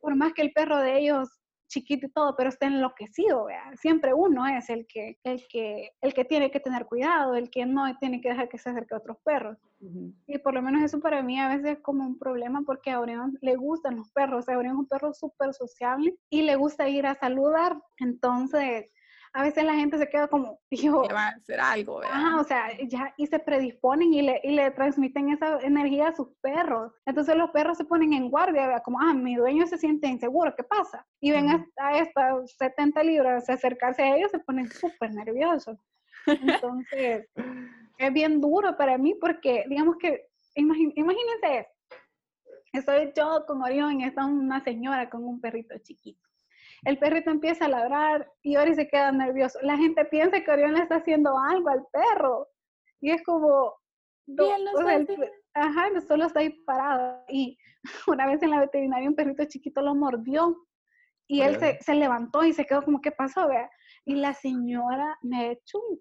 Por 0.02 0.16
más 0.16 0.34
que 0.34 0.42
el 0.42 0.52
perro 0.52 0.78
de 0.78 1.00
ellos 1.00 1.39
chiquito 1.70 2.08
y 2.08 2.10
todo, 2.10 2.36
pero 2.36 2.50
está 2.50 2.66
enloquecido, 2.68 3.46
¿vea? 3.46 3.72
Siempre 3.78 4.14
uno 4.14 4.46
es 4.48 4.70
el 4.70 4.86
que, 4.88 5.18
el, 5.24 5.48
que, 5.48 5.92
el 6.02 6.14
que 6.14 6.26
tiene 6.26 6.52
que 6.52 6.60
tener 6.60 6.86
cuidado, 6.86 7.36
el 7.36 7.50
que 7.50 7.66
no 7.66 7.86
tiene 8.00 8.20
que 8.20 8.30
dejar 8.30 8.50
que 8.50 8.58
se 8.58 8.70
acerque 8.70 8.96
a 8.96 8.98
otros 8.98 9.18
perros. 9.24 9.58
Uh 9.80 9.86
-huh. 9.86 10.14
Y 10.28 10.38
por 10.40 10.54
lo 10.54 10.62
menos 10.62 10.84
eso 10.84 11.00
para 11.00 11.22
mí 11.22 11.40
a 11.40 11.48
veces 11.48 11.78
es 11.78 11.80
como 11.80 12.06
un 12.06 12.18
problema 12.18 12.64
porque 12.66 12.92
a 12.92 13.00
Orión 13.00 13.38
le 13.42 13.56
gustan 13.56 13.96
los 13.96 14.12
perros, 14.12 14.50
Orión 14.50 14.74
es 14.74 14.80
un 14.80 14.88
perro 14.88 15.14
súper 15.14 15.54
sociable 15.54 16.16
y 16.30 16.42
le 16.42 16.56
gusta 16.56 16.90
ir 16.90 17.06
a 17.06 17.16
saludar, 17.16 17.78
entonces 18.00 18.92
a 19.34 19.44
veces 19.44 19.64
la 19.64 19.76
gente 19.76 19.98
se 19.98 20.10
queda 20.10 20.28
como, 20.28 20.60
dijo, 20.72 21.08
va 21.14 21.28
a 21.28 21.30
hacer 21.30 21.60
algo, 21.60 22.00
¿verdad? 22.00 22.14
Ah, 22.16 22.38
o 22.40 22.44
sea, 22.44 22.78
ya, 22.88 23.14
y 23.18 23.28
se 23.28 23.40
predisponen 23.40 24.14
y 24.14 24.22
le, 24.22 24.42
y 24.44 24.52
le 24.52 24.72
transmiten 24.72 25.30
esa 25.30 25.60
energía 25.60 26.10
a 26.10 26.16
sus 26.16 26.30
perros. 26.42 26.94
Entonces 27.06 27.36
los 27.36 27.52
perros 27.52 27.78
se 27.78 27.86
ponen 27.86 28.14
en 28.14 28.30
guardia, 28.30 28.68
¿verdad? 28.68 28.84
como, 28.84 29.00
ah, 29.00 29.14
mi 29.14 29.36
dueño 29.36 29.68
se 29.68 29.78
siente 29.78 30.08
inseguro, 30.08 30.56
¿qué 30.56 30.64
pasa? 30.64 31.06
Y 31.20 31.32
ven 31.32 31.68
a 31.78 31.98
estas 31.98 32.56
70 32.58 33.04
libras 33.04 33.50
acercarse 33.50 34.04
a 34.04 34.16
ellos, 34.16 34.32
se 34.32 34.40
ponen 34.40 34.70
súper 34.70 35.14
nerviosos. 35.14 35.78
Entonces, 36.26 37.28
es 37.98 38.14
bien 38.14 38.40
duro 38.42 38.76
para 38.78 38.98
mí 38.98 39.16
porque, 39.20 39.66
digamos 39.68 39.98
que, 39.98 40.28
imagín, 40.56 40.94
imagínense 40.96 41.68
Estoy 42.72 43.12
yo 43.18 43.46
con 43.48 43.64
Orión 43.64 44.00
y 44.00 44.04
está 44.04 44.26
una 44.26 44.64
señora 44.64 45.10
con 45.10 45.24
un 45.24 45.42
perrito 45.42 45.76
chiquito 45.80 46.29
el 46.86 46.98
perrito 46.98 47.30
empieza 47.32 47.66
a 47.66 47.70
ladrar 47.70 48.32
y 48.42 48.58
Ori 48.58 48.74
se 48.74 48.88
queda 48.88 49.12
nervioso. 49.12 49.60
La 49.62 49.78
gente 49.78 50.06
piensa 50.06 50.42
que 50.42 50.52
Orión 50.52 50.74
le 50.74 50.82
está 50.82 50.96
haciendo 50.96 51.38
algo 51.38 51.70
al 51.70 51.86
perro. 51.92 52.48
Y 53.02 53.12
es 53.12 53.24
como... 53.24 53.74
Bien, 54.26 54.68
o 54.76 54.84
sea, 54.84 54.96
el, 54.96 55.08
ajá, 55.56 55.90
no 55.90 56.02
solo 56.02 56.26
está 56.26 56.42
ahí 56.42 56.52
parado. 56.66 57.24
Y 57.30 57.58
una 58.08 58.28
vez 58.28 58.42
en 58.44 58.52
la 58.52 58.60
veterinaria 58.60 59.10
un 59.10 59.16
perrito 59.16 59.46
chiquito 59.46 59.82
lo 59.82 59.96
mordió. 59.96 60.56
Y 61.28 61.42
él 61.42 61.60
se, 61.60 61.80
se, 61.82 61.94
levantó 61.94 62.44
y 62.44 62.54
se 62.54 62.66
quedó 62.66 62.84
como, 62.84 63.02
¿qué 63.02 63.12
pasó? 63.12 63.48
Vea? 63.48 63.70
Y 64.06 64.16
la 64.16 64.34
señora 64.34 65.18
me 65.22 65.38
ha 65.38 65.52
hecho 65.52 65.78
un 65.78 66.00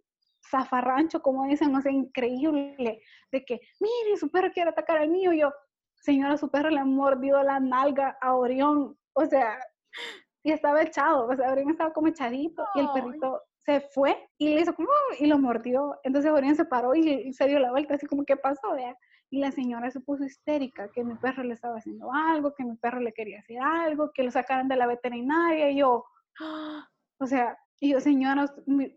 zafarrancho, 0.50 1.20
como 1.20 1.46
dicen, 1.46 1.72
no 1.72 1.82
sé, 1.82 1.90
increíble, 1.90 3.02
de 3.30 3.44
que, 3.44 3.60
mire, 3.80 4.16
su 4.16 4.30
perro 4.30 4.50
quiere 4.52 4.70
atacar 4.70 4.98
al 4.98 5.10
mío. 5.10 5.32
Y 5.32 5.40
yo, 5.40 5.52
señora, 5.96 6.36
su 6.36 6.50
perro 6.50 6.70
le 6.70 6.80
ha 6.80 6.84
mordido 6.84 7.42
la 7.42 7.60
nalga 7.60 8.16
a 8.20 8.34
Orión. 8.34 8.98
O 9.12 9.26
sea, 9.26 9.58
y 10.48 10.52
estaba 10.52 10.82
echado, 10.82 11.26
o 11.26 11.36
sea, 11.36 11.52
Orión 11.52 11.70
estaba 11.70 11.92
como 11.92 12.08
echadito 12.08 12.64
y 12.74 12.80
el 12.80 12.88
perrito 12.94 13.42
se 13.66 13.80
fue 13.80 14.30
y 14.38 14.54
le 14.54 14.62
hizo 14.62 14.74
como 14.74 14.88
y 15.18 15.26
lo 15.26 15.38
mordió. 15.38 15.98
Entonces 16.04 16.30
Orión 16.30 16.56
se 16.56 16.64
paró 16.64 16.94
y, 16.94 17.06
y, 17.06 17.32
se 17.34 17.46
dio 17.46 17.58
la 17.58 17.70
vuelta, 17.70 17.94
así 17.94 18.06
como, 18.06 18.24
¿qué 18.24 18.36
pasó? 18.36 18.72
Vea? 18.72 18.96
Y 19.28 19.40
la 19.40 19.52
señora 19.52 19.90
se 19.90 20.00
puso 20.00 20.24
histérica, 20.24 20.88
que 20.94 21.04
mi 21.04 21.16
perro 21.16 21.42
le 21.42 21.52
estaba 21.52 21.76
haciendo 21.76 22.10
algo, 22.10 22.54
que 22.54 22.64
mi 22.64 22.76
perro 22.76 22.98
le 22.98 23.12
quería 23.12 23.40
hacer 23.40 23.58
algo, 23.60 24.10
que 24.14 24.22
lo 24.22 24.30
sacaran 24.30 24.68
de 24.68 24.76
la 24.76 24.86
veterinaria 24.86 25.70
y 25.70 25.76
yo, 25.80 26.06
o 27.20 27.26
sea, 27.26 27.58
Y 27.80 27.90
yo, 27.90 28.00
señora, 28.00 28.46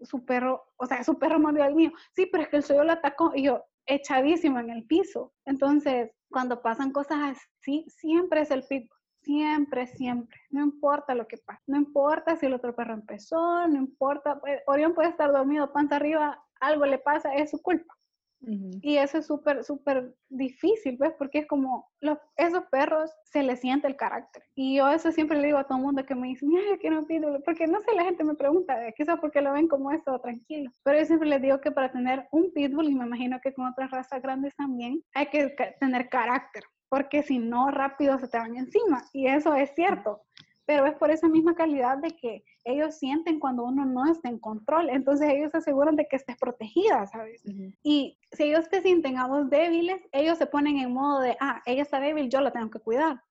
su 0.03 0.25
perro, 0.25 0.63
o 0.77 0.85
sea, 0.85 1.03
su 1.03 1.19
perro 1.19 1.37
mordió 1.37 1.63
al 1.63 1.75
mío. 1.75 1.91
Sí, 2.15 2.27
pero 2.31 2.43
es 2.43 2.49
que 2.49 2.57
el 2.57 2.63
suyo 2.63 2.83
lo 2.83 2.93
atacó. 2.93 3.33
Y 3.35 3.43
yo, 3.43 3.63
echadísimo 3.85 4.59
en 4.59 4.69
el 4.69 4.85
piso. 4.87 5.33
Entonces, 5.45 6.11
cuando 6.29 6.61
pasan 6.61 6.91
cosas 6.91 7.37
así, 7.59 7.85
siempre 7.89 8.41
es 8.41 8.51
el 8.51 8.63
pitbull. 8.63 9.00
Siempre, 9.21 9.87
siempre. 9.87 10.39
No 10.49 10.63
importa 10.63 11.15
lo 11.15 11.27
que 11.27 11.37
pase. 11.37 11.61
No 11.67 11.77
importa 11.77 12.35
si 12.35 12.47
el 12.47 12.53
otro 12.53 12.75
perro 12.75 12.93
empezó, 12.93 13.67
no 13.67 13.77
importa. 13.77 14.39
Eh, 14.47 14.61
Orión 14.67 14.93
puede 14.93 15.09
estar 15.09 15.31
dormido, 15.31 15.71
panza 15.71 15.97
arriba, 15.97 16.43
algo 16.59 16.85
le 16.85 16.97
pasa, 16.97 17.33
es 17.35 17.51
su 17.51 17.61
culpa. 17.61 17.95
Y 18.43 18.97
eso 18.97 19.19
es 19.19 19.27
súper, 19.27 19.63
súper 19.63 20.15
difícil, 20.29 20.97
¿ves? 20.97 21.13
Porque 21.17 21.39
es 21.39 21.47
como, 21.47 21.91
los, 21.99 22.17
esos 22.37 22.63
perros 22.71 23.11
se 23.25 23.43
les 23.43 23.59
siente 23.59 23.87
el 23.87 23.95
carácter. 23.95 24.43
Y 24.55 24.77
yo 24.77 24.89
eso 24.89 25.11
siempre 25.11 25.37
le 25.37 25.47
digo 25.47 25.59
a 25.59 25.65
todo 25.65 25.77
el 25.77 25.83
mundo 25.83 26.05
que 26.05 26.15
me 26.15 26.29
dice, 26.29 26.45
mira, 26.47 26.63
yo 26.67 26.79
quiero 26.79 26.99
un 26.99 27.05
pitbull. 27.05 27.43
Porque 27.43 27.67
no 27.67 27.79
sé, 27.81 27.93
la 27.93 28.03
gente 28.03 28.23
me 28.23 28.33
pregunta, 28.33 28.75
quizás 28.97 29.19
porque 29.19 29.41
lo 29.41 29.53
ven 29.53 29.67
como 29.67 29.91
eso, 29.91 30.19
tranquilo. 30.19 30.71
Pero 30.83 30.97
yo 30.97 31.05
siempre 31.05 31.29
les 31.29 31.41
digo 31.41 31.61
que 31.61 31.71
para 31.71 31.91
tener 31.91 32.27
un 32.31 32.51
pitbull, 32.51 32.89
y 32.89 32.95
me 32.95 33.05
imagino 33.05 33.39
que 33.41 33.53
con 33.53 33.67
otras 33.67 33.91
razas 33.91 34.21
grandes 34.23 34.55
también, 34.55 35.03
hay 35.13 35.27
que 35.27 35.55
tener 35.79 36.09
carácter. 36.09 36.63
Porque 36.91 37.23
si 37.23 37.39
no, 37.39 37.71
rápido 37.71 38.19
se 38.19 38.27
te 38.27 38.37
van 38.37 38.55
encima. 38.55 39.01
Y 39.13 39.25
eso 39.25 39.55
es 39.55 39.73
cierto 39.73 40.21
pero 40.71 40.85
es 40.85 40.95
por 40.95 41.11
esa 41.11 41.27
misma 41.27 41.53
calidad 41.53 41.97
de 41.97 42.11
que 42.11 42.45
ellos 42.63 42.95
sienten 42.95 43.41
cuando 43.41 43.63
uno 43.63 43.83
no 43.83 44.09
está 44.09 44.29
en 44.29 44.39
control, 44.39 44.89
entonces 44.89 45.27
ellos 45.29 45.51
se 45.51 45.57
aseguran 45.57 45.97
de 45.97 46.07
que 46.07 46.15
estés 46.15 46.37
protegida, 46.37 47.05
¿sabes? 47.07 47.43
Y 47.83 48.17
si 48.31 48.43
ellos 48.43 48.69
te 48.69 48.81
sienten 48.81 49.17
a 49.17 49.27
vos 49.27 49.49
débiles, 49.49 50.01
ellos 50.13 50.37
se 50.37 50.45
ponen 50.45 50.77
en 50.77 50.93
modo 50.93 51.19
de, 51.19 51.35
ah, 51.41 51.61
ella 51.65 51.81
está 51.81 51.99
débil, 51.99 52.29
yo 52.29 52.39
la 52.39 52.51
tengo 52.51 52.69
que 52.69 52.79
cuidar. 52.79 53.21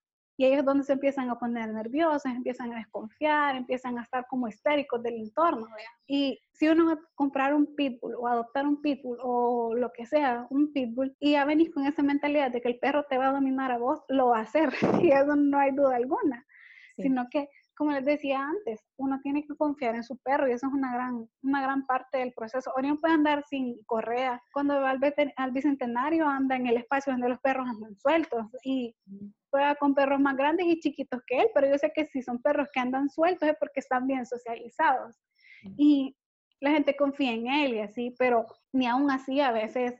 Y 0.40 0.46
ellos 0.46 0.60
es 0.60 0.64
donde 0.64 0.84
se 0.84 0.94
empiezan 0.94 1.28
a 1.28 1.38
poner 1.38 1.68
nerviosos, 1.70 2.24
empiezan 2.24 2.72
a 2.72 2.78
desconfiar, 2.78 3.56
empiezan 3.56 3.98
a 3.98 4.02
estar 4.04 4.26
como 4.26 4.48
histéricos 4.48 5.02
del 5.02 5.16
entorno. 5.16 5.66
Y 6.06 6.40
si 6.54 6.66
uno 6.66 6.86
va 6.86 6.92
a 6.94 7.00
comprar 7.14 7.52
un 7.52 7.76
pitbull 7.76 8.14
o 8.14 8.26
adoptar 8.26 8.66
un 8.66 8.80
pitbull 8.80 9.18
o 9.20 9.74
lo 9.74 9.92
que 9.92 10.06
sea, 10.06 10.46
un 10.48 10.72
pitbull, 10.72 11.14
y 11.20 11.32
ya 11.32 11.44
venís 11.44 11.70
con 11.70 11.84
esa 11.84 12.02
mentalidad 12.02 12.50
de 12.50 12.62
que 12.62 12.68
el 12.68 12.78
perro 12.78 13.04
te 13.04 13.18
va 13.18 13.28
a 13.28 13.32
dominar 13.32 13.70
a 13.70 13.76
vos, 13.76 14.00
lo 14.08 14.28
va 14.28 14.38
a 14.38 14.42
hacer. 14.44 14.70
Y 15.02 15.10
eso 15.12 15.36
no 15.36 15.58
hay 15.58 15.72
duda 15.72 15.96
alguna 15.96 16.46
sino 17.00 17.28
que, 17.30 17.48
como 17.80 17.92
les 17.92 18.04
decía 18.04 18.46
antes, 18.46 18.84
uno 18.98 19.18
tiene 19.22 19.42
que 19.42 19.56
confiar 19.56 19.94
en 19.94 20.04
su 20.04 20.18
perro 20.18 20.46
y 20.46 20.52
eso 20.52 20.66
es 20.66 20.72
una 20.74 20.92
gran, 20.92 21.26
una 21.42 21.62
gran 21.62 21.86
parte 21.86 22.18
del 22.18 22.34
proceso. 22.34 22.70
Orión 22.76 22.98
puede 22.98 23.14
andar 23.14 23.42
sin 23.48 23.82
correa. 23.84 24.38
Cuando 24.52 24.78
va 24.82 24.90
al, 24.90 25.00
al 25.36 25.50
bicentenario 25.50 26.28
anda 26.28 26.56
en 26.56 26.66
el 26.66 26.76
espacio 26.76 27.10
donde 27.10 27.30
los 27.30 27.38
perros 27.38 27.66
andan 27.66 27.96
sueltos 27.96 28.44
y 28.64 28.94
juega 29.48 29.76
con 29.76 29.94
perros 29.94 30.20
más 30.20 30.36
grandes 30.36 30.66
y 30.66 30.78
chiquitos 30.78 31.22
que 31.26 31.40
él, 31.40 31.46
pero 31.54 31.70
yo 31.70 31.78
sé 31.78 31.90
que 31.94 32.04
si 32.04 32.20
son 32.20 32.42
perros 32.42 32.68
que 32.70 32.80
andan 32.80 33.08
sueltos 33.08 33.48
es 33.48 33.56
porque 33.58 33.80
están 33.80 34.06
bien 34.06 34.26
socializados. 34.26 35.16
Y 35.78 36.14
la 36.60 36.72
gente 36.72 36.94
confía 36.94 37.32
en 37.32 37.46
él 37.46 37.76
y 37.76 37.80
así, 37.80 38.14
pero 38.18 38.44
ni 38.74 38.88
aún 38.88 39.10
así 39.10 39.40
a 39.40 39.52
veces 39.52 39.94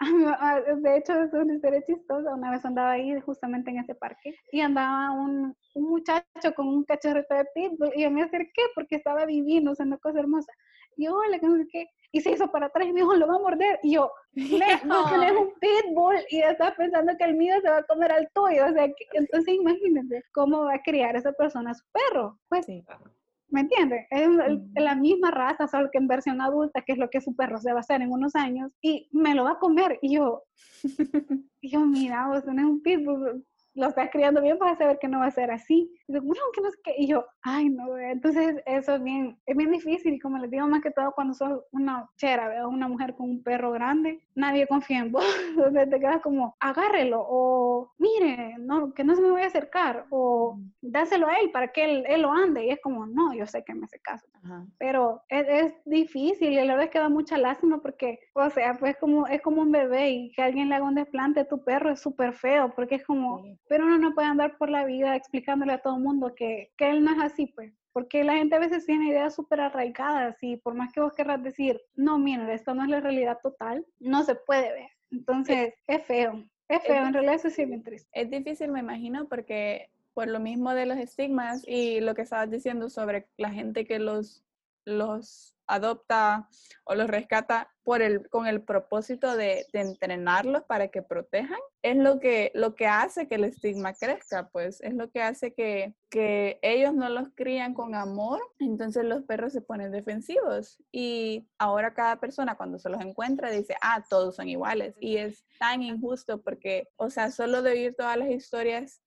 de 0.82 0.96
hecho, 0.96 1.20
es 1.22 1.32
una 1.32 1.54
historia 1.54 1.82
chistosa. 1.86 2.34
Una 2.34 2.50
vez 2.50 2.64
andaba 2.64 2.92
ahí 2.92 3.20
justamente 3.20 3.70
en 3.70 3.78
ese 3.78 3.94
parque 3.94 4.34
y 4.50 4.60
andaba 4.60 5.12
un, 5.12 5.54
un 5.74 5.84
muchacho 5.84 6.54
con 6.56 6.68
un 6.68 6.84
cachorrito 6.84 7.34
de 7.34 7.46
pitbull 7.54 7.92
y 7.94 8.02
yo 8.02 8.10
me 8.10 8.22
acerqué 8.22 8.62
porque 8.74 8.96
estaba 8.96 9.26
divino, 9.26 9.72
o 9.72 9.74
sea, 9.74 9.86
una 9.86 9.98
cosa 9.98 10.20
hermosa. 10.20 10.52
Y 10.96 11.06
yo, 11.06 11.14
hola, 11.14 11.38
¿qué? 11.70 11.86
Y 12.14 12.20
se 12.20 12.30
hizo 12.32 12.50
para 12.50 12.66
atrás 12.66 12.86
y 12.86 12.92
me 12.92 13.00
dijo, 13.00 13.14
lo 13.14 13.26
va 13.26 13.36
a 13.36 13.38
morder. 13.38 13.80
Y 13.82 13.94
yo, 13.94 14.12
no, 14.84 15.08
tienes 15.08 15.32
un 15.32 15.52
pitbull 15.58 16.16
y 16.28 16.40
estás 16.40 16.74
pensando 16.74 17.16
que 17.16 17.24
el 17.24 17.34
mío 17.34 17.54
se 17.62 17.70
va 17.70 17.78
a 17.78 17.84
comer 17.84 18.12
al 18.12 18.28
tuyo. 18.34 18.66
O 18.66 18.72
sea, 18.72 18.92
entonces 19.12 19.54
imagínense 19.54 20.22
cómo 20.32 20.64
va 20.64 20.74
a 20.74 20.82
criar 20.82 21.16
esa 21.16 21.32
persona 21.32 21.70
a 21.70 21.74
su 21.74 21.84
perro. 21.90 22.38
Pues 22.48 22.66
sí. 22.66 22.84
¿Me 23.52 23.60
entiendes? 23.60 24.06
Es 24.10 24.28
la 24.76 24.94
misma 24.94 25.30
raza, 25.30 25.68
solo 25.68 25.90
que 25.92 25.98
en 25.98 26.08
versión 26.08 26.40
adulta, 26.40 26.80
que 26.80 26.92
es 26.92 26.98
lo 26.98 27.10
que 27.10 27.20
su 27.20 27.36
perro 27.36 27.58
se 27.58 27.70
va 27.70 27.78
a 27.78 27.80
hacer 27.80 28.00
en 28.00 28.10
unos 28.10 28.34
años, 28.34 28.72
y 28.80 29.10
me 29.12 29.34
lo 29.34 29.44
va 29.44 29.52
a 29.52 29.58
comer. 29.58 29.98
Y 30.00 30.14
yo, 30.14 30.44
y 31.60 31.70
yo, 31.70 31.80
mira, 31.80 32.28
vos 32.28 32.42
tenés 32.44 32.64
un 32.64 32.80
pitbull, 32.80 33.44
lo 33.74 33.88
estás 33.88 34.10
criando 34.10 34.42
bien, 34.42 34.58
vas 34.58 34.72
a 34.72 34.78
saber 34.78 34.98
que 34.98 35.08
no 35.08 35.20
va 35.20 35.26
a 35.26 35.30
ser 35.30 35.50
así. 35.50 35.90
Y 36.08 36.12
yo, 36.12 36.20
que 36.54 36.60
no 36.60 36.70
sé 36.70 36.78
qué. 36.84 36.94
Y 36.98 37.06
yo, 37.06 37.24
ay, 37.42 37.68
no, 37.70 37.96
entonces 37.98 38.62
eso 38.66 38.96
es 38.96 39.02
bien, 39.02 39.38
es 39.46 39.56
bien 39.56 39.70
difícil. 39.70 40.14
Y 40.14 40.18
como 40.18 40.38
les 40.38 40.50
digo, 40.50 40.66
más 40.66 40.82
que 40.82 40.90
todo 40.90 41.12
cuando 41.12 41.34
sos 41.34 41.60
una 41.72 42.08
chera, 42.16 42.48
¿veo? 42.48 42.68
una 42.68 42.88
mujer 42.88 43.14
con 43.14 43.30
un 43.30 43.42
perro 43.42 43.72
grande, 43.72 44.22
nadie 44.34 44.66
confía 44.66 45.00
en 45.00 45.12
vos. 45.12 45.24
Entonces 45.56 45.90
te 45.90 46.00
quedas 46.00 46.20
como, 46.22 46.56
agárrelo, 46.60 47.24
o 47.26 47.92
mire, 47.98 48.56
no, 48.58 48.92
que 48.92 49.04
no 49.04 49.14
se 49.14 49.22
me 49.22 49.30
vaya 49.30 49.46
a 49.46 49.48
acercar, 49.48 50.06
o 50.10 50.58
dáselo 50.80 51.28
a 51.28 51.34
él 51.36 51.50
para 51.50 51.68
que 51.68 51.84
él, 51.84 52.04
él 52.08 52.22
lo 52.22 52.32
ande. 52.32 52.66
Y 52.66 52.70
es 52.70 52.80
como, 52.80 53.06
no, 53.06 53.32
yo 53.34 53.46
sé 53.46 53.64
que 53.64 53.74
me 53.74 53.84
hace 53.84 54.00
caso. 54.00 54.26
Pero 54.78 55.22
es, 55.28 55.46
es, 55.48 55.72
difícil 55.84 56.52
y 56.52 56.56
la 56.56 56.74
verdad 56.74 56.84
es 56.84 56.90
que 56.90 56.98
da 56.98 57.08
mucha 57.08 57.38
lástima 57.38 57.80
porque, 57.80 58.18
o 58.34 58.50
sea, 58.50 58.74
pues 58.74 58.96
como, 58.98 59.26
es 59.26 59.40
como 59.42 59.62
un 59.62 59.70
bebé 59.70 60.10
y 60.10 60.32
que 60.32 60.42
alguien 60.42 60.68
le 60.68 60.74
haga 60.74 60.84
un 60.84 60.94
desplante 60.94 61.40
a 61.40 61.48
tu 61.48 61.62
perro 61.64 61.90
es 61.90 62.00
súper 62.00 62.34
feo 62.34 62.72
porque 62.74 62.96
es 62.96 63.04
como, 63.04 63.42
pero 63.72 63.86
uno 63.86 63.96
no 63.96 64.12
puede 64.12 64.28
andar 64.28 64.58
por 64.58 64.68
la 64.68 64.84
vida 64.84 65.16
explicándole 65.16 65.72
a 65.72 65.78
todo 65.80 65.96
el 65.96 66.02
mundo 66.02 66.34
que, 66.34 66.74
que 66.76 66.90
él 66.90 67.02
no 67.02 67.10
es 67.12 67.32
así, 67.32 67.46
pues. 67.46 67.72
Porque 67.94 68.22
la 68.22 68.34
gente 68.34 68.54
a 68.54 68.58
veces 68.58 68.84
tiene 68.84 69.08
ideas 69.08 69.34
súper 69.34 69.62
arraigadas 69.62 70.36
y 70.42 70.58
por 70.58 70.74
más 70.74 70.92
que 70.92 71.00
vos 71.00 71.14
querrás 71.14 71.42
decir, 71.42 71.80
no, 71.94 72.18
mira, 72.18 72.52
esto 72.52 72.74
no 72.74 72.82
es 72.82 72.90
la 72.90 73.00
realidad 73.00 73.38
total, 73.42 73.86
no 73.98 74.24
se 74.24 74.34
puede 74.34 74.70
ver. 74.74 74.90
Entonces, 75.10 75.72
es, 75.86 76.04
feo. 76.04 76.44
Es 76.68 76.82
feo, 76.82 77.06
en 77.06 77.14
realidad 77.14 77.36
eso 77.36 77.48
sí 77.48 77.64
me 77.64 77.78
triste. 77.78 78.10
Es 78.12 78.28
difícil, 78.28 78.70
me 78.70 78.80
imagino, 78.80 79.26
porque 79.26 79.88
por 80.12 80.28
lo 80.28 80.38
mismo 80.38 80.74
de 80.74 80.84
los 80.84 80.98
estigmas 80.98 81.66
y 81.66 82.00
lo 82.00 82.14
que 82.14 82.22
estabas 82.22 82.50
diciendo 82.50 82.90
sobre 82.90 83.26
la 83.38 83.48
gente 83.52 83.86
que 83.86 83.98
los, 83.98 84.44
los 84.84 85.51
adopta 85.66 86.48
o 86.84 86.94
los 86.94 87.08
rescata 87.08 87.70
por 87.84 88.02
el, 88.02 88.28
con 88.28 88.46
el 88.46 88.62
propósito 88.62 89.36
de, 89.36 89.66
entrenarlos 89.72 90.62
para 90.64 90.88
que 90.88 91.02
protejan, 91.02 91.58
es 91.82 91.96
lo 91.96 92.20
que, 92.20 92.52
lo 92.54 92.74
que 92.74 92.86
hace 92.86 93.26
que 93.26 93.34
el 93.36 93.44
estigma 93.44 93.92
crezca, 93.94 94.48
pues 94.50 94.80
es 94.82 94.94
lo 94.94 95.10
que 95.10 95.22
hace 95.22 95.52
que, 95.52 95.94
que 96.10 96.58
ellos 96.62 96.94
no 96.94 97.08
los 97.08 97.28
crían 97.34 97.74
con 97.74 97.94
amor, 97.94 98.40
entonces 98.60 99.04
los 99.04 99.22
perros 99.24 99.52
se 99.52 99.62
ponen 99.62 99.90
defensivos. 99.90 100.80
Y 100.92 101.48
ahora 101.58 101.94
cada 101.94 102.20
persona 102.20 102.56
cuando 102.56 102.78
se 102.78 102.88
los 102.88 103.00
encuentra 103.00 103.50
dice, 103.50 103.74
ah, 103.82 104.04
todos 104.08 104.36
son 104.36 104.48
iguales 104.48 104.94
y 105.00 105.16
es 105.16 105.44
tan 105.58 105.82
injusto 105.82 106.40
porque, 106.40 106.88
o 106.96 107.10
sea, 107.10 107.30
solo 107.30 107.62
de 107.62 107.72
oír 107.72 107.94
todas 107.96 108.16
las 108.16 108.30
historias 108.30 109.00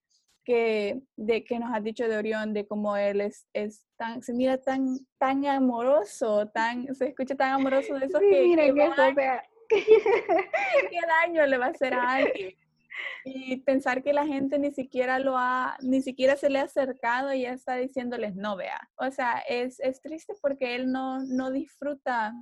que, 0.45 1.01
de, 1.17 1.43
que 1.43 1.59
nos 1.59 1.73
has 1.73 1.83
dicho 1.83 2.07
de 2.07 2.15
Orión, 2.15 2.53
de 2.53 2.67
cómo 2.67 2.95
él 2.95 3.19
es, 3.19 3.47
es 3.53 3.85
tan, 3.97 4.21
se 4.21 4.33
mira 4.33 4.57
tan, 4.57 4.99
tan 5.17 5.45
amoroso, 5.45 6.47
tan, 6.53 6.93
se 6.95 7.09
escucha 7.09 7.35
tan 7.35 7.53
amoroso 7.53 7.95
de 7.95 8.05
esos 8.05 8.21
sí, 8.21 8.29
que, 8.29 8.41
miren 8.43 8.75
que, 8.75 8.83
eso, 8.85 8.93
qué 9.69 10.99
daño 11.07 11.45
le 11.45 11.57
va 11.57 11.65
a 11.65 11.69
hacer 11.69 11.93
a 11.93 12.13
alguien. 12.13 12.55
Y 13.25 13.57
pensar 13.57 14.03
que 14.03 14.13
la 14.13 14.25
gente 14.25 14.57
ni 14.57 14.71
siquiera 14.71 15.19
lo 15.19 15.37
ha, 15.37 15.75
ni 15.81 16.01
siquiera 16.01 16.37
se 16.37 16.49
le 16.49 16.59
ha 16.59 16.63
acercado 16.63 17.33
y 17.33 17.41
ya 17.41 17.51
está 17.51 17.75
diciéndoles 17.75 18.35
no, 18.35 18.55
vea. 18.55 18.89
O 18.97 19.11
sea, 19.11 19.39
es, 19.49 19.79
es 19.81 20.01
triste 20.01 20.33
porque 20.41 20.75
él 20.75 20.91
no, 20.91 21.19
no 21.19 21.51
disfruta 21.51 22.33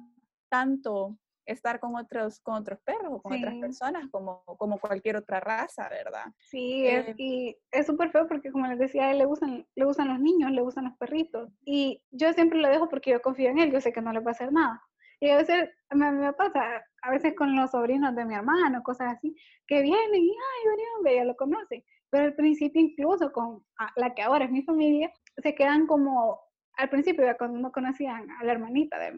tanto 0.50 1.18
estar 1.46 1.80
con 1.80 1.96
otros, 1.96 2.40
con 2.40 2.56
otros 2.56 2.80
perros 2.82 3.12
o 3.12 3.22
con 3.22 3.38
otras 3.38 3.56
personas 3.56 4.10
como, 4.12 4.44
como 4.58 4.80
cualquier 4.80 5.18
otra 5.18 5.40
raza, 5.40 5.90
¿verdad? 5.90 6.26
Sí, 6.40 6.88
es, 6.88 7.10
eh, 7.10 7.16
y 7.18 7.58
es 7.72 7.86
súper 7.86 8.12
feo 8.12 8.28
porque 8.28 8.52
como 8.52 8.68
les 8.68 8.80
decía, 8.80 9.06
a 9.06 9.12
él 9.12 9.18
le 9.18 9.26
gustan, 9.26 9.66
le 9.76 9.86
gustan 9.86 10.08
los 10.08 10.20
niños, 10.20 10.52
le 10.52 10.62
gustan 10.62 10.86
los 10.86 10.98
perritos. 10.98 11.50
Y 11.66 12.02
yo 12.12 12.32
siempre 12.34 12.60
lo 12.60 12.70
dejo 12.70 12.90
porque 12.90 13.12
yo 13.12 13.22
confío 13.22 13.50
en 13.50 13.60
él, 13.60 13.72
yo 13.72 13.82
sé 13.82 13.92
que 13.92 14.02
no 14.02 14.14
le 14.14 14.20
va 14.20 14.32
a 14.32 14.34
hacer 14.34 14.52
nada. 14.52 14.82
Y 15.20 15.30
a 15.30 15.38
veces 15.38 15.70
me, 15.92 16.12
me 16.12 16.34
pasa, 16.34 16.84
a 17.02 17.12
veces 17.12 17.34
con 17.36 17.56
los 17.56 17.72
sobrinos 17.72 18.16
de 18.16 18.26
mi 18.26 18.36
hermano, 18.36 18.84
cosas 18.84 19.14
así, 19.14 19.36
que 19.68 19.82
vienen 19.82 20.22
y, 20.22 20.30
ay, 20.30 20.84
hombre, 20.98 21.16
ya 21.16 21.24
lo 21.24 21.36
conoce. 21.36 21.86
Pero 22.10 22.26
al 22.26 22.36
principio 22.36 22.82
incluso 22.82 23.32
con 23.32 23.64
la 23.96 24.14
que 24.14 24.22
ahora 24.22 24.46
es 24.46 24.52
mi 24.52 24.64
familia, 24.64 25.12
se 25.38 25.56
quedan 25.56 25.88
como, 25.88 26.40
al 26.78 26.90
principio 26.90 27.26
cuando 27.38 27.60
no 27.60 27.72
conocían 27.72 28.30
a 28.32 28.44
la 28.44 28.52
hermanita 28.52 29.00
de, 29.00 29.14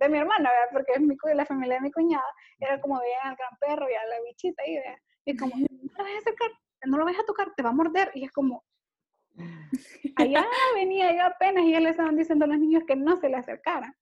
de 0.00 0.08
mi 0.08 0.18
hermana, 0.18 0.50
¿verdad? 0.50 0.68
porque 0.72 0.92
es 0.94 1.00
mi, 1.00 1.16
la 1.34 1.44
familia 1.44 1.76
de 1.76 1.82
mi 1.82 1.92
cuñada, 1.92 2.24
era 2.58 2.80
como 2.80 2.98
veían 2.98 3.28
al 3.28 3.36
gran 3.36 3.56
perro 3.60 3.88
y 3.88 3.94
a 3.94 4.06
la 4.06 4.20
bichita 4.22 4.66
y, 4.66 4.78
y 5.26 5.36
como, 5.36 5.54
no 5.56 5.66
lo 5.68 6.04
vas 6.04 6.14
a 6.14 6.18
acercar, 6.18 6.50
no 6.86 6.98
lo 6.98 7.04
vas 7.04 7.18
a 7.18 7.26
tocar, 7.26 7.52
te 7.54 7.62
va 7.62 7.68
a 7.68 7.74
morder, 7.74 8.10
y 8.14 8.24
es 8.24 8.32
como, 8.32 8.64
allá 10.16 10.46
venía 10.74 11.14
yo 11.14 11.24
apenas 11.24 11.64
y 11.64 11.72
ya 11.72 11.80
le 11.80 11.90
estaban 11.90 12.16
diciendo 12.16 12.46
a 12.46 12.48
los 12.48 12.58
niños 12.58 12.82
que 12.86 12.96
no 12.96 13.16
se 13.18 13.28
le 13.28 13.36
acercaran, 13.36 13.94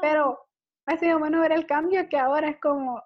pero 0.00 0.40
ha 0.86 0.96
sido 0.96 1.18
bueno 1.20 1.40
ver 1.40 1.52
el 1.52 1.66
cambio 1.66 2.08
que 2.08 2.18
ahora 2.18 2.48
es 2.48 2.58
como, 2.60 3.00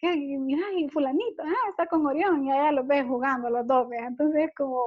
que, 0.00 0.16
mira, 0.16 0.72
y 0.74 0.88
fulanito, 0.88 1.42
ah, 1.44 1.68
está 1.68 1.86
con 1.86 2.06
Orión, 2.06 2.44
y 2.44 2.50
allá 2.50 2.72
los 2.72 2.86
ves 2.86 3.06
jugando 3.06 3.50
los 3.50 3.66
dos, 3.66 3.88
entonces 3.92 4.46
es 4.46 4.54
como, 4.54 4.84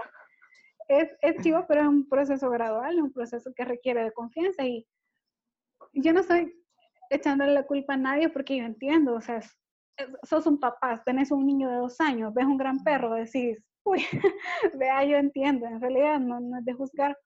es, 0.88 1.10
es 1.22 1.42
chivo, 1.44 1.64
pero 1.68 1.82
es 1.82 1.88
un 1.88 2.10
proceso 2.10 2.50
gradual, 2.50 3.00
un 3.00 3.14
proceso 3.14 3.52
que 3.56 3.66
requiere 3.66 4.04
de 4.04 4.12
confianza 4.12 4.66
y 4.66 4.86
yo 5.94 6.14
no 6.14 6.24
soy 6.24 6.61
echándole 7.12 7.54
la 7.54 7.64
culpa 7.68 7.94
a 7.94 7.98
nadie 7.98 8.30
porque 8.30 8.58
yo 8.58 8.64
entiendo, 8.64 9.14
o 9.16 9.22
sea, 9.22 9.42
sos 10.24 10.48
un 10.48 10.60
papá, 10.60 11.04
tenés 11.04 11.32
un 11.32 11.46
niño 11.46 11.70
de 11.70 11.76
dos 11.76 12.00
años, 12.00 12.34
ves 12.34 12.46
un 12.46 12.58
gran 12.58 12.84
perro, 12.84 13.14
decís, 13.14 13.64
uy, 13.84 14.04
vea, 14.80 15.04
yo 15.04 15.18
entiendo, 15.18 15.68
en 15.68 15.82
realidad 15.82 16.20
no, 16.20 16.40
no 16.40 16.60
es 16.60 16.66
de 16.66 16.74
juzgar, 16.74 17.18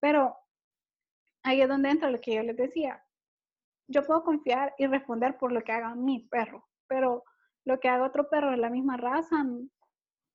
pero 0.00 0.36
ahí 1.42 1.60
es 1.60 1.68
donde 1.68 1.90
entra 1.90 2.10
lo 2.10 2.20
que 2.20 2.36
yo 2.36 2.42
les 2.42 2.56
decía. 2.56 3.04
Yo 3.88 4.06
puedo 4.06 4.22
confiar 4.22 4.74
y 4.78 4.86
responder 4.86 5.36
por 5.36 5.52
lo 5.52 5.62
que 5.62 5.72
haga 5.72 5.94
mi 5.94 6.20
perro, 6.28 6.68
pero 6.86 7.24
lo 7.64 7.80
que 7.80 7.88
haga 7.88 8.06
otro 8.06 8.30
perro 8.30 8.52
de 8.52 8.56
la 8.56 8.70
misma 8.70 8.96
raza, 8.96 9.44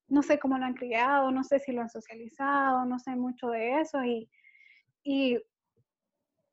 no 0.08 0.22
sé 0.22 0.38
cómo 0.38 0.58
lo 0.58 0.66
han 0.66 0.74
criado, 0.74 1.30
no 1.30 1.44
sé 1.44 1.58
si 1.58 1.72
lo 1.72 1.80
han 1.80 1.90
socializado, 1.90 2.84
no 2.84 2.98
sé 2.98 3.16
mucho 3.16 3.48
de 3.48 3.80
eso 3.80 4.04
y, 4.04 4.30
y 5.02 5.38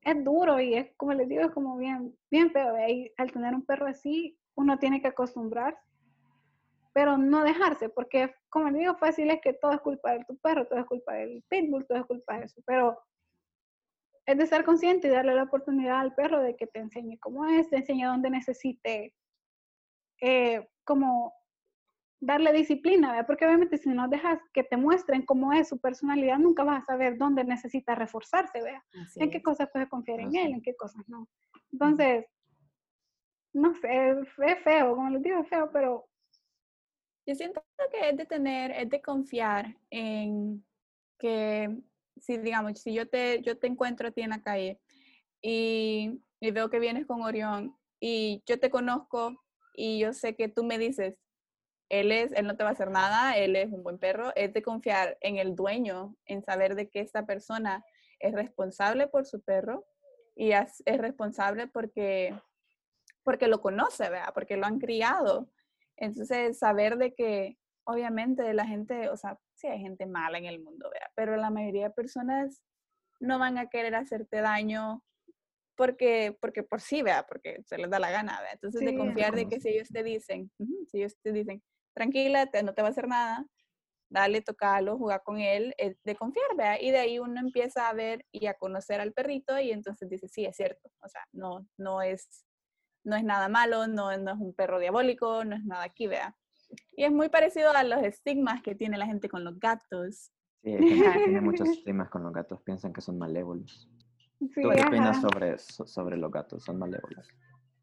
es 0.05 0.23
duro 0.23 0.59
y 0.59 0.75
es, 0.75 0.93
como 0.95 1.13
les 1.13 1.27
digo, 1.27 1.41
es 1.41 1.51
como 1.51 1.77
bien, 1.77 2.15
bien 2.29 2.51
feo. 2.51 2.77
Y 2.87 3.11
al 3.17 3.31
tener 3.31 3.53
un 3.55 3.65
perro 3.65 3.87
así, 3.87 4.37
uno 4.55 4.77
tiene 4.77 5.01
que 5.01 5.07
acostumbrarse, 5.07 5.81
pero 6.93 7.17
no 7.17 7.43
dejarse, 7.43 7.89
porque 7.89 8.33
como 8.49 8.69
les 8.69 8.79
digo, 8.79 8.95
fácil 8.95 9.29
es 9.31 9.41
que 9.41 9.53
todo 9.53 9.73
es 9.73 9.81
culpa 9.81 10.11
de 10.11 10.23
tu 10.25 10.37
perro, 10.37 10.67
todo 10.67 10.79
es 10.79 10.85
culpa 10.85 11.13
del 11.15 11.43
pitbull, 11.49 11.85
todo 11.87 11.97
es 11.97 12.05
culpa 12.05 12.37
de 12.37 12.45
eso, 12.45 12.61
pero 12.65 12.97
es 14.27 14.37
de 14.37 14.45
ser 14.45 14.63
consciente 14.63 15.07
y 15.07 15.11
darle 15.11 15.35
la 15.35 15.43
oportunidad 15.43 15.99
al 15.99 16.15
perro 16.15 16.41
de 16.41 16.55
que 16.55 16.67
te 16.67 16.79
enseñe 16.79 17.17
cómo 17.19 17.45
es, 17.47 17.69
te 17.69 17.77
enseñe 17.77 18.05
dónde 18.05 18.29
necesite, 18.29 19.13
eh, 20.21 20.69
como 20.83 21.33
darle 22.19 22.53
disciplina, 22.53 23.25
porque 23.25 23.45
obviamente 23.45 23.77
si 23.77 23.89
no 23.89 24.07
dejas 24.07 24.39
que 24.53 24.63
te 24.63 24.77
muestren 24.77 25.25
cómo 25.25 25.53
es 25.53 25.69
su 25.69 25.79
personalidad, 25.79 26.37
nunca 26.37 26.63
vas 26.63 26.83
a 26.83 26.85
saber 26.85 27.17
dónde 27.17 27.43
necesita 27.43 27.95
reforzarse, 27.95 28.61
¿vea? 28.61 28.83
en 29.15 29.29
qué 29.29 29.41
cosas 29.41 29.69
puedes 29.71 29.89
confiar 29.89 30.19
en 30.19 30.35
él, 30.35 30.53
en 30.53 30.61
qué 30.61 30.75
cosas 30.75 31.07
no. 31.07 31.27
Entonces, 31.71 32.25
no 33.53 33.73
sé, 33.75 34.09
es 34.11 34.63
feo, 34.63 34.95
como 34.95 35.09
les 35.09 35.21
digo, 35.21 35.39
es 35.39 35.49
feo, 35.49 35.69
pero... 35.71 36.07
Yo 37.27 37.33
siento 37.33 37.63
que 37.91 38.09
es 38.09 38.17
de 38.17 38.25
tener, 38.27 38.71
es 38.71 38.87
de 38.89 39.01
confiar 39.01 39.75
en 39.89 40.63
que, 41.17 41.75
si 42.17 42.37
digamos, 42.37 42.79
si 42.79 42.93
yo 42.93 43.09
te, 43.09 43.41
yo 43.41 43.57
te 43.57 43.65
encuentro 43.65 44.07
a 44.07 44.11
ti 44.11 44.21
en 44.21 44.29
la 44.29 44.43
calle 44.43 44.79
y, 45.41 46.21
y 46.39 46.51
veo 46.51 46.69
que 46.69 46.79
vienes 46.79 47.07
con 47.07 47.23
Orión 47.23 47.75
y 47.99 48.43
yo 48.45 48.59
te 48.59 48.69
conozco 48.69 49.43
y 49.73 49.97
yo 49.97 50.13
sé 50.13 50.35
que 50.35 50.49
tú 50.49 50.63
me 50.63 50.77
dices, 50.77 51.15
él 51.89 52.11
es, 52.11 52.31
él 52.31 52.47
no 52.47 52.55
te 52.57 52.63
va 52.63 52.69
a 52.69 52.73
hacer 52.73 52.89
nada, 52.89 53.37
él 53.37 53.55
es 53.55 53.71
un 53.71 53.83
buen 53.83 53.97
perro, 53.97 54.31
es 54.35 54.53
de 54.53 54.63
confiar 54.63 55.17
en 55.21 55.37
el 55.37 55.55
dueño, 55.55 56.15
en 56.25 56.43
saber 56.43 56.75
de 56.75 56.89
que 56.89 56.99
esta 56.99 57.25
persona 57.25 57.85
es 58.19 58.33
responsable 58.33 59.07
por 59.07 59.25
su 59.25 59.41
perro 59.41 59.85
y 60.35 60.51
es, 60.51 60.83
responsable 60.85 61.67
porque, 61.67 62.37
porque 63.23 63.47
lo 63.47 63.61
conoce, 63.61 64.09
¿verdad? 64.09 64.33
Porque 64.33 64.57
lo 64.57 64.65
han 64.65 64.79
criado. 64.79 65.49
Entonces, 65.95 66.57
saber 66.57 66.97
de 66.97 67.13
que 67.13 67.57
obviamente 67.85 68.53
la 68.53 68.65
gente, 68.65 69.09
o 69.09 69.17
sea, 69.17 69.39
sí 69.53 69.67
hay 69.67 69.79
gente 69.79 70.05
mala 70.05 70.37
en 70.37 70.45
el 70.45 70.61
mundo, 70.61 70.89
¿verdad? 70.91 71.11
Pero 71.15 71.37
la 71.37 71.49
mayoría 71.49 71.89
de 71.89 71.93
personas 71.93 72.61
no 73.19 73.39
van 73.39 73.57
a 73.57 73.69
querer 73.69 73.95
hacerte 73.95 74.41
daño 74.41 75.03
porque, 75.75 76.37
porque 76.41 76.63
por 76.63 76.81
sí, 76.81 77.01
¿verdad? 77.01 77.25
Porque 77.27 77.61
se 77.63 77.77
les 77.77 77.89
da 77.89 77.99
la 77.99 78.11
gana, 78.11 78.39
¿verdad? 78.39 78.53
Entonces, 78.53 78.81
de 78.81 78.97
confiar 78.97 79.35
de 79.35 79.47
que 79.47 79.59
si 79.59 79.69
ellos 79.69 79.89
te 79.89 80.03
dicen, 80.03 80.51
si 80.87 80.99
ellos 80.99 81.15
te 81.21 81.31
dicen, 81.31 81.61
tranquila, 81.95 82.49
no 82.63 82.73
te 82.73 82.81
va 82.81 82.89
a 82.89 82.91
hacer 82.91 83.07
nada, 83.07 83.45
dale, 84.09 84.41
tocalo, 84.41 84.97
jugar 84.97 85.23
con 85.23 85.39
él, 85.39 85.73
de 85.77 86.15
confiar, 86.15 86.45
¿verdad? 86.55 86.77
Y 86.79 86.91
de 86.91 86.99
ahí 86.99 87.19
uno 87.19 87.39
empieza 87.39 87.89
a 87.89 87.93
ver 87.93 88.25
y 88.31 88.45
a 88.47 88.53
conocer 88.53 89.01
al 89.01 89.13
perrito 89.13 89.59
y 89.59 89.71
entonces 89.71 90.09
dice, 90.09 90.27
sí, 90.27 90.45
es 90.45 90.55
cierto, 90.55 90.91
o 91.01 91.09
sea, 91.09 91.21
no, 91.31 91.67
no, 91.77 92.01
es, 92.01 92.45
no 93.03 93.15
es 93.15 93.23
nada 93.23 93.49
malo, 93.49 93.87
no, 93.87 94.15
no 94.17 94.31
es 94.31 94.37
un 94.37 94.53
perro 94.53 94.79
diabólico, 94.79 95.43
no 95.43 95.55
es 95.55 95.63
nada 95.63 95.83
aquí, 95.83 96.07
¿verdad? 96.07 96.35
Y 96.95 97.03
es 97.03 97.11
muy 97.11 97.29
parecido 97.29 97.71
a 97.71 97.83
los 97.83 98.03
estigmas 98.03 98.61
que 98.61 98.75
tiene 98.75 98.97
la 98.97 99.05
gente 99.05 99.29
con 99.29 99.43
los 99.43 99.59
gatos. 99.59 100.31
Sí, 100.63 100.77
tiene 101.25 101.41
muchos 101.41 101.69
estigmas 101.69 102.09
con 102.09 102.23
los 102.23 102.33
gatos, 102.33 102.61
piensan 102.61 102.93
que 102.93 103.01
son 103.01 103.17
malévolos. 103.17 103.89
¿Tú 104.39 104.49
qué 104.53 104.83
opinas 104.85 105.21
sobre, 105.21 105.57
sobre 105.57 106.17
los 106.17 106.31
gatos? 106.31 106.63
¿Son 106.63 106.77
malévolos? 106.77 107.27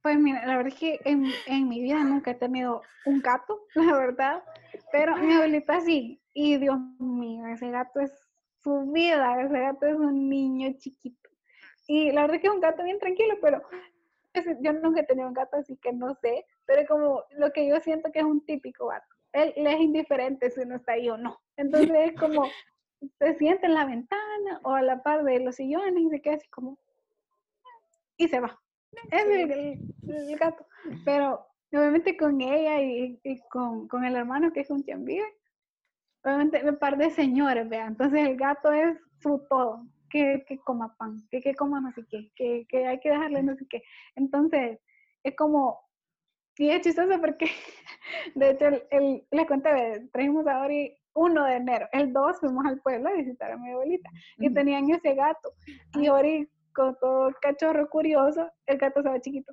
Pues 0.03 0.19
mira, 0.19 0.45
la 0.47 0.57
verdad 0.57 0.73
es 0.73 0.79
que 0.81 1.01
en, 1.05 1.27
en, 1.47 1.69
mi 1.69 1.81
vida 1.81 2.03
nunca 2.03 2.33
he 2.33 2.35
tenido 2.35 2.83
un 3.07 3.21
gato, 3.21 3.67
la 3.75 3.97
verdad, 3.97 4.43
pero 4.91 5.17
mi 5.17 5.33
abuelita 5.33 5.81
sí, 5.81 6.21
y 6.35 6.59
Dios 6.59 6.79
mío, 6.99 7.47
ese 7.47 7.71
gato 7.71 8.01
es 8.01 8.13
su 8.65 8.91
vida, 8.91 9.41
ese 9.41 9.61
gato 9.61 9.87
es 9.87 9.95
un 9.95 10.29
niño 10.29 10.73
chiquito. 10.79 11.31
Y 11.87 12.11
la 12.11 12.23
verdad 12.23 12.37
es 12.37 12.43
que 12.43 12.49
es 12.49 12.53
un 12.53 12.61
gato 12.61 12.83
bien 12.83 12.99
tranquilo, 12.99 13.37
pero 13.41 13.63
yo 14.61 14.73
nunca 14.73 15.03
he 15.03 15.07
tenido 15.07 15.29
un 15.29 15.35
gato, 15.35 15.57
así 15.57 15.77
que 15.77 15.93
no 15.93 16.15
sé, 16.17 16.47
pero 16.67 16.87
como 16.89 17.23
lo 17.31 17.53
que 17.53 17.69
yo 17.69 17.79
siento 17.81 18.11
que 18.11 18.21
es 18.21 18.25
un 18.25 18.45
típico 18.45 18.89
gato. 18.89 19.07
Él 19.33 19.53
le 19.57 19.73
es 19.73 19.81
indiferente 19.81 20.51
si 20.51 20.61
uno 20.63 20.77
está 20.77 20.93
ahí 20.93 21.09
o 21.11 21.17
no. 21.17 21.41
Entonces 21.57 21.91
es 21.93 22.19
como, 22.19 22.45
se 23.19 23.35
siente 23.35 23.67
en 23.67 23.75
la 23.75 23.85
ventana 23.85 24.61
o 24.65 24.73
a 24.73 24.83
la 24.83 25.03
par 25.03 25.23
de 25.23 25.39
los 25.41 25.57
sillones 25.57 26.03
y 26.03 26.11
se 26.11 26.21
queda 26.21 26.35
así 26.35 26.49
como, 26.49 26.79
y 28.17 28.29
se 28.29 28.41
va 28.41 28.62
es 29.11 29.25
el, 29.25 30.39
gato. 30.39 30.67
Pero 31.05 31.47
obviamente 31.73 32.17
con 32.17 32.41
ella 32.41 32.81
y, 32.81 33.21
con, 33.51 33.89
con, 33.89 34.05
el 34.05 34.17
hermano 34.17 34.53
que 34.53 34.61
es 34.61 34.71
un 34.71 34.85
vive 34.85 35.25
obviamente 36.25 36.63
me 36.63 36.73
par 36.75 36.97
de 36.97 37.11
señores, 37.11 37.69
vea. 37.69 37.87
Entonces 37.87 38.21
el 38.27 38.37
gato 38.37 38.73
es 38.73 38.97
su 39.21 39.45
todo. 39.49 39.87
Que, 40.11 40.45
que 40.47 40.59
coma 40.59 40.95
pan, 40.99 41.17
que, 41.31 41.41
que 41.41 41.55
coma 41.55 41.81
no 41.81 41.91
sé 41.93 42.05
qué, 42.11 42.31
que, 42.37 42.67
que 42.69 42.87
hay 42.87 43.01
que 43.01 43.09
dejarle 43.09 43.43
no 43.43 43.57
sé 43.57 43.67
qué. 43.71 43.83
Entonces 44.15 44.79
es 45.23 45.35
como, 45.37 45.81
y 46.59 46.69
es 46.69 46.83
chistoso 46.83 47.19
porque, 47.19 47.47
de 48.35 48.51
hecho, 48.51 48.67
el, 48.67 48.83
el, 48.91 49.27
les 49.31 49.47
conté, 49.47 50.11
trajimos 50.13 50.47
a 50.47 50.61
Ori 50.61 50.95
1 51.15 51.45
de 51.45 51.55
enero, 51.55 51.89
el 51.93 52.13
2 52.13 52.41
fuimos 52.41 52.67
al 52.67 52.81
pueblo 52.83 53.09
a 53.09 53.13
visitar 53.13 53.53
a 53.53 53.57
mi 53.57 53.71
abuelita 53.71 54.11
y 54.37 54.53
tenían 54.53 54.91
ese 54.91 55.15
gato. 55.15 55.55
Y 55.95 56.09
Ori 56.11 56.47
con 56.73 56.97
todo 56.99 57.31
cachorro 57.41 57.89
curioso, 57.89 58.51
el 58.67 58.79
gato 58.79 59.01
estaba 59.01 59.21
chiquito. 59.21 59.53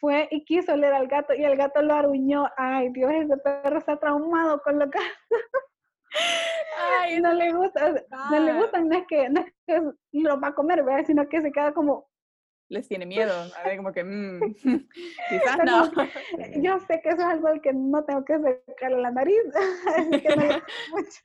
Fue 0.00 0.28
y 0.30 0.44
quiso 0.44 0.76
leer 0.76 0.94
al 0.94 1.08
gato 1.08 1.34
y 1.34 1.44
el 1.44 1.56
gato 1.56 1.82
lo 1.82 1.94
aruñó. 1.94 2.48
Ay, 2.56 2.90
Dios, 2.90 3.12
ese 3.12 3.36
perro 3.36 3.78
está 3.78 3.98
traumado 3.98 4.60
con 4.62 4.78
lo 4.78 4.90
que 4.90 4.98
Ay, 7.00 7.20
no 7.20 7.32
le 7.32 7.52
gusta, 7.52 7.92
no 8.30 8.40
le 8.40 8.54
gusta, 8.54 8.80
no 8.80 8.96
es 8.96 9.06
que, 9.06 9.28
no 9.28 9.40
es 9.40 9.52
que 9.66 9.82
lo 10.12 10.40
va 10.40 10.48
a 10.48 10.54
comer, 10.54 10.82
¿verdad? 10.82 11.04
sino 11.06 11.28
que 11.28 11.40
se 11.42 11.52
queda 11.52 11.72
como 11.72 12.08
les 12.68 12.88
tiene 12.88 13.04
miedo, 13.04 13.32
a 13.56 13.62
ver, 13.68 13.76
como 13.76 13.92
que, 13.92 14.02
mmm, 14.02 14.40
quizás 15.28 15.58
no. 15.64 15.90
Yo 16.56 16.80
sé 16.80 17.00
que 17.02 17.10
eso 17.10 17.18
es 17.18 17.24
algo 17.24 17.48
al 17.48 17.60
que 17.60 17.72
no 17.72 18.04
tengo 18.04 18.24
que 18.24 18.38
sacarle 18.38 19.00
la 19.00 19.10
nariz, 19.10 19.42
así 19.96 20.22
que 20.22 20.36
no 20.36 20.42
mucho. 20.90 21.20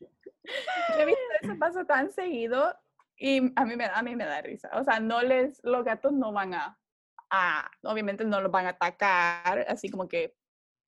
Yo 0.96 1.02
he 1.02 1.06
visto 1.06 1.22
eso 1.42 1.58
pasa 1.58 1.86
tan 1.86 2.12
seguido 2.12 2.76
y 3.20 3.52
a 3.56 3.66
mí, 3.66 3.76
me, 3.76 3.86
a 3.86 4.02
mí 4.02 4.16
me 4.16 4.26
da 4.26 4.42
risa. 4.42 4.70
O 4.74 4.84
sea, 4.84 5.00
no 5.00 5.22
les, 5.22 5.60
los 5.64 5.84
gatos 5.84 6.14
no 6.14 6.32
van 6.32 6.54
a, 6.54 6.80
a 7.30 7.70
obviamente 7.84 8.24
no 8.24 8.40
los 8.40 8.52
van 8.52 8.66
a 8.66 8.70
atacar, 8.70 9.66
así 9.68 9.90
como 9.90 10.08
que 10.08 10.34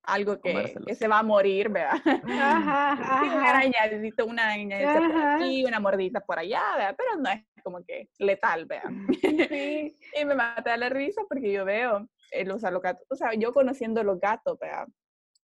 algo 0.03 0.41
que, 0.41 0.73
que, 0.87 0.95
se 0.95 1.07
va 1.07 1.19
a 1.19 1.23
morir, 1.23 1.69
¿verdad? 1.69 2.01
Ajá, 2.25 2.93
ajá. 2.93 3.23
una 3.23 3.49
arañadita, 3.49 4.23
una 4.23 4.45
arañadita 4.45 5.07
por 5.07 5.21
aquí, 5.21 5.65
una 5.65 5.79
mordita 5.79 6.21
por 6.21 6.39
allá, 6.39 6.63
¿verdad? 6.77 6.95
Pero 6.97 7.17
no 7.17 7.29
es 7.29 7.43
como 7.63 7.83
que 7.83 8.09
letal, 8.17 8.65
¿verdad? 8.65 8.89
Sí. 9.21 9.95
y 10.21 10.25
me 10.25 10.33
mata 10.33 10.77
la 10.77 10.89
risa 10.89 11.21
porque 11.27 11.51
yo 11.51 11.65
veo, 11.65 12.07
eh, 12.31 12.49
o 12.49 12.59
sea, 12.59 12.71
los 12.71 12.81
gatos, 12.81 13.05
o 13.09 13.15
sea, 13.15 13.33
yo 13.33 13.53
conociendo 13.53 14.03
los 14.03 14.19
gatos, 14.19 14.57
¿verdad? 14.57 14.87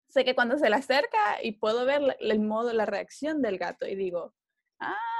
Sé 0.08 0.24
que 0.24 0.34
cuando 0.34 0.58
se 0.58 0.68
le 0.68 0.76
acerca 0.76 1.42
y 1.42 1.52
puedo 1.52 1.86
ver 1.86 2.16
el 2.20 2.40
modo, 2.40 2.72
la 2.72 2.86
reacción 2.86 3.42
del 3.42 3.58
gato 3.58 3.86
y 3.86 3.94
digo, 3.94 4.34
ah, 4.80 5.13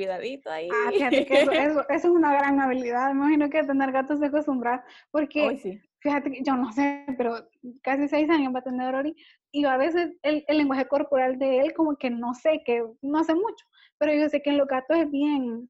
cuidadito 0.00 0.50
ahí. 0.50 0.68
Ah, 0.72 0.90
fíjate 0.90 1.26
que 1.26 1.42
eso, 1.42 1.88
es 1.88 2.04
una 2.04 2.32
gran 2.32 2.58
habilidad. 2.60 3.12
Me 3.12 3.20
imagino 3.20 3.50
que 3.50 3.62
tener 3.64 3.92
gatos 3.92 4.18
se 4.18 4.26
acostumbrar, 4.26 4.82
porque 5.10 5.78
fíjate 6.00 6.30
que 6.30 6.42
yo 6.42 6.56
no 6.56 6.72
sé, 6.72 7.04
pero 7.18 7.48
casi 7.82 8.08
seis 8.08 8.30
años 8.30 8.54
va 8.54 8.60
a 8.60 8.64
tener 8.64 8.94
Ori, 8.94 9.14
y 9.52 9.64
a 9.64 9.76
veces 9.76 10.12
el, 10.22 10.44
el, 10.48 10.58
lenguaje 10.58 10.86
corporal 10.86 11.38
de 11.38 11.60
él 11.60 11.74
como 11.74 11.96
que 11.96 12.08
no 12.08 12.34
sé, 12.34 12.62
que 12.64 12.82
no 13.02 13.18
hace 13.18 13.34
mucho, 13.34 13.66
pero 13.98 14.14
yo 14.14 14.28
sé 14.28 14.40
que 14.40 14.50
en 14.50 14.58
los 14.58 14.66
gatos 14.66 14.96
es 14.96 15.10
bien, 15.10 15.68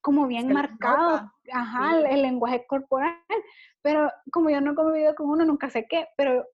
como 0.00 0.26
bien 0.28 0.52
marcado, 0.52 1.32
ajá, 1.52 1.98
el, 2.08 2.22
lenguaje 2.22 2.64
corporal, 2.66 3.16
pero 3.82 4.10
como 4.30 4.50
yo 4.50 4.60
no 4.60 4.72
he 4.72 4.74
convivido 4.76 5.14
con 5.16 5.28
uno, 5.28 5.44
nunca 5.44 5.68
sé 5.70 5.86
qué, 5.88 6.06
pero 6.16 6.46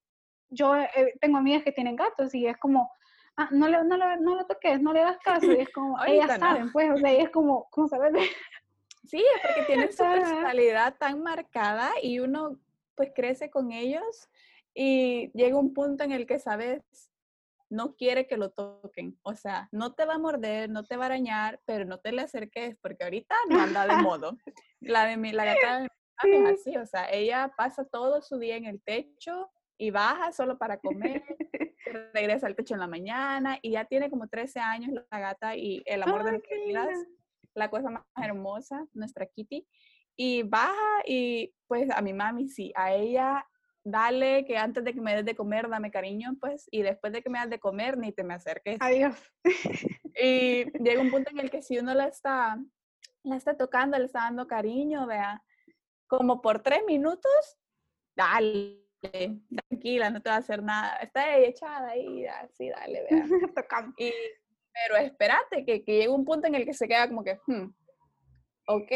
yo 0.48 0.76
eh, 0.76 1.14
tengo 1.20 1.36
amigas 1.36 1.64
que 1.64 1.72
tienen 1.72 1.96
gatos 1.96 2.34
y 2.34 2.46
es 2.46 2.56
como, 2.56 2.90
ah, 3.36 3.48
no 3.50 3.68
le, 3.68 3.84
no, 3.84 3.96
le, 3.96 4.16
no 4.18 4.36
le 4.36 4.44
toques, 4.44 4.80
no 4.80 4.92
le 4.92 5.00
das 5.00 5.18
caso, 5.18 5.50
y 5.52 5.60
es 5.60 5.70
como, 5.70 5.96
ellas 6.06 6.38
saben, 6.38 6.72
pues, 6.72 6.90
o 6.90 6.96
sea, 6.96 7.12
es 7.12 7.30
como, 7.30 7.68
¿cómo 7.70 7.88
sabes? 7.88 8.12
Sí, 9.06 9.18
es 9.18 9.42
porque 9.42 9.62
tienen 9.66 9.92
su 9.92 10.02
personalidad 10.02 10.96
tan 10.96 11.22
marcada 11.22 11.92
y 12.02 12.20
uno 12.20 12.58
pues 12.94 13.12
crece 13.14 13.50
con 13.50 13.70
ellos 13.70 14.30
y 14.72 15.30
llega 15.34 15.58
un 15.58 15.74
punto 15.74 16.04
en 16.04 16.12
el 16.12 16.26
que 16.26 16.38
sabes, 16.38 16.82
no 17.68 17.96
quiere 17.96 18.26
que 18.26 18.36
lo 18.36 18.50
toquen, 18.50 19.18
o 19.22 19.34
sea, 19.34 19.68
no 19.72 19.94
te 19.94 20.04
va 20.04 20.14
a 20.14 20.18
morder, 20.18 20.70
no 20.70 20.84
te 20.84 20.96
va 20.96 21.04
a 21.04 21.06
arañar, 21.06 21.60
pero 21.64 21.84
no 21.84 21.98
te 21.98 22.12
le 22.12 22.22
acerques 22.22 22.76
porque 22.80 23.04
ahorita 23.04 23.34
no 23.50 23.60
anda 23.60 23.86
de 23.86 23.96
modo. 23.96 24.38
La 24.80 25.06
de 25.06 25.16
mi, 25.16 25.32
la 25.32 25.44
gata 25.44 25.80
de 25.80 25.88
mi 26.38 26.48
así, 26.48 26.76
o 26.76 26.86
sea, 26.86 27.10
ella 27.10 27.52
pasa 27.56 27.84
todo 27.84 28.22
su 28.22 28.38
día 28.38 28.56
en 28.56 28.64
el 28.64 28.80
techo, 28.80 29.50
y 29.78 29.90
baja 29.90 30.32
solo 30.32 30.58
para 30.58 30.78
comer, 30.78 31.22
regresa 32.14 32.46
al 32.46 32.56
techo 32.56 32.74
en 32.74 32.80
la 32.80 32.86
mañana 32.86 33.58
y 33.62 33.72
ya 33.72 33.84
tiene 33.84 34.10
como 34.10 34.28
13 34.28 34.60
años 34.60 34.92
la 35.10 35.18
gata 35.18 35.56
y 35.56 35.82
el 35.86 36.02
amor 36.02 36.24
de 36.24 36.42
las 36.72 36.88
la 37.54 37.70
cosa 37.70 37.88
más 37.88 38.02
hermosa, 38.16 38.84
nuestra 38.94 39.26
Kitty, 39.26 39.66
y 40.16 40.42
baja 40.42 41.02
y 41.06 41.54
pues 41.68 41.88
a 41.90 42.02
mi 42.02 42.12
mami 42.12 42.48
sí, 42.48 42.72
a 42.74 42.92
ella 42.92 43.46
dale 43.84 44.44
que 44.46 44.56
antes 44.56 44.82
de 44.82 44.94
que 44.94 45.00
me 45.00 45.14
des 45.14 45.24
de 45.24 45.36
comer, 45.36 45.68
dame 45.68 45.90
cariño, 45.90 46.36
pues, 46.40 46.66
y 46.70 46.82
después 46.82 47.12
de 47.12 47.22
que 47.22 47.28
me 47.28 47.38
das 47.38 47.50
de 47.50 47.60
comer, 47.60 47.98
ni 47.98 48.12
te 48.12 48.24
me 48.24 48.34
acerques. 48.34 48.78
Adiós. 48.80 49.14
Y 50.20 50.64
llega 50.82 51.02
un 51.02 51.10
punto 51.10 51.30
en 51.30 51.38
el 51.38 51.50
que 51.50 51.62
si 51.62 51.78
uno 51.78 51.92
la 51.92 52.06
está, 52.06 52.58
la 53.22 53.36
está 53.36 53.56
tocando, 53.56 53.98
le 53.98 54.06
está 54.06 54.20
dando 54.20 54.46
cariño, 54.46 55.06
vea, 55.06 55.44
como 56.06 56.40
por 56.40 56.62
tres 56.62 56.82
minutos, 56.86 57.58
dale, 58.16 58.83
tranquila, 59.08 60.10
no 60.10 60.20
te 60.20 60.30
va 60.30 60.36
a 60.36 60.38
hacer 60.38 60.62
nada, 60.62 60.96
está 60.96 61.24
ahí 61.24 61.44
echada 61.44 61.88
ahí, 61.88 62.26
así, 62.26 62.68
dale. 62.68 63.06
Y, 63.98 64.12
pero 64.72 64.96
espérate, 64.96 65.64
que, 65.64 65.84
que 65.84 65.98
llega 65.98 66.12
un 66.12 66.24
punto 66.24 66.46
en 66.46 66.54
el 66.56 66.64
que 66.64 66.74
se 66.74 66.88
queda 66.88 67.08
como 67.08 67.22
que, 67.22 67.38
hmm, 67.46 67.66
ok, 68.66 68.92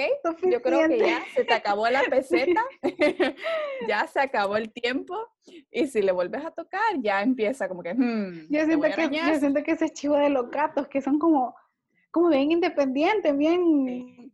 yo 0.50 0.60
creo 0.60 0.88
que 0.88 0.98
ya 0.98 1.24
se 1.34 1.44
te 1.44 1.54
acabó 1.54 1.88
la 1.88 2.02
peseta, 2.10 2.64
ya 3.88 4.06
se 4.06 4.20
acabó 4.20 4.56
el 4.56 4.72
tiempo, 4.72 5.16
y 5.70 5.86
si 5.86 6.02
le 6.02 6.12
vuelves 6.12 6.44
a 6.44 6.50
tocar, 6.50 7.00
ya 7.00 7.22
empieza 7.22 7.68
como 7.68 7.82
que, 7.82 7.94
hmm, 7.94 8.48
Yo 8.50 8.64
siento, 8.64 8.88
que, 8.94 9.10
yo 9.10 9.34
siento 9.38 9.62
que 9.62 9.72
ese 9.72 9.90
chivo 9.90 10.16
de 10.16 10.30
los 10.30 10.50
gatos, 10.50 10.88
que 10.88 11.00
son 11.00 11.18
como, 11.18 11.54
como 12.10 12.28
bien 12.28 12.50
independientes, 12.50 13.36
bien, 13.36 14.32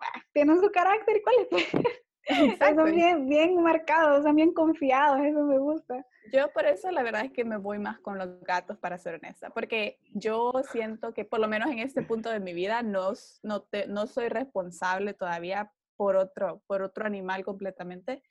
ah, 0.00 0.22
tienen 0.32 0.60
su 0.60 0.70
carácter 0.70 1.20
cuál 1.22 1.36
es. 1.50 1.96
Exacto. 2.28 2.82
Son 2.82 2.94
bien, 2.94 3.28
bien 3.28 3.62
marcados, 3.62 4.22
son 4.24 4.34
bien 4.36 4.52
confiados, 4.52 5.20
eso 5.20 5.42
me 5.44 5.58
gusta. 5.58 6.04
Yo 6.32 6.52
por 6.52 6.66
eso 6.66 6.90
la 6.90 7.02
verdad 7.02 7.24
es 7.24 7.32
que 7.32 7.44
me 7.44 7.56
voy 7.56 7.78
más 7.78 8.00
con 8.00 8.18
los 8.18 8.40
gatos, 8.42 8.76
para 8.78 8.98
ser 8.98 9.14
honesta, 9.14 9.50
porque 9.50 9.98
yo 10.12 10.52
siento 10.72 11.14
que 11.14 11.24
por 11.24 11.38
lo 11.38 11.46
menos 11.48 11.70
en 11.70 11.78
este 11.78 12.02
punto 12.02 12.30
de 12.30 12.40
mi 12.40 12.52
vida 12.52 12.82
no, 12.82 13.12
no, 13.42 13.62
te- 13.62 13.86
no 13.86 14.06
soy 14.08 14.28
responsable 14.28 15.14
todavía 15.14 15.72
por 15.96 16.16
otro, 16.16 16.62
por 16.66 16.82
otro 16.82 17.06
animal 17.06 17.44
completamente, 17.44 18.22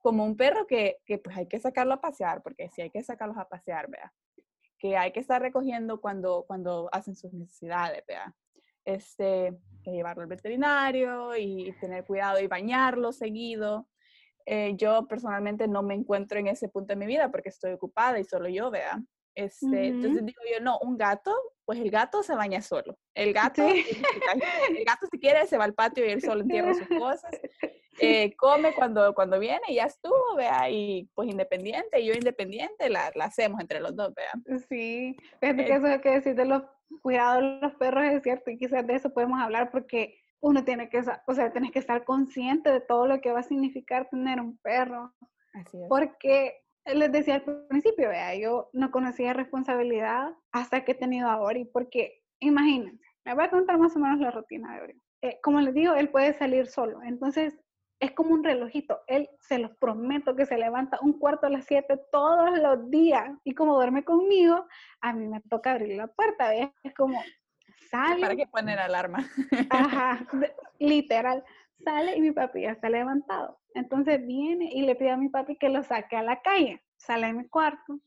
como 0.00 0.24
un 0.24 0.36
perro 0.36 0.66
que, 0.66 0.98
que 1.04 1.18
pues 1.18 1.36
hay 1.36 1.46
que 1.46 1.60
sacarlo 1.60 1.94
a 1.94 2.00
pasear, 2.00 2.42
porque 2.42 2.68
sí 2.70 2.80
hay 2.82 2.90
que 2.90 3.02
sacarlos 3.02 3.36
a 3.38 3.48
pasear, 3.48 3.88
vea, 3.90 4.12
que 4.78 4.96
hay 4.96 5.12
que 5.12 5.20
estar 5.20 5.40
recogiendo 5.40 6.00
cuando, 6.00 6.44
cuando 6.46 6.88
hacen 6.92 7.14
sus 7.14 7.32
necesidades, 7.32 8.02
vea, 8.08 8.34
este, 8.84 9.52
que 9.82 9.90
llevarlo 9.92 10.22
al 10.22 10.28
veterinario 10.28 11.36
y 11.36 11.72
tener 11.80 12.04
cuidado 12.04 12.40
y 12.40 12.46
bañarlo 12.46 13.12
seguido. 13.12 13.88
Eh, 14.46 14.74
yo 14.76 15.06
personalmente 15.06 15.66
no 15.68 15.82
me 15.82 15.94
encuentro 15.94 16.38
en 16.38 16.48
ese 16.48 16.68
punto 16.68 16.88
de 16.92 16.96
mi 16.96 17.06
vida 17.06 17.30
porque 17.30 17.48
estoy 17.48 17.72
ocupada 17.72 18.18
y 18.18 18.24
solo 18.24 18.48
yo, 18.48 18.70
vea. 18.70 19.00
Este, 19.34 19.66
Ujú. 19.66 19.74
Entonces 19.76 20.24
digo 20.26 20.40
yo, 20.52 20.62
no, 20.62 20.78
un 20.80 20.96
gato, 20.96 21.34
pues 21.64 21.80
el 21.80 21.90
gato 21.90 22.22
se 22.22 22.34
baña 22.36 22.60
solo. 22.62 22.96
El 23.14 23.32
gato, 23.32 23.66
Sí. 23.68 23.84
el 24.78 24.84
gato 24.84 25.06
si 25.10 25.18
quiere 25.18 25.46
se 25.46 25.56
va 25.58 25.64
al 25.64 25.74
patio 25.74 26.04
y 26.06 26.10
él 26.10 26.20
solo 26.22 26.42
entierra 26.42 26.74
sus 26.74 26.88
cosas. 26.88 27.30
Eh, 28.00 28.34
come 28.34 28.74
cuando, 28.74 29.14
cuando 29.14 29.38
viene 29.38 29.60
y 29.68 29.76
ya 29.76 29.84
estuvo, 29.84 30.34
vea, 30.36 30.68
y 30.68 31.08
pues 31.14 31.28
independiente, 31.28 32.00
y 32.00 32.06
yo 32.06 32.12
independiente, 32.14 32.90
la, 32.90 33.12
la 33.14 33.26
hacemos 33.26 33.60
entre 33.60 33.78
los 33.78 33.94
dos, 33.94 34.12
vea. 34.12 34.32
Sí, 34.68 35.14
fíjate 35.40 35.62
Eh, 35.62 35.64
que 35.64 35.72
eso 35.74 36.00
que 36.02 36.10
decir 36.10 36.34
de 36.34 36.44
los 36.44 36.64
cuidados 37.00 37.42
de 37.42 37.58
los 37.60 37.74
perros 37.74 38.04
es 38.04 38.22
cierto 38.22 38.50
y 38.50 38.58
quizás 38.58 38.86
de 38.86 38.94
eso 38.94 39.12
podemos 39.12 39.40
hablar 39.40 39.70
porque 39.70 40.18
uno 40.40 40.64
tiene 40.64 40.88
que, 40.90 41.02
o 41.26 41.34
sea, 41.34 41.52
tienes 41.52 41.72
que 41.72 41.78
estar 41.78 42.04
consciente 42.04 42.70
de 42.70 42.80
todo 42.80 43.06
lo 43.06 43.20
que 43.20 43.32
va 43.32 43.40
a 43.40 43.44
significar 43.44 44.08
tener 44.10 44.40
un 44.40 44.58
perro. 44.58 45.14
Así 45.54 45.80
es. 45.80 45.88
Porque 45.88 46.54
les 46.84 47.10
decía 47.10 47.36
al 47.36 47.66
principio, 47.68 48.10
vea, 48.10 48.34
yo 48.36 48.68
no 48.72 48.90
conocía 48.90 49.32
responsabilidad 49.32 50.34
hasta 50.52 50.84
que 50.84 50.92
he 50.92 50.94
tenido 50.96 51.28
a 51.28 51.40
Ori, 51.40 51.64
porque 51.64 52.22
imagínense, 52.40 53.02
me 53.24 53.34
voy 53.34 53.44
a 53.44 53.50
contar 53.50 53.78
más 53.78 53.96
o 53.96 53.98
menos 53.98 54.20
la 54.20 54.30
rutina 54.30 54.74
de 54.74 54.82
Ori. 54.82 55.02
Eh, 55.22 55.38
como 55.42 55.60
les 55.60 55.72
digo, 55.72 55.94
él 55.94 56.10
puede 56.10 56.34
salir 56.34 56.66
solo, 56.66 57.02
entonces 57.02 57.58
es 58.00 58.12
como 58.12 58.34
un 58.34 58.44
relojito. 58.44 59.00
Él, 59.06 59.28
se 59.40 59.58
los 59.58 59.70
prometo, 59.76 60.36
que 60.36 60.46
se 60.46 60.58
levanta 60.58 60.98
un 61.02 61.18
cuarto 61.18 61.46
a 61.46 61.50
las 61.50 61.64
siete 61.64 61.98
todos 62.10 62.58
los 62.58 62.90
días 62.90 63.30
y 63.44 63.54
como 63.54 63.74
duerme 63.74 64.04
conmigo, 64.04 64.66
a 65.00 65.12
mí 65.12 65.28
me 65.28 65.40
toca 65.42 65.72
abrir 65.72 65.96
la 65.96 66.06
puerta, 66.08 66.48
¿ves? 66.48 66.70
Es 66.82 66.94
como, 66.94 67.20
sale, 67.90 68.20
¿Para 68.20 68.36
qué 68.36 68.46
poner 68.46 68.78
alarma? 68.78 69.26
Ajá, 69.70 70.26
literal. 70.78 71.44
Sale 71.84 72.16
y 72.16 72.20
mi 72.20 72.32
papi 72.32 72.62
ya 72.62 72.72
está 72.72 72.88
levantado. 72.88 73.58
Entonces 73.74 74.24
viene 74.24 74.70
y 74.72 74.82
le 74.82 74.94
pide 74.94 75.10
a 75.10 75.16
mi 75.16 75.28
papi 75.28 75.56
que 75.56 75.68
lo 75.68 75.82
saque 75.82 76.16
a 76.16 76.22
la 76.22 76.40
calle. 76.40 76.82
Sale 76.96 77.26
de 77.26 77.32
mi 77.34 77.48
cuarto. 77.48 78.00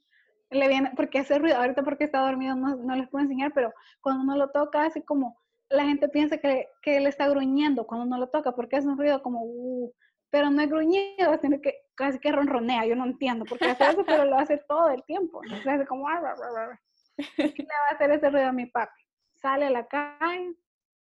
Le 0.49 0.67
viene, 0.69 0.91
porque 0.95 1.19
hace 1.19 1.37
ruido, 1.37 1.57
ahorita 1.57 1.83
porque 1.83 2.05
está 2.05 2.19
dormido 2.21 2.55
no, 2.55 2.77
no 2.77 2.95
les 2.95 3.09
puedo 3.09 3.23
enseñar, 3.23 3.51
pero 3.53 3.73
cuando 4.01 4.23
uno 4.23 4.37
lo 4.37 4.49
toca 4.49 4.85
hace 4.85 5.03
como, 5.03 5.37
la 5.69 5.83
gente 5.85 6.07
piensa 6.09 6.37
que, 6.37 6.67
que 6.81 6.97
él 6.97 7.07
está 7.07 7.27
gruñendo 7.27 7.85
cuando 7.85 8.05
uno 8.05 8.17
lo 8.17 8.29
toca, 8.29 8.53
porque 8.53 8.77
hace 8.77 8.87
un 8.87 8.97
ruido 8.97 9.21
como, 9.21 9.43
"Uh", 9.43 9.91
pero 10.29 10.49
no 10.49 10.61
es 10.61 10.69
gruñido, 10.69 11.37
sino 11.41 11.59
que 11.61 11.75
casi 11.95 12.19
que 12.19 12.31
ronronea, 12.31 12.85
yo 12.85 12.95
no 12.95 13.05
entiendo 13.05 13.45
por 13.45 13.57
qué 13.59 13.65
hace 13.65 13.85
eso, 13.85 14.03
pero 14.05 14.25
lo 14.25 14.37
hace 14.37 14.57
todo 14.67 14.89
el 14.89 15.03
tiempo. 15.03 15.41
Entonces 15.43 15.67
hace 15.67 15.85
como, 15.85 16.07
"Ar, 16.07 16.25
ar, 16.25 16.35
ar, 16.41 16.57
ar". 16.57 16.79
Y 17.17 17.61
le 17.61 17.65
va 17.65 17.91
a 17.91 17.95
hacer 17.95 18.11
ese 18.11 18.29
ruido 18.29 18.47
a 18.47 18.51
mi 18.51 18.65
papi. 18.67 19.01
Sale 19.35 19.65
a 19.65 19.69
la 19.69 19.87
calle, 19.87 20.53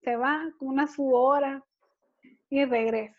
se 0.02 0.16
va 0.16 0.42
con 0.58 0.68
una 0.68 0.86
su 0.86 1.12
hora 1.14 1.62
y 2.50 2.64
regresa. 2.64 3.16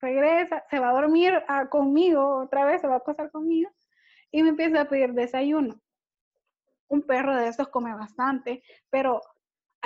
Regresa, 0.00 0.64
se 0.70 0.78
va 0.78 0.90
a 0.90 0.92
dormir 0.92 1.42
ah, 1.48 1.68
conmigo 1.68 2.42
otra 2.44 2.64
vez, 2.64 2.80
se 2.80 2.86
va 2.86 2.94
a 2.94 2.98
acostar 2.98 3.30
conmigo 3.30 3.70
y 4.30 4.42
me 4.42 4.50
empieza 4.50 4.82
a 4.82 4.88
pedir 4.88 5.12
desayuno. 5.14 5.80
Un 6.88 7.02
perro 7.02 7.34
de 7.34 7.48
estos 7.48 7.68
come 7.68 7.94
bastante, 7.94 8.62
pero 8.90 9.20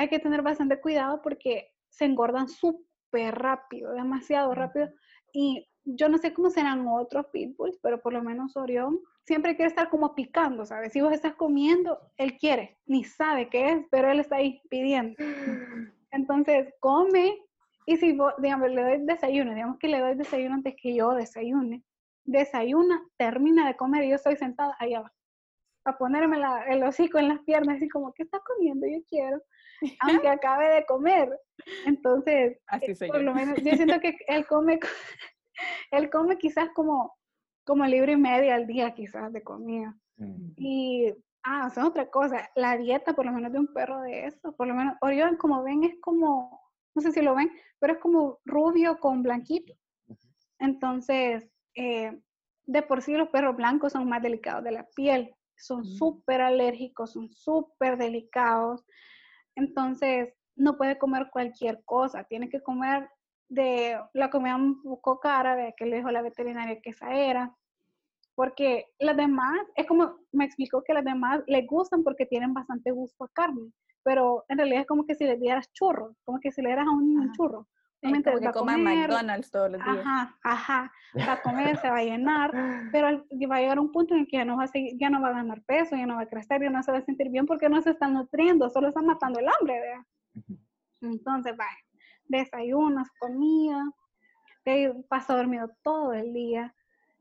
hay 0.01 0.09
que 0.09 0.19
tener 0.19 0.41
bastante 0.41 0.81
cuidado 0.81 1.21
porque 1.21 1.75
se 1.91 2.07
engordan 2.07 2.49
súper 2.49 3.35
rápido, 3.35 3.93
demasiado 3.93 4.55
rápido. 4.55 4.89
Y 5.31 5.69
yo 5.85 6.09
no 6.09 6.17
sé 6.17 6.33
cómo 6.33 6.49
serán 6.49 6.87
otros 6.89 7.27
pitbulls, 7.27 7.79
pero 7.83 8.01
por 8.01 8.15
lo 8.15 8.23
menos 8.23 8.57
Orión 8.57 8.99
siempre 9.27 9.57
quiere 9.57 9.69
estar 9.69 9.91
como 9.91 10.15
picando, 10.15 10.65
¿sabes? 10.65 10.95
Si 10.95 11.03
vos 11.03 11.13
estás 11.13 11.35
comiendo, 11.35 12.01
él 12.17 12.39
quiere, 12.39 12.79
ni 12.87 13.05
sabe 13.05 13.51
qué 13.51 13.73
es, 13.73 13.87
pero 13.91 14.11
él 14.11 14.21
está 14.21 14.37
ahí 14.37 14.63
pidiendo. 14.71 15.17
Entonces, 16.13 16.73
come 16.81 17.37
y 17.85 17.99
si 17.99 18.15
vos, 18.15 18.33
digamos, 18.39 18.71
le 18.71 18.83
doy 18.83 19.05
desayuno, 19.05 19.53
digamos 19.55 19.79
que 19.79 19.89
le 19.89 20.01
doy 20.01 20.15
desayuno 20.15 20.55
antes 20.55 20.77
que 20.81 20.95
yo 20.95 21.13
desayune, 21.13 21.85
desayuna, 22.25 23.07
termina 23.19 23.67
de 23.67 23.77
comer 23.77 24.05
y 24.05 24.09
yo 24.09 24.15
estoy 24.15 24.37
sentada 24.37 24.75
allá 24.79 25.01
abajo, 25.01 25.15
a 25.91 25.99
ponerme 25.99 26.39
la- 26.39 26.65
el 26.65 26.83
hocico 26.83 27.19
en 27.19 27.29
las 27.29 27.41
piernas, 27.41 27.77
así 27.77 27.89
como, 27.89 28.13
¿qué 28.13 28.23
está 28.25 28.41
comiendo? 28.41 28.87
Yo 28.87 28.99
quiero, 29.09 29.41
aunque 30.25 30.29
acabe 30.29 30.75
de 30.75 30.85
comer. 30.87 31.29
Entonces, 31.87 32.59
Así 32.67 32.91
eh, 32.93 32.95
soy 32.95 33.09
por 33.09 33.19
yo. 33.19 33.25
lo 33.25 33.35
menos, 33.35 33.59
yo 33.63 33.75
siento 33.77 34.01
que 34.01 34.17
él 34.29 34.47
come, 34.47 34.79
co- 34.81 34.89
él 35.91 36.11
come 36.11 36.39
quizás 36.39 36.69
como, 36.75 37.15
como 37.65 37.85
libro 37.87 38.11
y 38.13 38.17
media 38.17 38.55
al 38.55 38.67
día 38.67 38.95
quizás 38.95 39.33
de 39.33 39.43
comida. 39.43 39.95
Mm. 40.17 40.53
Y, 40.57 41.15
ah, 41.45 41.69
es 41.71 41.79
otra 41.79 42.11
cosa, 42.11 42.51
la 42.55 42.77
dieta 42.77 43.15
por 43.15 43.27
lo 43.27 43.33
menos 43.33 43.53
de 43.53 43.59
un 43.59 43.73
perro 43.73 44.01
de 44.03 44.27
eso, 44.27 44.55
por 44.57 44.67
lo 44.67 44.75
menos, 44.75 44.95
Orión, 45.01 45.37
como 45.37 45.63
ven, 45.63 45.85
es 45.85 45.95
como, 46.01 46.61
no 46.95 47.03
sé 47.03 47.13
si 47.13 47.23
lo 47.23 47.35
ven, 47.35 47.51
pero 47.79 47.95
es 47.95 47.99
como 47.99 48.39
rubio 48.45 48.99
con 48.99 49.23
blanquito. 49.23 49.75
Entonces, 50.59 51.49
eh, 51.75 52.21
de 52.67 52.83
por 52.83 53.03
sí 53.03 53.13
los 53.15 53.29
perros 53.31 53.57
blancos 53.57 53.93
son 53.93 54.09
más 54.09 54.23
delicados 54.23 54.63
de 54.65 54.73
la 54.73 54.85
piel, 54.95 55.35
son 55.61 55.85
súper 55.85 56.41
alérgicos, 56.41 57.13
son 57.13 57.31
súper 57.31 57.97
delicados. 57.97 58.85
Entonces, 59.55 60.35
no 60.57 60.77
puede 60.77 60.99
comer 60.99 61.29
cualquier 61.33 61.83
cosa, 61.85 62.25
tiene 62.25 62.49
que 62.49 62.63
comer 62.63 63.09
de 63.49 63.99
la 64.15 64.31
comida 64.31 64.57
un 64.57 64.83
poco 64.83 65.19
cara, 65.21 65.57
de 65.57 65.75
que 65.77 65.87
le 65.87 65.97
dijo 65.97 66.11
la 66.11 66.23
veterinaria 66.23 66.81
que 66.81 66.91
esa 66.91 67.15
era, 67.15 67.55
porque 68.35 68.87
las 68.99 69.17
demás, 69.17 69.61
es 69.75 69.87
como 69.87 70.17
me 70.33 70.45
explicó 70.45 70.83
que 70.83 70.95
las 70.95 71.05
demás 71.05 71.43
les 71.47 71.67
gustan 71.67 72.03
porque 72.05 72.27
tienen 72.27 72.55
bastante 72.55 72.91
gusto 72.91 73.25
a 73.25 73.29
carne, 73.29 73.73
pero 74.03 74.45
en 74.49 74.59
realidad 74.59 74.83
es 74.83 74.87
como 74.87 75.05
que 75.05 75.15
si 75.15 75.25
les 75.25 75.41
dieras 75.41 75.71
churros, 75.73 76.17
como 76.25 76.41
que 76.41 76.53
si 76.53 76.63
le 76.63 76.69
dieras 76.69 76.87
a 76.87 76.91
un 76.91 77.07
niño 77.07 77.23
un 77.23 77.33
churro. 77.33 77.67
Obviamente 78.03 78.31
como 78.31 78.37
va 78.37 78.41
que 78.41 78.49
a 78.49 78.53
coman 78.53 78.77
comer, 78.77 79.09
McDonald's 79.09 79.51
todos 79.51 79.71
los 79.73 79.85
días. 79.85 79.99
Ajá, 79.99 80.39
ajá, 80.43 80.93
va 81.19 81.33
a 81.33 81.43
comer, 81.43 81.77
se 81.79 81.91
va 81.91 81.99
a 81.99 82.05
llenar, 82.05 82.51
pero 82.93 83.27
va 83.51 83.57
a 83.57 83.61
llegar 83.61 83.79
un 83.79 83.93
punto 83.93 84.15
en 84.15 84.21
el 84.21 84.27
que 84.27 84.39
ya 84.39 84.45
no 84.45 84.57
va 84.57 84.65
a 84.65 84.69
seguir, 84.69 84.97
ya 84.99 85.11
no 85.11 85.21
va 85.21 85.29
a 85.29 85.33
ganar 85.33 85.63
peso, 85.63 85.97
ya 85.97 86.07
no 86.07 86.17
va 86.17 86.23
a 86.23 86.29
crecer, 86.29 86.63
ya 86.63 86.71
no 86.71 86.83
se 86.83 86.93
va 86.93 86.99
a 86.99 87.05
sentir 87.05 87.29
bien 87.31 87.47
porque 87.47 87.69
no 87.69 87.81
se 87.83 87.91
está 87.91 88.09
nutriendo, 88.09 88.71
solo 88.71 88.89
está 88.89 89.03
matando 89.03 89.39
el 89.39 89.47
hambre. 89.49 89.81
Entonces, 91.03 91.55
va, 91.59 91.67
desayunos, 92.27 93.09
comida, 93.19 93.85
pasa 95.09 95.37
dormido 95.37 95.71
todo 95.83 96.13
el 96.13 96.33
día 96.33 96.75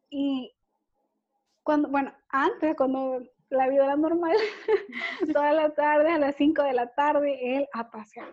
y 0.10 0.54
cuando, 1.64 1.90
bueno, 1.90 2.12
antes, 2.30 2.76
cuando 2.76 3.24
la 3.50 3.68
vida 3.68 3.86
era 3.86 3.96
normal, 3.96 4.36
toda 5.34 5.54
la 5.54 5.70
tarde, 5.72 6.12
a 6.12 6.18
las 6.18 6.36
5 6.36 6.64
de 6.64 6.74
la 6.74 6.88
tarde, 6.94 7.58
él 7.58 7.68
a 7.74 7.90
pasear. 7.90 8.28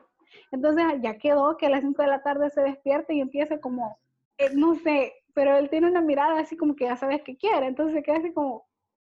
Entonces 0.50 0.84
ya 1.02 1.18
quedó 1.18 1.56
que 1.56 1.66
a 1.66 1.70
las 1.70 1.82
5 1.82 2.02
de 2.02 2.08
la 2.08 2.22
tarde 2.22 2.50
se 2.50 2.62
despierte 2.62 3.14
y 3.14 3.20
empieza 3.20 3.58
como, 3.58 3.98
eh, 4.38 4.50
no 4.54 4.74
sé, 4.74 5.14
pero 5.34 5.56
él 5.56 5.68
tiene 5.70 5.88
una 5.88 6.00
mirada 6.00 6.40
así 6.40 6.56
como 6.56 6.74
que 6.76 6.84
ya 6.84 6.96
sabes 6.96 7.22
qué 7.22 7.36
quiere, 7.36 7.66
entonces 7.66 7.94
se 7.94 8.02
queda 8.02 8.18
así 8.18 8.32
como, 8.32 8.66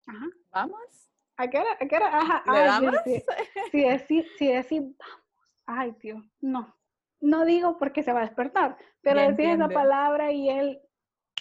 ajá, 0.06 0.26
¿Vamos? 0.52 1.10
¿a 1.36 1.48
qué 1.48 1.58
hora? 1.58 1.76
¿A 1.80 1.86
qué 1.86 1.96
hora? 1.96 2.18
Ajá, 2.18 2.42
¿Le 2.46 2.58
ay, 2.58 2.66
damos? 2.66 3.00
Si, 3.04 3.22
si 3.70 3.80
decir, 3.82 4.26
si 4.38 4.48
decir, 4.48 4.82
vamos, 4.82 5.22
ay 5.66 5.94
Dios, 6.00 6.24
no, 6.40 6.74
no 7.20 7.44
digo 7.44 7.78
porque 7.78 8.02
se 8.02 8.12
va 8.12 8.20
a 8.20 8.26
despertar, 8.26 8.76
pero 9.02 9.20
decís 9.20 9.46
esa 9.46 9.68
palabra 9.68 10.32
y 10.32 10.48
él 10.50 10.80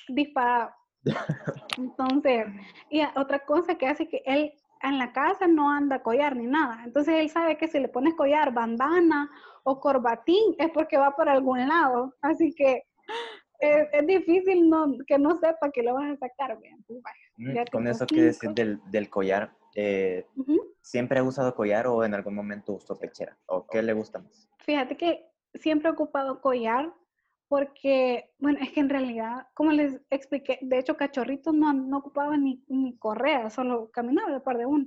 dispara. 0.08 0.76
Entonces, 1.78 2.48
y 2.90 3.02
otra 3.16 3.40
cosa 3.46 3.76
que 3.76 3.88
hace 3.88 4.08
que 4.08 4.24
él 4.26 4.54
en 4.82 4.98
la 5.00 5.12
casa 5.14 5.48
no 5.48 5.70
anda 5.70 6.04
collar 6.04 6.36
ni 6.36 6.46
nada. 6.46 6.82
Entonces 6.84 7.16
él 7.16 7.30
sabe 7.30 7.58
que 7.58 7.68
si 7.68 7.80
le 7.80 7.88
pones 7.88 8.14
collar, 8.14 8.54
bandana 8.54 9.30
o 9.64 9.80
corbatín 9.80 10.56
es 10.58 10.70
porque 10.72 10.98
va 10.98 11.16
por 11.16 11.30
algún 11.30 11.68
lado. 11.68 12.14
Así 12.22 12.54
que 12.54 12.84
es, 13.60 13.88
es 13.94 14.08
difícil 14.08 14.70
no, 14.70 14.94
que 15.08 15.18
no 15.18 15.38
sepa 15.38 15.72
que 15.72 15.84
lo 15.84 15.94
vas 15.96 16.12
a 16.12 16.18
sacar. 16.18 16.58
vaya. 16.58 17.26
Mm, 17.38 17.72
Con 17.72 17.88
eso 17.88 18.06
que 18.06 18.22
decir 18.22 18.52
del, 18.52 18.80
del 18.92 19.10
collar, 19.10 19.52
eh. 19.76 20.26
¿siempre 20.82 21.20
ha 21.20 21.24
usado 21.24 21.56
collar 21.56 21.88
o 21.88 22.04
en 22.04 22.14
algún 22.14 22.36
momento 22.36 22.74
usó 22.74 22.98
pechera? 22.98 23.38
¿O 23.48 23.66
qué 23.68 23.82
le 23.82 23.94
gusta 23.94 24.20
más? 24.20 24.48
Fíjate 24.60 24.96
que 24.98 25.26
siempre 25.56 25.90
he 25.90 25.94
ocupado 25.94 26.42
collar 26.42 26.94
porque, 27.48 28.32
bueno, 28.40 28.60
es 28.62 28.72
que 28.72 28.80
en 28.80 28.90
realidad, 28.90 29.48
como 29.54 29.72
les 29.72 30.02
expliqué, 30.10 30.60
de 30.62 30.80
hecho, 30.80 30.98
cachorritos 30.98 31.54
no, 31.54 31.74
no 31.74 31.98
ocupaba 31.98 32.38
ni, 32.38 32.64
ni 32.68 32.98
correa, 32.98 33.50
solo 33.50 33.90
caminaba 33.92 34.32
de 34.32 34.40
par 34.40 34.58
de 34.58 34.66
uno. 34.66 34.86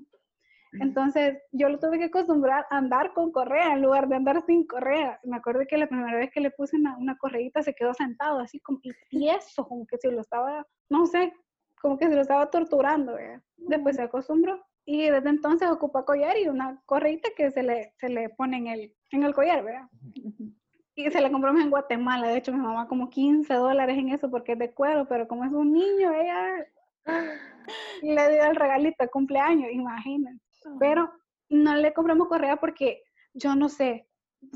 Entonces, 0.72 1.38
yo 1.52 1.68
lo 1.68 1.78
tuve 1.78 1.98
que 1.98 2.04
acostumbrar 2.04 2.66
a 2.70 2.76
andar 2.76 3.12
con 3.14 3.32
correa 3.32 3.72
en 3.72 3.82
lugar 3.82 4.08
de 4.08 4.16
andar 4.16 4.44
sin 4.44 4.66
correa. 4.66 5.18
Me 5.24 5.36
acuerdo 5.36 5.62
que 5.66 5.78
la 5.78 5.86
primera 5.86 6.16
vez 6.18 6.30
que 6.30 6.40
le 6.40 6.50
puse 6.50 6.76
una, 6.76 6.96
una 6.98 7.16
correíta 7.16 7.62
se 7.62 7.74
quedó 7.74 7.94
sentado 7.94 8.40
así 8.40 8.60
como 8.60 8.78
y 8.82 8.90
tieso, 9.08 9.66
como 9.66 9.86
que 9.86 9.96
se 9.96 10.10
lo 10.10 10.20
estaba, 10.20 10.66
no 10.90 11.06
sé, 11.06 11.32
como 11.80 11.96
que 11.98 12.08
se 12.08 12.14
lo 12.14 12.20
estaba 12.20 12.50
torturando. 12.50 13.14
¿verdad? 13.14 13.42
Después 13.56 13.96
se 13.96 14.02
acostumbró 14.02 14.62
y 14.84 15.08
desde 15.08 15.28
entonces 15.28 15.68
ocupa 15.68 16.04
collar 16.04 16.36
y 16.38 16.48
una 16.48 16.80
correíta 16.86 17.28
que 17.36 17.50
se 17.50 17.62
le, 17.62 17.94
se 17.98 18.08
le 18.08 18.28
pone 18.30 18.58
en 18.58 18.66
el, 18.66 18.94
en 19.10 19.22
el 19.22 19.34
collar, 19.34 19.64
¿verdad? 19.64 19.88
Y 20.98 21.08
se 21.12 21.20
la 21.20 21.30
compramos 21.30 21.62
en 21.62 21.70
Guatemala. 21.70 22.26
De 22.26 22.38
hecho, 22.38 22.52
mi 22.52 22.58
mamá 22.58 22.88
como 22.88 23.08
15 23.08 23.54
dólares 23.54 23.96
en 23.96 24.08
eso 24.08 24.28
porque 24.28 24.52
es 24.54 24.58
de 24.58 24.74
cuero, 24.74 25.06
pero 25.06 25.28
como 25.28 25.44
es 25.44 25.52
un 25.52 25.72
niño, 25.72 26.12
ella 26.12 26.66
le 28.02 28.28
dio 28.32 28.44
el 28.44 28.56
regalito 28.56 29.04
de 29.04 29.08
cumpleaños, 29.08 29.70
imagínense. 29.70 30.44
Pero 30.80 31.12
no 31.50 31.76
le 31.76 31.94
compramos 31.94 32.26
correa 32.26 32.56
porque 32.56 33.04
yo 33.32 33.54
no 33.54 33.68
sé 33.68 34.08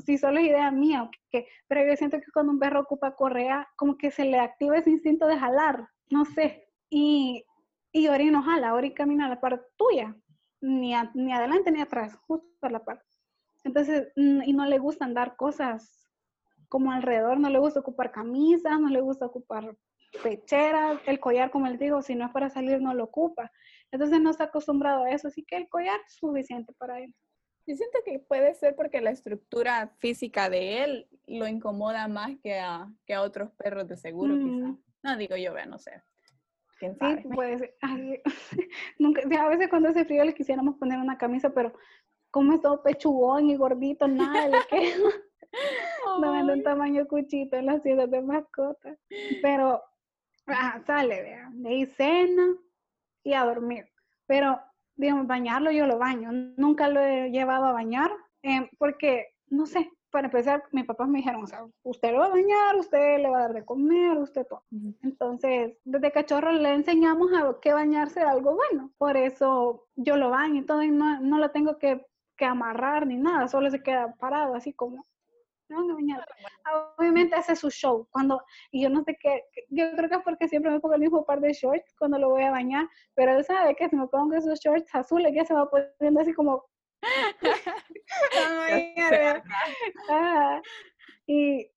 si 0.05 0.17
solo 0.17 0.39
es 0.39 0.47
idea 0.47 0.69
mía 0.69 1.03
o 1.03 1.11
qué, 1.31 1.47
pero 1.69 1.85
yo 1.89 1.95
siento 1.95 2.19
que 2.19 2.31
cuando 2.33 2.51
un 2.51 2.59
perro 2.59 2.81
ocupa 2.81 3.15
correa, 3.15 3.65
como 3.77 3.97
que 3.97 4.11
se 4.11 4.25
le 4.25 4.37
activa 4.37 4.77
ese 4.77 4.89
instinto 4.89 5.25
de 5.27 5.37
jalar, 5.39 5.87
no 6.09 6.25
sé. 6.25 6.67
Y, 6.89 7.45
y 7.93 8.09
Ori 8.09 8.29
no 8.31 8.43
jala, 8.43 8.73
Ori 8.73 8.93
camina 8.93 9.27
a 9.27 9.29
la 9.29 9.39
par 9.39 9.65
tuya, 9.77 10.13
ni, 10.59 10.93
a- 10.93 11.09
ni 11.13 11.31
adelante 11.31 11.71
ni 11.71 11.79
atrás, 11.79 12.15
justo 12.27 12.47
a 12.67 12.69
la 12.69 12.83
par. 12.83 13.01
Entonces, 13.63 14.11
mm, 14.17 14.41
y 14.45 14.51
no 14.51 14.65
le 14.65 14.77
gusta 14.79 15.05
andar 15.05 15.37
cosas 15.37 16.02
como 16.73 16.91
alrededor, 16.91 17.39
no 17.39 17.51
le 17.51 17.59
gusta 17.59 17.81
ocupar 17.81 18.11
camisas, 18.11 18.79
no 18.79 18.89
le 18.89 18.99
gusta 18.99 19.27
ocupar 19.27 19.77
pecheras, 20.23 20.99
el 21.05 21.19
collar, 21.19 21.51
como 21.51 21.67
les 21.67 21.77
digo, 21.77 22.01
si 22.01 22.15
no 22.15 22.25
es 22.25 22.31
para 22.31 22.49
salir, 22.49 22.81
no 22.81 22.95
lo 22.95 23.03
ocupa. 23.03 23.51
Entonces 23.91 24.19
no 24.19 24.31
está 24.31 24.45
acostumbrado 24.45 25.03
a 25.03 25.11
eso, 25.11 25.27
así 25.27 25.43
que 25.43 25.55
el 25.55 25.69
collar 25.69 25.99
es 26.07 26.15
suficiente 26.15 26.73
para 26.73 26.99
él. 26.99 27.13
Yo 27.67 27.75
siento 27.75 27.99
que 28.03 28.17
puede 28.17 28.55
ser 28.55 28.75
porque 28.75 29.01
la 29.01 29.11
estructura 29.11 29.93
física 29.99 30.49
de 30.49 30.83
él 30.83 31.07
lo 31.27 31.47
incomoda 31.47 32.07
más 32.07 32.31
que 32.41 32.59
a, 32.59 32.91
que 33.05 33.13
a 33.13 33.21
otros 33.21 33.51
perros 33.51 33.87
de 33.87 33.95
seguro, 33.95 34.33
quizá. 34.33 34.65
Mm. 34.69 34.83
No 35.03 35.17
digo 35.17 35.35
yo, 35.35 35.53
vea, 35.53 35.67
no 35.67 35.77
sé. 35.77 36.01
¿Quién 36.79 36.93
Sí, 36.93 36.97
sabe? 36.99 37.21
puede 37.35 37.59
ser. 37.59 37.75
Ay, 37.81 38.19
nunca, 38.97 39.21
sí, 39.29 39.35
a 39.35 39.47
veces 39.47 39.69
cuando 39.69 39.89
hace 39.89 40.05
frío 40.05 40.23
le 40.25 40.33
quisiéramos 40.33 40.75
poner 40.77 40.97
una 40.97 41.19
camisa, 41.19 41.51
pero 41.51 41.71
como 42.31 42.51
es 42.53 42.61
todo 42.63 42.81
pechugón 42.81 43.51
y 43.51 43.57
gordito, 43.57 44.07
nada 44.07 44.47
le 44.47 44.57
queda. 44.67 44.97
No 46.19 46.31
venden 46.31 46.57
Ay. 46.59 46.63
tamaño 46.63 47.07
cuchito 47.07 47.55
en 47.55 47.67
las 47.67 47.81
tiendas 47.81 48.09
de 48.09 48.21
mascotas. 48.21 48.97
Pero 49.41 49.81
ah, 50.47 50.81
sale, 50.85 51.21
vea, 51.21 51.49
de 51.53 51.69
ahí 51.69 51.85
cena 51.85 52.55
y 53.23 53.33
a 53.33 53.45
dormir. 53.45 53.85
Pero, 54.27 54.59
digamos, 54.95 55.27
bañarlo 55.27 55.71
yo 55.71 55.87
lo 55.87 55.97
baño. 55.97 56.31
Nunca 56.57 56.87
lo 56.87 56.99
he 56.99 57.29
llevado 57.29 57.65
a 57.65 57.73
bañar 57.73 58.11
eh, 58.43 58.69
porque, 58.77 59.27
no 59.47 59.65
sé, 59.65 59.91
para 60.13 60.27
empezar, 60.27 60.63
mis 60.71 60.85
papás 60.85 61.09
me 61.09 61.17
dijeron, 61.17 61.43
o 61.43 61.47
sea, 61.47 61.65
usted 61.81 62.11
lo 62.11 62.19
va 62.19 62.27
a 62.27 62.29
bañar, 62.29 62.75
usted 62.75 63.17
le 63.17 63.29
va 63.29 63.37
a 63.39 63.41
dar 63.41 63.53
de 63.53 63.65
comer, 63.65 64.15
usted 64.19 64.45
todo. 64.45 64.63
Entonces, 65.01 65.75
desde 65.85 66.11
cachorro 66.11 66.51
le 66.51 66.71
enseñamos 66.71 67.33
a 67.33 67.59
que 67.59 67.73
bañarse 67.73 68.19
era 68.21 68.29
algo 68.29 68.53
bueno. 68.53 68.91
Por 68.99 69.17
eso 69.17 69.87
yo 69.95 70.15
lo 70.15 70.29
baño 70.29 70.61
y 70.61 70.65
todo, 70.67 70.83
y 70.83 70.91
no, 70.91 71.19
no 71.19 71.39
lo 71.39 71.49
tengo 71.49 71.79
que, 71.79 72.05
que 72.37 72.45
amarrar 72.45 73.07
ni 73.07 73.17
nada, 73.17 73.47
solo 73.47 73.71
se 73.71 73.81
queda 73.81 74.13
parado, 74.19 74.53
así 74.53 74.71
como. 74.71 75.03
"Me 75.73 75.87
van 75.87 75.95
bañar". 75.95 76.25
Obviamente 76.97 77.35
hace 77.35 77.55
su 77.55 77.69
show. 77.69 78.07
Cuando, 78.11 78.41
y 78.71 78.83
yo 78.83 78.89
no 78.89 79.03
sé 79.03 79.17
qué, 79.19 79.43
yo 79.69 79.91
creo 79.95 80.09
que 80.09 80.15
es 80.15 80.21
porque 80.23 80.47
siempre 80.47 80.71
me 80.71 80.79
pongo 80.79 80.95
el 80.95 81.01
mismo 81.01 81.25
par 81.25 81.39
de 81.41 81.53
shorts 81.53 81.93
cuando 81.97 82.17
lo 82.19 82.29
voy 82.29 82.43
a 82.43 82.51
bañar, 82.51 82.87
pero 83.15 83.37
él 83.37 83.43
sabe 83.43 83.75
que 83.75 83.89
si 83.89 83.95
me 83.95 84.07
pongo 84.07 84.35
esos 84.35 84.59
shorts 84.59 84.93
azules 84.95 85.33
ya 85.35 85.45
se 85.45 85.53
va 85.53 85.69
poniendo 85.69 86.21
así 86.21 86.33
como. 86.33 86.65
Ah, 90.09 90.61
y 91.27 91.69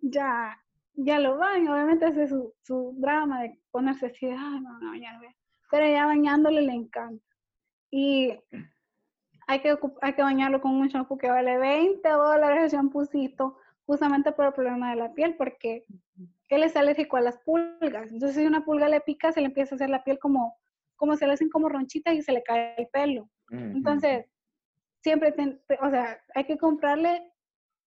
ya, 0.00 0.56
ya 0.94 1.18
lo 1.18 1.38
baño, 1.38 1.72
obviamente 1.72 2.06
hace 2.06 2.26
su, 2.28 2.54
su 2.62 2.94
drama 2.98 3.42
de 3.42 3.58
ponerse 3.70 4.06
así, 4.06 4.26
de, 4.26 4.32
ay, 4.32 4.60
me 4.60 4.70
van 4.72 4.84
a 4.86 4.90
bañar, 4.90 5.20
ve". 5.20 5.34
pero 5.70 5.86
ya 5.86 6.06
bañándole 6.06 6.62
le 6.62 6.72
encanta. 6.72 7.24
Y 7.90 8.38
hay 9.46 9.60
que, 9.60 9.76
hay 10.00 10.12
que 10.14 10.22
bañarlo 10.22 10.60
con 10.60 10.72
un 10.72 10.88
shampoo 10.88 11.18
que 11.18 11.28
vale 11.30 11.58
20 11.58 12.08
dólares 12.08 12.64
el 12.64 12.70
champucito, 12.78 13.56
justamente 13.86 14.32
por 14.32 14.46
el 14.46 14.52
problema 14.52 14.90
de 14.90 14.96
la 14.96 15.12
piel, 15.14 15.36
porque 15.36 15.84
él 16.48 16.62
es 16.62 16.76
alérgico 16.76 17.16
a 17.16 17.20
las 17.22 17.38
pulgas. 17.38 18.12
Entonces, 18.12 18.36
si 18.36 18.46
una 18.46 18.64
pulga 18.64 18.88
le 18.88 19.00
pica, 19.00 19.32
se 19.32 19.40
le 19.40 19.46
empieza 19.46 19.74
a 19.74 19.76
hacer 19.76 19.90
la 19.90 20.04
piel 20.04 20.18
como, 20.18 20.56
como 20.96 21.16
se 21.16 21.26
le 21.26 21.32
hacen 21.32 21.48
como 21.48 21.68
ronchitas 21.68 22.14
y 22.14 22.22
se 22.22 22.32
le 22.32 22.42
cae 22.42 22.74
el 22.78 22.88
pelo. 22.88 23.28
Entonces, 23.76 24.26
siempre, 25.02 25.32
ten- 25.32 25.60
te- 25.66 25.78
o 25.82 25.90
sea, 25.90 26.18
hay 26.34 26.44
que 26.44 26.56
comprarle, 26.58 27.32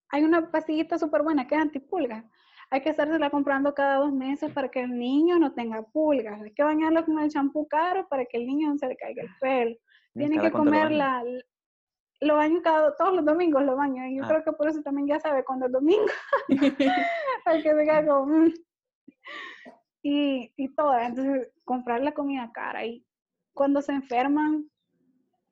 hay 0.09 0.23
una 0.23 0.51
pastillita 0.51 0.97
súper 0.97 1.21
buena 1.23 1.47
que 1.47 1.55
es 1.55 1.61
antipulga. 1.61 2.25
Hay 2.71 2.81
que 2.81 2.89
estársela 2.89 3.29
comprando 3.29 3.73
cada 3.75 3.97
dos 3.97 4.11
meses 4.11 4.51
para 4.51 4.69
que 4.69 4.81
el 4.81 4.97
niño 4.97 5.37
no 5.37 5.53
tenga 5.53 5.83
pulgas. 5.83 6.41
Hay 6.41 6.51
que 6.51 6.63
bañarlo 6.63 7.05
con 7.05 7.19
el 7.19 7.29
champú 7.29 7.67
caro 7.67 8.07
para 8.09 8.25
que 8.25 8.37
el 8.37 8.47
niño 8.47 8.69
no 8.69 8.77
se 8.77 8.87
le 8.87 8.97
caiga 8.97 9.21
el 9.23 9.29
pelo. 9.39 9.75
Tiene 10.15 10.35
¿cada 10.37 10.47
que 10.47 10.51
cuánto 10.53 10.71
lo 10.71 11.45
lo 12.21 12.35
baño 12.35 12.61
cada, 12.63 12.95
todos 12.95 13.13
los 13.13 13.25
domingos 13.25 13.63
lo 13.63 13.75
baño. 13.75 14.05
Y 14.07 14.17
yo 14.17 14.23
Ah. 14.23 14.27
creo 14.29 14.43
que 14.43 14.51
por 14.53 14.69
eso 14.69 14.81
también 14.81 15.07
ya 15.07 15.19
sabe 15.19 15.43
cuando 15.43 15.65
es 15.67 15.71
domingo. 15.71 16.05
Hay 17.45 17.61
que 17.61 17.73
se 17.75 17.83
queda 17.83 18.05
como, 18.05 18.25
"Mm". 18.25 18.53
y, 20.01 20.53
y 20.55 20.73
todo. 20.75 20.97
Entonces, 20.97 21.51
comprar 21.63 22.01
la 22.01 22.13
comida 22.13 22.51
cara. 22.53 22.85
Y 22.85 23.05
cuando 23.53 23.81
se 23.81 23.91
enferman, 23.91 24.69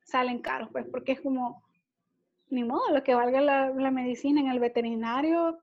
salen 0.03 0.39
caros, 0.41 0.69
pues, 0.71 0.85
porque 0.87 1.13
es 1.13 1.21
como, 1.21 1.63
ni 2.49 2.63
modo, 2.63 2.91
lo 2.93 3.03
que 3.03 3.15
valga 3.15 3.41
la, 3.41 3.69
la 3.71 3.91
medicina 3.91 4.41
en 4.41 4.47
el 4.47 4.59
veterinario, 4.59 5.59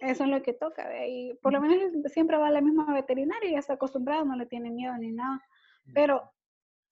eso 0.00 0.24
es 0.24 0.30
lo 0.30 0.42
que 0.42 0.52
toca. 0.52 0.88
¿ve? 0.88 1.08
Y 1.08 1.34
por 1.42 1.52
lo 1.52 1.60
menos 1.60 1.92
siempre 2.12 2.36
va 2.36 2.48
a 2.48 2.52
la 2.52 2.60
misma 2.60 2.92
veterinaria 2.92 3.48
y 3.50 3.52
ya 3.52 3.58
está 3.58 3.74
acostumbrado, 3.74 4.24
no 4.24 4.36
le 4.36 4.46
tiene 4.46 4.70
miedo 4.70 4.96
ni 4.98 5.12
nada. 5.12 5.40
Pero 5.94 6.32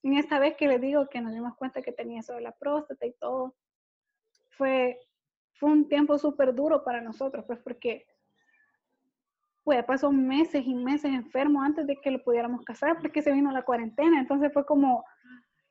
en 0.02 0.14
esta 0.14 0.38
vez 0.38 0.56
que 0.56 0.68
le 0.68 0.78
digo 0.78 1.08
que 1.08 1.20
nos 1.20 1.32
dimos 1.32 1.56
cuenta 1.56 1.82
que 1.82 1.92
tenía 1.92 2.20
eso 2.20 2.34
de 2.34 2.40
la 2.40 2.52
próstata 2.52 3.06
y 3.06 3.12
todo, 3.14 3.54
fue, 4.50 5.00
fue 5.54 5.70
un 5.70 5.88
tiempo 5.88 6.18
súper 6.18 6.54
duro 6.54 6.84
para 6.84 7.00
nosotros, 7.00 7.44
pues 7.46 7.58
porque 7.60 8.06
pues 9.68 9.84
pasó 9.84 10.10
meses 10.10 10.64
y 10.64 10.74
meses 10.74 11.12
enfermo 11.12 11.60
antes 11.62 11.86
de 11.86 11.96
que 11.96 12.10
lo 12.10 12.22
pudiéramos 12.22 12.64
casar 12.64 12.98
porque 13.02 13.20
se 13.20 13.32
vino 13.32 13.52
la 13.52 13.66
cuarentena. 13.66 14.18
Entonces 14.18 14.50
fue 14.50 14.64
como, 14.64 15.04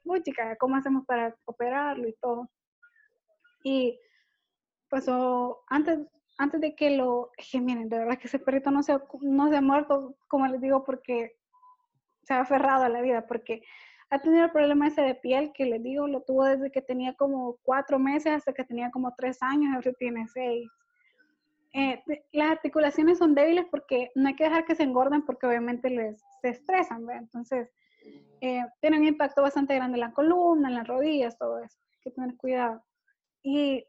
uy 0.03 0.21
chica, 0.21 0.55
¿cómo 0.57 0.75
hacemos 0.75 1.03
para 1.07 1.35
operarlo 1.45 2.07
y 2.07 2.13
todo? 2.21 2.47
Y 3.63 3.99
pasó 4.87 5.63
antes, 5.67 5.99
antes 6.37 6.61
de 6.61 6.75
que 6.75 6.91
lo, 6.91 7.31
que 7.51 7.59
miren, 7.59 7.89
de 7.89 7.97
verdad 7.97 8.19
que 8.19 8.27
ese 8.27 8.37
perrito 8.37 8.69
no 8.69 8.83
se, 8.83 8.99
no 9.21 9.49
se 9.49 9.57
ha 9.57 9.61
muerto, 9.61 10.15
como 10.27 10.45
les 10.45 10.61
digo, 10.61 10.83
porque 10.83 11.35
se 12.21 12.35
ha 12.35 12.41
aferrado 12.41 12.83
a 12.83 12.89
la 12.89 13.01
vida, 13.01 13.25
porque 13.25 13.63
ha 14.09 14.19
tenido 14.19 14.45
el 14.45 14.51
problema 14.51 14.87
ese 14.87 15.01
de 15.01 15.15
piel 15.15 15.51
que 15.53 15.65
les 15.65 15.83
digo, 15.83 16.07
lo 16.07 16.21
tuvo 16.21 16.45
desde 16.45 16.71
que 16.71 16.81
tenía 16.81 17.13
como 17.13 17.57
cuatro 17.63 17.99
meses 17.99 18.33
hasta 18.33 18.53
que 18.53 18.63
tenía 18.63 18.89
como 18.89 19.13
tres 19.15 19.41
años, 19.41 19.75
ahora 19.75 19.91
tiene 19.93 20.27
seis. 20.27 20.69
Eh, 21.73 22.01
las 22.31 22.51
articulaciones 22.51 23.17
son 23.17 23.35
débiles 23.35 23.65
porque 23.69 24.11
no 24.15 24.29
hay 24.29 24.35
que 24.35 24.45
dejar 24.45 24.65
que 24.65 24.75
se 24.75 24.83
engorden 24.83 25.23
porque 25.25 25.45
obviamente 25.45 25.89
les 25.89 26.23
se 26.41 26.49
estresan, 26.49 27.05
¿verdad? 27.05 27.23
Entonces, 27.23 27.69
eh, 28.39 28.63
tienen 28.79 29.01
un 29.01 29.07
impacto 29.07 29.41
bastante 29.41 29.75
grande 29.75 29.97
en 29.97 30.01
la 30.01 30.13
columna, 30.13 30.69
en 30.69 30.75
las 30.75 30.87
rodillas, 30.87 31.37
todo 31.37 31.59
eso. 31.59 31.77
Hay 31.91 31.99
que 32.01 32.11
tener 32.11 32.37
cuidado. 32.37 32.83
Y 33.43 33.85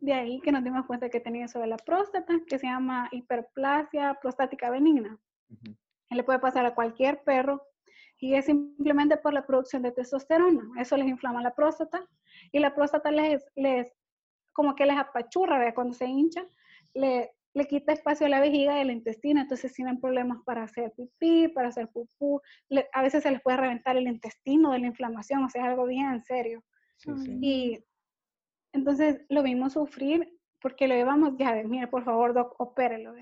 de 0.00 0.12
ahí 0.12 0.40
que 0.40 0.52
nos 0.52 0.64
dimos 0.64 0.84
cuenta 0.86 1.08
que 1.08 1.20
tenía 1.20 1.44
eso 1.44 1.60
de 1.60 1.68
la 1.68 1.76
próstata, 1.76 2.34
que 2.46 2.58
se 2.58 2.66
llama 2.66 3.08
hiperplasia 3.12 4.18
prostática 4.20 4.68
benigna. 4.70 5.18
Ujú. 5.48 5.76
Y 6.10 6.14
le 6.14 6.24
puede 6.24 6.40
pasar 6.40 6.66
a 6.66 6.74
cualquier 6.74 7.22
perro 7.22 7.62
y 8.18 8.34
es 8.34 8.46
simplemente 8.46 9.16
por 9.16 9.32
la 9.32 9.46
producción 9.46 9.82
de 9.82 9.92
testosterona. 9.92 10.62
Eso 10.80 10.96
les 10.96 11.08
inflama 11.08 11.42
la 11.42 11.54
próstata 11.54 12.06
y 12.52 12.58
la 12.58 12.74
próstata 12.74 13.10
les, 13.10 13.44
les 13.54 13.88
como 14.52 14.74
que 14.74 14.86
les 14.86 14.96
apachurra 14.96 15.58
¿ve? 15.58 15.74
cuando 15.74 15.94
se 15.94 16.06
hincha. 16.06 16.46
le, 16.94 17.32
le 17.54 17.66
quita 17.66 17.92
espacio 17.92 18.26
a 18.26 18.28
la 18.28 18.40
vejiga 18.40 18.76
y 18.76 18.80
al 18.80 18.90
intestino, 18.90 19.40
entonces 19.40 19.72
tienen 19.72 20.00
problemas 20.00 20.38
para 20.44 20.64
hacer 20.64 20.92
pipí, 20.96 21.48
para 21.48 21.68
hacer 21.68 21.88
pupú, 21.88 22.40
a 22.92 23.02
veces 23.02 23.22
se 23.22 23.30
les 23.30 23.40
puede 23.42 23.56
reventar 23.56 23.96
el 23.96 24.08
intestino 24.08 24.72
de 24.72 24.80
la 24.80 24.86
inflamación, 24.88 25.44
o 25.44 25.48
sea, 25.48 25.62
es 25.62 25.68
algo 25.68 25.86
bien 25.86 26.22
serio. 26.24 26.64
Y 27.40 27.78
entonces 28.72 29.24
lo 29.28 29.42
vimos 29.42 29.74
sufrir 29.74 30.36
porque 30.60 30.88
lo 30.88 30.94
llevamos, 30.94 31.36
ya, 31.36 31.54
mire, 31.64 31.86
por 31.86 32.02
favor, 32.02 32.34
doc, 32.34 32.58
opérelo. 32.58 33.14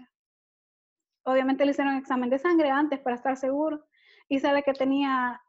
Obviamente 1.25 1.65
le 1.65 1.73
hicieron 1.73 1.95
un 1.95 2.01
examen 2.01 2.31
de 2.31 2.39
sangre 2.39 2.71
antes 2.71 3.01
para 3.01 3.17
estar 3.17 3.37
seguro 3.37 3.85
y 4.33 4.41
sabe 4.41 4.63
que 4.63 4.73
tenía, 4.73 5.43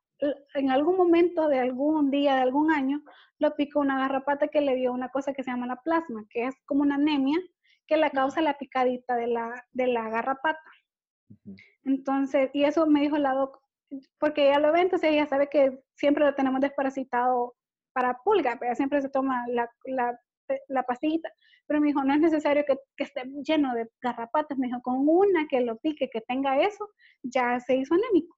en 0.56 0.70
algún 0.70 0.98
momento 0.98 1.48
de 1.48 1.58
algún 1.58 2.12
día, 2.12 2.36
de 2.36 2.42
algún 2.42 2.70
año, 2.70 3.02
lo 3.40 3.56
picó 3.56 3.80
una 3.80 3.98
garrapata 3.98 4.50
que 4.50 4.60
le 4.60 4.76
dio 4.76 4.92
una 4.92 5.08
cosa 5.08 5.32
que 5.32 5.42
se 5.42 5.52
llama 5.52 5.68
la 5.68 5.82
plasma, 5.82 6.26
que 6.30 6.48
es 6.48 6.56
como 6.66 6.82
una 6.82 6.96
anemia 6.96 7.40
que 7.88 7.96
la 7.96 8.10
causa 8.10 8.42
la 8.42 8.58
picadita 8.58 9.16
de 9.16 9.28
la, 9.28 9.66
de 9.72 9.88
la 9.88 10.10
garrapata. 10.10 10.70
Entonces, 11.86 12.50
y 12.52 12.66
eso 12.66 12.86
me 12.86 13.00
dijo 13.00 13.18
la 13.18 13.34
doc, 13.34 13.58
porque 14.20 14.50
ella 14.50 14.60
lo 14.60 14.74
ve, 14.74 14.82
entonces 14.82 15.12
ella 15.12 15.28
sabe 15.28 15.48
que 15.48 15.82
siempre 15.96 16.26
lo 16.26 16.36
tenemos 16.36 16.60
desparasitado 16.60 17.56
para 17.94 18.20
pulga, 18.22 18.58
pero 18.60 18.76
siempre 18.76 19.02
se 19.02 19.08
toma 19.08 19.46
la, 19.48 19.70
la, 19.86 20.20
la 20.68 20.84
pastillita. 20.84 21.32
Pero 21.68 21.80
me 21.80 21.88
dijo, 21.88 22.04
no 22.04 22.14
es 22.14 22.20
necesario 22.20 22.66
que, 22.68 22.78
que, 22.98 23.06
esté 23.06 23.24
lleno 23.48 23.74
de 23.76 23.90
garrapatas. 24.02 24.58
Me 24.58 24.68
dijo, 24.68 24.82
con 24.82 25.08
una 25.08 25.48
que 25.48 25.62
lo 25.62 25.78
pique, 25.78 26.10
que 26.10 26.20
tenga 26.20 26.62
eso, 26.62 26.90
ya 27.24 27.58
se 27.62 27.78
hizo 27.78 27.94
anémico. 27.94 28.36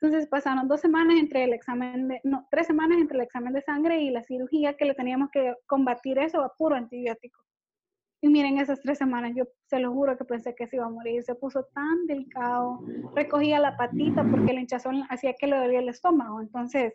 Entonces 0.00 0.28
pasaron 0.28 0.66
dos 0.66 0.80
semanas 0.80 1.16
entre 1.18 1.44
el 1.44 1.52
examen 1.52 2.08
de, 2.08 2.20
no, 2.24 2.48
tres 2.50 2.66
semanas 2.66 2.98
entre 2.98 3.18
el 3.18 3.22
examen 3.22 3.52
de 3.52 3.62
sangre 3.62 4.02
y 4.02 4.10
la 4.10 4.24
cirugía 4.24 4.76
que 4.76 4.84
le 4.84 4.94
teníamos 4.94 5.30
que 5.30 5.54
combatir 5.66 6.18
eso 6.18 6.42
a 6.42 6.52
puro 6.56 6.74
antibiótico. 6.74 7.40
Y 8.20 8.28
miren, 8.28 8.58
esas 8.58 8.80
tres 8.80 8.98
semanas 8.98 9.32
yo 9.34 9.44
se 9.66 9.80
lo 9.80 9.92
juro 9.92 10.16
que 10.16 10.24
pensé 10.24 10.54
que 10.54 10.66
se 10.66 10.76
iba 10.76 10.86
a 10.86 10.90
morir. 10.90 11.24
Se 11.24 11.34
puso 11.34 11.64
tan 11.74 12.06
delicado. 12.06 12.80
Recogía 13.16 13.58
la 13.58 13.76
patita 13.76 14.24
porque 14.24 14.52
el 14.52 14.60
hinchazón 14.60 15.04
hacía 15.08 15.34
que 15.34 15.48
le 15.48 15.56
dolía 15.56 15.80
el 15.80 15.88
estómago. 15.88 16.40
Entonces, 16.40 16.94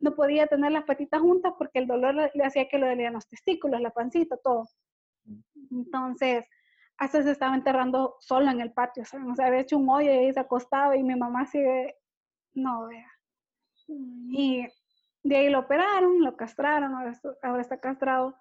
no 0.00 0.14
podía 0.14 0.46
tener 0.46 0.72
las 0.72 0.84
patitas 0.84 1.20
juntas 1.22 1.54
porque 1.58 1.78
el 1.78 1.86
dolor 1.86 2.14
le 2.14 2.44
hacía 2.44 2.68
que 2.68 2.78
le 2.78 2.88
dolían 2.88 3.14
los 3.14 3.26
testículos, 3.26 3.80
la 3.80 3.90
pancita, 3.90 4.36
todo. 4.36 4.66
Entonces, 5.70 6.44
hasta 6.98 7.22
se 7.22 7.30
estaba 7.30 7.54
enterrando 7.54 8.16
solo 8.20 8.50
en 8.50 8.60
el 8.60 8.72
patio, 8.72 9.04
¿saben? 9.04 9.30
O 9.30 9.34
sea, 9.34 9.46
había 9.46 9.60
hecho 9.60 9.78
un 9.78 9.88
hoyo 9.88 10.10
y 10.10 10.16
ahí 10.16 10.32
se 10.32 10.40
acostaba 10.40 10.96
y 10.96 11.02
mi 11.02 11.16
mamá 11.16 11.46
sigue, 11.46 11.96
no, 12.54 12.86
vea. 12.86 13.10
Y 13.88 14.66
de 15.22 15.36
ahí 15.36 15.50
lo 15.50 15.60
operaron, 15.60 16.22
lo 16.22 16.36
castraron, 16.36 16.94
ahora 16.94 17.60
está 17.60 17.78
castrado 17.78 18.36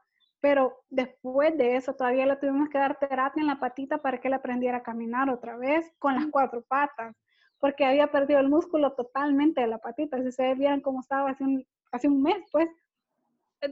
pero 0.45 0.83
después 0.91 1.57
de 1.57 1.75
eso 1.75 1.95
todavía 1.95 2.27
le 2.27 2.35
tuvimos 2.35 2.69
que 2.69 2.77
dar 2.77 2.99
terapia 2.99 3.41
en 3.41 3.47
la 3.47 3.59
patita 3.59 3.97
para 3.97 4.19
que 4.19 4.27
él 4.27 4.35
aprendiera 4.35 4.77
a 4.77 4.83
caminar 4.83 5.27
otra 5.27 5.57
vez 5.57 5.91
con 5.97 6.13
las 6.13 6.27
cuatro 6.27 6.61
patas, 6.61 7.15
porque 7.57 7.83
había 7.83 8.11
perdido 8.11 8.39
el 8.39 8.47
músculo 8.47 8.93
totalmente 8.93 9.61
de 9.61 9.65
la 9.65 9.79
patita. 9.79 10.21
Si 10.21 10.27
ustedes 10.27 10.55
vieran 10.55 10.81
cómo 10.81 10.99
estaba 10.99 11.31
hace 11.31 11.43
un, 11.43 11.65
hace 11.91 12.07
un 12.07 12.21
mes, 12.21 12.37
pues 12.51 12.69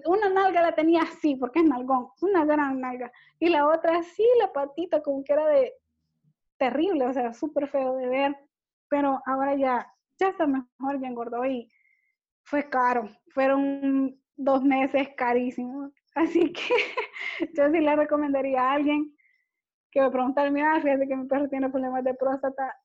una 0.05 0.29
nalga 0.29 0.61
la 0.61 0.75
tenía 0.75 1.03
así, 1.03 1.35
porque 1.35 1.59
es 1.59 1.65
nalgón, 1.65 2.09
una 2.21 2.45
gran 2.45 2.79
nalga, 2.79 3.11
y 3.39 3.49
la 3.49 3.67
otra 3.67 3.99
así, 3.99 4.25
la 4.39 4.51
patita 4.51 5.01
como 5.01 5.23
que 5.23 5.33
era 5.33 5.47
de 5.47 5.73
terrible, 6.57 7.05
o 7.05 7.13
sea, 7.13 7.33
súper 7.33 7.67
feo 7.67 7.95
de 7.95 8.07
ver, 8.07 8.35
pero 8.89 9.21
ahora 9.25 9.55
ya, 9.55 9.87
ya 10.19 10.29
está 10.29 10.47
mejor, 10.47 10.99
ya 11.01 11.07
engordó 11.07 11.45
y 11.45 11.69
fue 12.43 12.69
caro, 12.69 13.09
fueron 13.33 14.19
dos 14.35 14.63
meses 14.63 15.09
carísimos 15.15 15.91
Así 16.15 16.53
que 16.53 16.61
yo 17.55 17.69
sí 17.71 17.79
le 17.79 17.95
recomendaría 17.95 18.61
a 18.61 18.73
alguien 18.73 19.15
que 19.91 20.01
me 20.01 20.11
preguntara, 20.11 20.49
mira, 20.49 20.79
fíjate 20.81 21.07
que 21.07 21.15
mi 21.15 21.27
perro 21.27 21.47
tiene 21.49 21.69
problemas 21.69 22.03
de 22.03 22.13
próstata, 22.15 22.75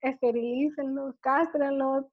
esterilícenlos, 0.00 1.16
cástrenlos. 1.20 2.06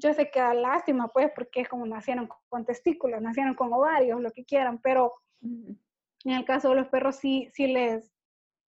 Yo 0.00 0.14
sé 0.14 0.30
que 0.30 0.40
da 0.40 0.54
lástima, 0.54 1.08
pues, 1.08 1.30
porque 1.34 1.60
es 1.60 1.68
como 1.68 1.86
nacieron 1.86 2.28
con 2.48 2.64
testículos, 2.64 3.20
nacieron 3.20 3.54
con 3.54 3.72
ovarios, 3.72 4.20
lo 4.20 4.30
que 4.30 4.44
quieran, 4.44 4.78
pero 4.78 5.14
en 5.42 5.78
el 6.24 6.44
caso 6.44 6.70
de 6.70 6.76
los 6.76 6.88
perros 6.88 7.16
sí, 7.16 7.48
sí 7.52 7.66
les, 7.66 8.12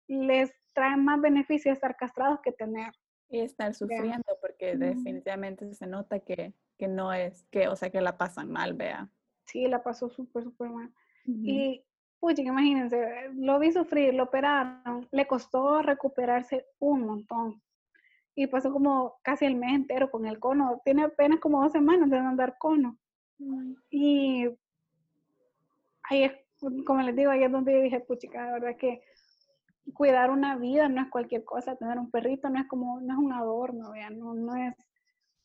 les 0.08 0.52
trae 0.72 0.96
más 0.96 1.20
beneficio 1.20 1.72
estar 1.72 1.96
castrados 1.96 2.40
que 2.42 2.52
tener. 2.52 2.92
Y 3.28 3.40
estar 3.40 3.72
sufriendo, 3.74 4.24
porque 4.40 4.76
definitivamente 4.76 5.72
se 5.74 5.86
nota 5.86 6.18
que, 6.18 6.52
que 6.76 6.88
no 6.88 7.12
es, 7.12 7.46
que, 7.50 7.68
o 7.68 7.76
sea, 7.76 7.90
que 7.90 8.00
la 8.00 8.18
pasan 8.18 8.50
mal, 8.50 8.74
vea. 8.74 9.08
Sí, 9.46 9.68
la 9.68 9.82
pasó 9.82 10.08
súper, 10.08 10.42
súper 10.42 10.70
mal. 10.70 10.92
Y, 11.26 11.84
pucha, 12.18 12.42
imagínense, 12.42 13.30
lo 13.34 13.60
vi 13.60 13.70
sufrir, 13.70 14.14
lo 14.14 14.24
operaron, 14.24 15.06
le 15.12 15.26
costó 15.28 15.80
recuperarse 15.82 16.66
un 16.80 17.06
montón. 17.06 17.62
Y 18.42 18.46
pasó 18.46 18.72
como 18.72 19.18
casi 19.22 19.44
el 19.44 19.54
mes 19.54 19.74
entero 19.74 20.10
con 20.10 20.26
el 20.26 20.38
cono. 20.38 20.80
Tiene 20.84 21.04
apenas 21.04 21.40
como 21.40 21.62
dos 21.62 21.72
semanas 21.72 22.08
de 22.08 22.18
andar 22.18 22.56
cono. 22.58 22.96
Y 23.90 24.46
ahí 26.04 26.24
es, 26.24 26.32
como 26.86 27.02
les 27.02 27.14
digo, 27.14 27.30
ahí 27.30 27.44
es 27.44 27.52
donde 27.52 27.72
yo 27.74 27.82
dije, 27.82 28.00
puchica, 28.00 28.46
de 28.46 28.52
verdad 28.52 28.76
que 28.78 29.02
cuidar 29.92 30.30
una 30.30 30.56
vida 30.56 30.88
no 30.88 31.02
es 31.02 31.08
cualquier 31.10 31.44
cosa. 31.44 31.76
Tener 31.76 31.98
un 31.98 32.10
perrito 32.10 32.48
no 32.48 32.58
es 32.58 32.66
como, 32.66 33.00
no 33.00 33.12
es 33.12 33.18
un 33.18 33.32
adorno, 33.32 33.92
vean, 33.92 34.18
no, 34.18 34.34
no 34.34 34.56
es 34.56 34.74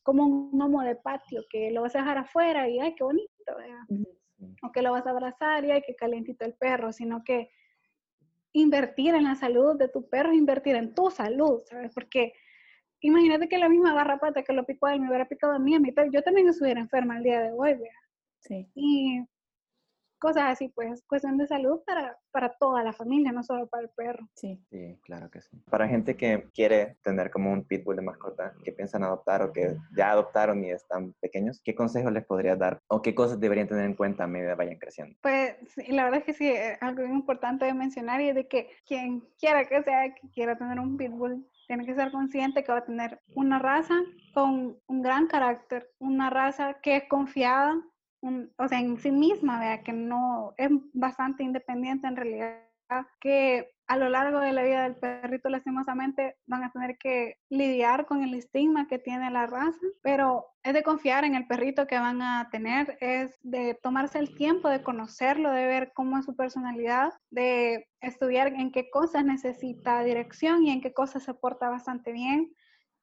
como 0.04 0.24
un 0.24 0.52
gnomo 0.52 0.82
de 0.84 0.96
patio 0.96 1.44
que 1.50 1.72
lo 1.72 1.82
vas 1.82 1.96
a 1.96 2.00
dejar 2.00 2.20
afuera 2.20 2.70
y 2.70 2.80
ay, 2.80 2.96
qué 2.96 3.04
bonito, 3.04 3.58
vean 3.58 4.06
o 4.62 4.72
que 4.72 4.82
lo 4.82 4.92
vas 4.92 5.06
a 5.06 5.12
abrazar 5.12 5.66
y 5.66 5.72
hay 5.72 5.82
que 5.82 5.96
calentito 5.96 6.46
el 6.46 6.54
perro, 6.54 6.92
sino 6.92 7.24
que 7.24 7.50
invertir 8.54 9.16
en 9.16 9.26
la 9.26 9.36
salud 9.36 9.78
de 9.78 9.90
tu 9.90 10.08
perro 10.10 10.32
es 10.32 10.38
invertir 10.38 10.76
en 10.76 10.94
tu 10.94 11.10
salud, 11.10 11.62
¿sabes? 11.66 11.92
Porque 11.94 12.34
imagínate 13.08 13.48
que 13.48 13.58
la 13.58 13.70
misma 13.70 13.94
garrapata 13.94 14.44
que 14.44 14.54
lo 14.54 14.66
picó 14.66 14.88
a 14.88 14.94
él 14.94 15.02
me 15.02 15.08
hubiera 15.08 15.28
picado 15.28 15.54
a 15.54 15.60
mí, 15.60 15.76
a 15.76 15.80
mi 15.80 15.92
perro, 15.92 16.10
yo 16.12 16.22
también 16.24 16.48
estuviera 16.48 16.80
enferma 16.80 17.18
el 17.18 17.24
día 17.24 17.42
de 17.42 17.52
hoy, 17.52 17.74
¿verdad? 17.74 17.90
Sí. 18.40 18.68
Y 18.76 19.22
cosas 20.26 20.46
así, 20.46 20.70
pues, 20.70 21.04
cuestión 21.08 21.38
de 21.38 21.46
salud 21.46 21.82
para, 21.86 22.18
para 22.32 22.50
toda 22.58 22.84
la 22.84 22.94
familia, 22.94 23.32
no 23.32 23.44
solo 23.44 23.68
para 23.68 23.84
el 23.84 23.90
perro. 23.90 24.28
Sí. 24.34 24.60
Sí, 24.72 24.98
claro 25.04 25.30
que 25.30 25.42
sí. 25.42 25.62
Para 25.70 25.88
gente 25.88 26.18
que 26.18 26.48
quiere 26.52 26.98
tener 27.04 27.30
como 27.30 27.52
un 27.52 27.64
pitbull 27.64 27.96
de 27.96 28.02
mascota, 28.02 28.56
que 28.64 28.72
piensan 28.72 29.04
adoptar 29.04 29.44
o 29.44 29.54
que 29.54 29.78
ya 29.96 30.10
adoptaron 30.10 30.64
y 30.64 30.72
están 30.72 31.14
pequeños, 31.22 31.62
¿qué 31.64 31.76
consejos 31.76 32.12
les 32.12 32.26
podrías 32.26 32.58
dar 32.58 32.80
o 32.88 33.04
qué 33.04 33.14
cosas 33.14 33.40
deberían 33.40 33.68
tener 33.68 33.86
en 33.86 33.94
cuenta 33.94 34.24
a 34.24 34.28
medida 34.28 34.56
vayan 34.56 34.80
creciendo? 34.80 35.16
Pues, 35.22 35.56
la 35.90 36.06
verdad 36.06 36.20
es 36.20 36.26
que 36.26 36.34
sí, 36.34 36.48
eh, 36.48 36.78
algo 36.82 37.04
importante 37.04 37.66
de 37.66 37.74
mencionar 37.76 38.20
y 38.22 38.30
es 38.30 38.36
de 38.36 38.48
que 38.48 38.70
quien 38.88 39.22
quiera 39.40 39.68
que 39.68 39.84
sea 39.84 40.16
que 40.16 40.28
quiera 40.32 40.58
tener 40.58 40.80
un 40.80 40.98
pitbull, 40.98 41.46
tiene 41.68 41.86
que 41.86 41.96
ser 41.96 42.12
consciente 42.12 42.64
que 42.64 42.72
va 42.72 42.80
a 42.80 42.86
tener 42.86 43.20
una 43.36 43.60
raza 43.60 43.96
con 44.34 44.78
un 44.88 45.02
gran 45.02 45.28
carácter, 45.28 45.90
una 46.00 46.30
raza 46.30 46.76
que 46.82 46.98
es 46.98 47.04
confiada, 47.10 47.76
o 48.58 48.68
sea, 48.68 48.80
en 48.80 48.98
sí 49.00 49.12
misma, 49.12 49.60
vea, 49.60 49.84
que 49.84 49.94
no 49.94 50.54
es 50.58 50.70
bastante 50.94 51.44
independiente 51.44 52.08
en 52.08 52.16
realidad, 52.16 52.60
que 53.20 53.72
a 53.88 53.98
lo 53.98 54.10
largo 54.10 54.40
de 54.40 54.52
la 54.52 54.64
vida 54.64 54.84
del 54.84 54.96
perrito 54.96 55.50
lastimosamente 55.50 56.38
van 56.48 56.64
a 56.64 56.72
tener 56.72 56.98
que 56.98 57.38
lidiar 57.50 58.06
con 58.06 58.24
el 58.24 58.34
estigma 58.34 58.88
que 58.88 59.00
tiene 59.00 59.30
la 59.30 59.46
raza, 59.46 59.80
pero 60.02 60.46
es 60.64 60.74
de 60.74 60.84
confiar 60.84 61.24
en 61.24 61.36
el 61.36 61.46
perrito 61.46 61.86
que 61.86 62.00
van 62.00 62.22
a 62.22 62.50
tener, 62.52 62.98
es 63.00 63.38
de 63.44 63.78
tomarse 63.82 64.18
el 64.18 64.36
tiempo 64.36 64.70
de 64.70 64.82
conocerlo, 64.82 65.52
de 65.52 65.66
ver 65.66 65.92
cómo 65.94 66.18
es 66.18 66.26
su 66.26 66.36
personalidad, 66.36 67.14
de 67.30 67.88
estudiar 68.02 68.48
en 68.48 68.72
qué 68.72 68.90
cosas 68.90 69.24
necesita 69.24 70.04
dirección 70.04 70.64
y 70.64 70.72
en 70.72 70.82
qué 70.82 70.94
cosas 70.94 71.24
se 71.24 71.34
porta 71.34 71.70
bastante 71.70 72.12
bien 72.12 72.52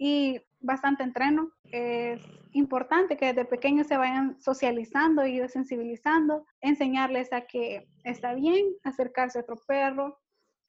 y 0.05 0.43
bastante 0.59 1.05
entreno. 1.05 1.53
Es 1.71 2.21
importante 2.51 3.17
que 3.17 3.27
desde 3.27 3.45
pequeños 3.45 3.87
se 3.87 3.97
vayan 3.97 4.37
socializando 4.41 5.25
y 5.25 5.49
sensibilizando, 5.49 6.45
enseñarles 6.61 7.33
a 7.33 7.43
que 7.43 7.87
está 8.03 8.35
bien 8.35 8.67
acercarse 8.83 9.39
a 9.39 9.43
otro 9.43 9.55
perro, 9.65 10.19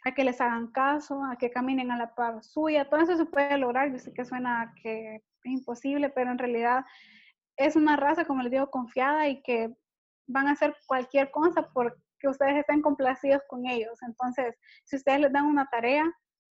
a 0.06 0.14
que 0.14 0.24
les 0.24 0.40
hagan 0.40 0.68
caso, 0.68 1.24
a 1.24 1.36
que 1.36 1.50
caminen 1.50 1.90
a 1.90 1.98
la 1.98 2.14
par 2.14 2.44
suya. 2.44 2.88
Todo 2.88 3.02
eso 3.02 3.18
se 3.18 3.26
puede 3.26 3.58
lograr. 3.58 3.92
Yo 3.92 3.98
sé 3.98 4.14
que 4.14 4.24
suena 4.24 4.72
que 4.84 5.16
es 5.16 5.24
imposible, 5.46 6.12
pero 6.12 6.30
en 6.30 6.38
realidad 6.38 6.86
es 7.58 7.76
una 7.76 7.96
raza, 7.96 8.26
como 8.26 8.44
les 8.44 8.52
digo, 8.52 8.70
confiada 8.70 9.28
y 9.30 9.42
que 9.42 9.74
van 10.28 10.48
a 10.48 10.52
hacer 10.52 10.76
cualquier 10.86 11.32
cosa 11.32 11.68
porque 11.74 11.98
ustedes 12.28 12.58
estén 12.58 12.84
complacidos 12.84 13.42
con 13.48 13.66
ellos. 13.66 13.98
Entonces, 14.04 14.56
si 14.84 14.98
ustedes 14.98 15.22
les 15.22 15.34
dan 15.34 15.46
una 15.46 15.68
tarea, 15.72 16.06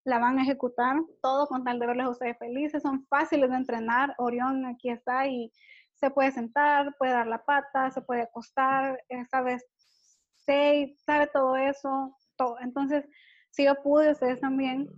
la 0.05 0.19
van 0.19 0.37
a 0.37 0.43
ejecutar 0.43 0.97
todo 1.21 1.47
con 1.47 1.63
tal 1.63 1.79
de 1.79 1.87
verles 1.87 2.05
a 2.05 2.09
ustedes 2.09 2.37
felices. 2.37 2.83
Son 2.83 3.05
fáciles 3.07 3.49
de 3.49 3.55
entrenar. 3.55 4.13
Orión 4.17 4.65
aquí 4.65 4.89
está 4.89 5.27
y 5.27 5.51
se 5.95 6.09
puede 6.09 6.31
sentar, 6.31 6.95
puede 6.97 7.13
dar 7.13 7.27
la 7.27 7.43
pata, 7.43 7.89
se 7.91 8.01
puede 8.01 8.23
acostar, 8.23 9.01
eh, 9.09 9.25
sabe, 9.25 9.59
sabe 11.05 11.27
todo 11.33 11.55
eso, 11.55 12.17
todo. 12.35 12.57
Entonces, 12.59 13.05
si 13.51 13.65
yo 13.65 13.81
pude, 13.81 14.11
ustedes 14.11 14.39
también. 14.41 14.89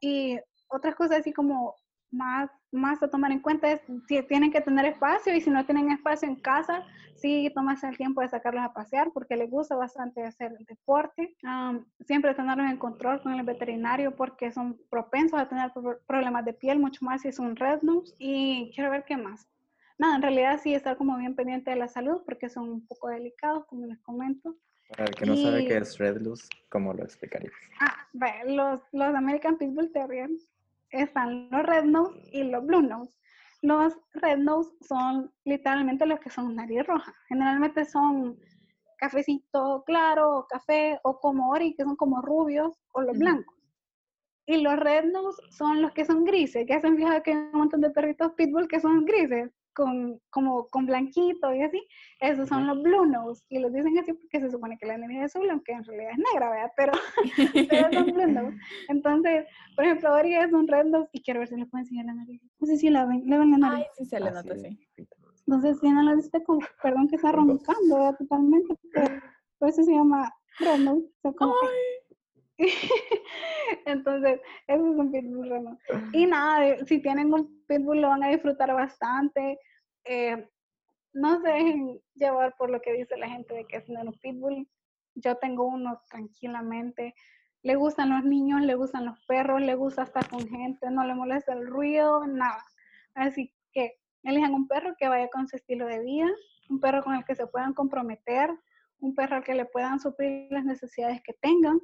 Y 0.00 0.38
otras 0.68 0.94
cosas 0.94 1.20
así 1.20 1.32
como 1.32 1.74
más 2.10 2.50
más 2.72 3.02
a 3.02 3.08
tomar 3.08 3.32
en 3.32 3.40
cuenta 3.40 3.70
es 3.70 3.80
si 4.06 4.22
tienen 4.22 4.52
que 4.52 4.60
tener 4.60 4.84
espacio 4.86 5.34
y 5.34 5.40
si 5.40 5.50
no 5.50 5.64
tienen 5.64 5.90
espacio 5.90 6.28
en 6.28 6.36
casa, 6.36 6.84
sí 7.16 7.50
tomarse 7.54 7.88
el 7.88 7.96
tiempo 7.96 8.20
de 8.20 8.28
sacarlos 8.28 8.64
a 8.64 8.72
pasear 8.72 9.10
porque 9.12 9.36
les 9.36 9.50
gusta 9.50 9.76
bastante 9.76 10.22
hacer 10.24 10.56
deporte. 10.66 11.36
siempre 12.00 12.34
tenerlos 12.34 12.70
en 12.70 12.76
control 12.76 13.22
con 13.22 13.32
el 13.32 13.44
veterinario 13.44 14.14
porque 14.14 14.52
son 14.52 14.78
propensos 14.90 15.38
a 15.38 15.48
tener 15.48 15.72
problemas 16.06 16.44
de 16.44 16.52
piel, 16.52 16.78
mucho 16.78 17.04
más 17.04 17.22
si 17.22 17.28
es 17.28 17.38
un 17.38 17.56
red 17.56 17.80
nose. 17.82 18.14
Y 18.18 18.70
quiero 18.74 18.90
ver 18.90 19.04
qué 19.04 19.16
más. 19.16 19.48
Nada, 19.98 20.16
en 20.16 20.22
realidad 20.22 20.60
sí 20.62 20.74
estar 20.74 20.96
como 20.96 21.16
bien 21.16 21.34
pendiente 21.34 21.70
de 21.70 21.76
la 21.76 21.88
salud 21.88 22.22
porque 22.24 22.48
son 22.48 22.68
un 22.68 22.86
poco 22.86 23.08
delicados, 23.08 23.66
como 23.66 23.86
les 23.86 23.98
comento. 24.00 24.56
Para 24.90 25.04
el 25.04 25.14
que 25.14 25.26
no 25.26 25.36
sabe 25.36 25.66
qué 25.66 25.76
es 25.76 25.98
Red 25.98 26.20
Nose, 26.20 26.48
¿cómo 26.70 26.94
lo 26.94 27.02
explicarías? 27.02 27.52
Ah, 27.80 27.94
los, 28.46 28.80
los 28.92 29.14
American 29.14 29.58
Pitbull 29.58 29.92
Terriers 29.92 30.48
están 30.90 31.48
los 31.50 31.62
red 31.64 31.84
nose 31.84 32.18
y 32.32 32.44
los 32.44 32.64
blue 32.64 32.82
nose. 32.82 33.12
Los 33.62 33.94
red 34.14 34.38
nose 34.38 34.70
son 34.80 35.32
literalmente 35.44 36.06
los 36.06 36.20
que 36.20 36.30
son 36.30 36.54
nariz 36.54 36.86
roja. 36.86 37.14
Generalmente 37.28 37.84
son 37.84 38.38
cafecito 38.98 39.84
claro, 39.86 40.38
o 40.38 40.46
café, 40.46 40.98
o 41.04 41.18
como 41.20 41.50
ori, 41.50 41.74
que 41.74 41.84
son 41.84 41.96
como 41.96 42.20
rubios, 42.20 42.76
o 42.92 43.02
los 43.02 43.16
blancos. 43.18 43.56
Y 44.46 44.62
los 44.62 44.76
red 44.76 45.04
nose 45.04 45.40
son 45.50 45.82
los 45.82 45.92
que 45.92 46.04
son 46.04 46.24
grises, 46.24 46.66
que 46.66 46.74
hacen 46.74 46.96
fija 46.96 47.22
que 47.22 47.32
hay 47.32 47.36
un 47.36 47.52
montón 47.52 47.80
de 47.80 47.90
perritos 47.90 48.32
pitbull 48.32 48.68
que 48.68 48.80
son 48.80 49.04
grises 49.04 49.50
con, 49.78 50.20
como 50.30 50.66
con 50.70 50.86
blanquito 50.86 51.54
y 51.54 51.62
así, 51.62 51.80
esos 52.18 52.48
son 52.48 52.66
los 52.66 52.82
blue 52.82 53.06
nose. 53.06 53.44
Y 53.48 53.60
los 53.60 53.72
dicen 53.72 53.96
así 53.96 54.12
porque 54.12 54.40
se 54.40 54.50
supone 54.50 54.76
que 54.76 54.86
la 54.86 54.96
energía 54.96 55.24
es 55.24 55.36
azul, 55.36 55.48
aunque 55.48 55.70
en 55.70 55.84
realidad 55.84 56.10
es 56.10 56.18
negra, 56.18 56.50
¿verdad? 56.50 56.72
Pero, 56.76 56.92
pero 57.70 57.92
son 57.92 58.06
blue 58.06 58.26
nose. 58.26 58.56
Entonces, 58.88 59.46
por 59.76 59.84
ejemplo, 59.84 60.12
Ori 60.12 60.34
es 60.34 60.52
un 60.52 60.66
red 60.66 60.86
nose 60.86 61.08
y 61.12 61.22
quiero 61.22 61.38
ver 61.38 61.48
si 61.48 61.54
le 61.54 61.66
puedo 61.66 61.82
enseñar 61.82 62.06
la 62.06 62.14
nariz. 62.14 62.42
No 62.58 62.66
sé 62.66 62.76
si 62.76 62.90
la 62.90 63.04
ven, 63.04 63.22
le 63.24 63.38
ven 63.38 63.52
la 63.52 63.58
nariz. 63.58 63.86
Ay, 63.86 63.92
sí 63.96 64.04
se 64.06 64.18
le 64.18 64.32
nota, 64.32 64.56
sí. 64.56 64.76
Entonces, 65.46 65.78
si 65.78 65.88
no 65.88 66.02
la 66.02 66.16
viste, 66.16 66.42
como, 66.42 66.58
perdón 66.82 67.06
que 67.06 67.14
está 67.16 67.30
roncando, 67.30 67.94
¿verdad? 67.94 68.16
Totalmente. 68.18 68.74
por 69.58 69.68
eso 69.68 69.84
se 69.84 69.92
llama 69.92 70.34
red 70.58 70.78
nose. 70.78 71.06
O 71.06 71.20
sea, 71.22 71.32
como 71.34 71.54
Entonces, 73.86 74.40
eso 74.66 74.90
es 74.90 74.98
un 74.98 75.12
pitbull 75.12 75.48
reno. 75.48 75.78
Y 76.12 76.26
nada, 76.26 76.84
si 76.86 77.00
tienen 77.00 77.32
un 77.32 77.64
pitbull 77.66 78.00
lo 78.00 78.08
van 78.08 78.24
a 78.24 78.28
disfrutar 78.28 78.72
bastante. 78.74 79.58
Eh, 80.04 80.48
no 81.12 81.40
se 81.40 81.48
dejen 81.48 82.00
llevar 82.14 82.54
por 82.56 82.70
lo 82.70 82.80
que 82.80 82.92
dice 82.92 83.16
la 83.16 83.28
gente 83.28 83.54
de 83.54 83.64
que 83.66 83.76
es 83.76 83.88
un 83.88 84.12
pitbull. 84.20 84.68
Yo 85.14 85.36
tengo 85.36 85.66
uno 85.66 86.02
tranquilamente. 86.08 87.14
Le 87.62 87.74
gustan 87.74 88.10
los 88.10 88.24
niños, 88.24 88.62
le 88.62 88.74
gustan 88.74 89.06
los 89.06 89.18
perros, 89.26 89.60
le 89.60 89.74
gusta 89.74 90.04
estar 90.04 90.28
con 90.28 90.46
gente, 90.48 90.90
no 90.90 91.04
le 91.04 91.14
molesta 91.14 91.52
el 91.52 91.66
ruido, 91.66 92.26
nada. 92.26 92.64
Así 93.14 93.52
que 93.72 93.98
elijan 94.22 94.54
un 94.54 94.68
perro 94.68 94.94
que 94.96 95.08
vaya 95.08 95.28
con 95.28 95.48
su 95.48 95.56
estilo 95.56 95.86
de 95.86 96.00
vida, 96.00 96.28
un 96.70 96.80
perro 96.80 97.02
con 97.02 97.14
el 97.14 97.24
que 97.24 97.34
se 97.34 97.46
puedan 97.46 97.74
comprometer, 97.74 98.50
un 99.00 99.14
perro 99.14 99.36
al 99.36 99.44
que 99.44 99.54
le 99.54 99.64
puedan 99.64 99.98
suplir 99.98 100.50
las 100.50 100.64
necesidades 100.64 101.20
que 101.22 101.32
tengan 101.34 101.80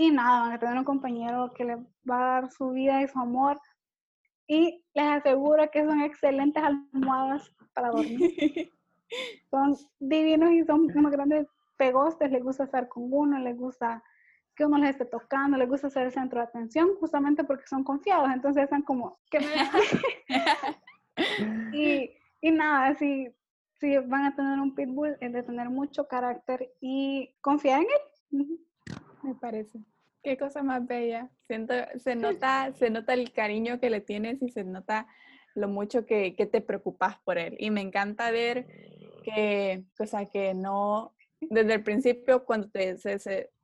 y 0.00 0.10
nada, 0.10 0.40
van 0.40 0.52
a 0.52 0.58
tener 0.58 0.78
un 0.78 0.84
compañero 0.84 1.52
que 1.52 1.62
les 1.62 1.78
va 2.08 2.16
a 2.16 2.40
dar 2.40 2.50
su 2.50 2.70
vida 2.70 3.02
y 3.02 3.08
su 3.08 3.18
amor. 3.18 3.60
Y 4.46 4.82
les 4.94 5.06
aseguro 5.06 5.70
que 5.70 5.84
son 5.84 6.00
excelentes 6.00 6.62
almohadas 6.62 7.52
para 7.74 7.90
dormir. 7.90 8.18
son 9.50 9.76
divinos 9.98 10.52
y 10.52 10.64
son 10.64 10.90
unos 10.96 11.12
grandes 11.12 11.46
pegostes. 11.76 12.30
Les 12.30 12.42
gusta 12.42 12.64
estar 12.64 12.88
con 12.88 13.12
uno, 13.12 13.38
les 13.40 13.58
gusta 13.58 14.02
que 14.56 14.64
uno 14.64 14.78
les 14.78 14.90
esté 14.90 15.04
tocando, 15.04 15.58
les 15.58 15.68
gusta 15.68 15.90
ser 15.90 16.06
el 16.06 16.12
centro 16.12 16.40
de 16.40 16.46
atención, 16.46 16.96
justamente 16.98 17.44
porque 17.44 17.66
son 17.66 17.84
confiados. 17.84 18.30
Entonces 18.32 18.64
están 18.64 18.80
como, 18.80 19.18
¿qué 19.30 19.40
y, 21.74 22.10
y 22.40 22.50
nada, 22.50 22.94
si, 22.94 23.28
si 23.78 23.98
van 23.98 24.24
a 24.24 24.34
tener 24.34 24.58
un 24.60 24.74
pitbull, 24.74 25.18
es 25.20 25.30
de 25.30 25.42
tener 25.42 25.68
mucho 25.68 26.08
carácter 26.08 26.72
y 26.80 27.34
confiar 27.42 27.82
en 27.82 28.40
él 28.40 28.60
me 29.22 29.34
parece. 29.34 29.78
Qué 30.22 30.36
cosa 30.36 30.62
más 30.62 30.86
bella. 30.86 31.30
Siento, 31.46 31.74
se 31.96 32.14
nota, 32.14 32.72
se 32.74 32.90
nota 32.90 33.14
el 33.14 33.32
cariño 33.32 33.80
que 33.80 33.90
le 33.90 34.00
tienes 34.00 34.42
y 34.42 34.50
se 34.50 34.64
nota 34.64 35.06
lo 35.54 35.68
mucho 35.68 36.06
que, 36.06 36.34
que 36.36 36.46
te 36.46 36.60
preocupas 36.60 37.18
por 37.24 37.38
él. 37.38 37.56
Y 37.58 37.70
me 37.70 37.80
encanta 37.80 38.30
ver 38.30 38.66
que, 39.22 39.84
o 39.98 40.06
sea, 40.06 40.26
que 40.26 40.54
no, 40.54 41.14
desde 41.40 41.74
el 41.74 41.82
principio, 41.82 42.44
cuando 42.44 42.68
te, 42.68 42.96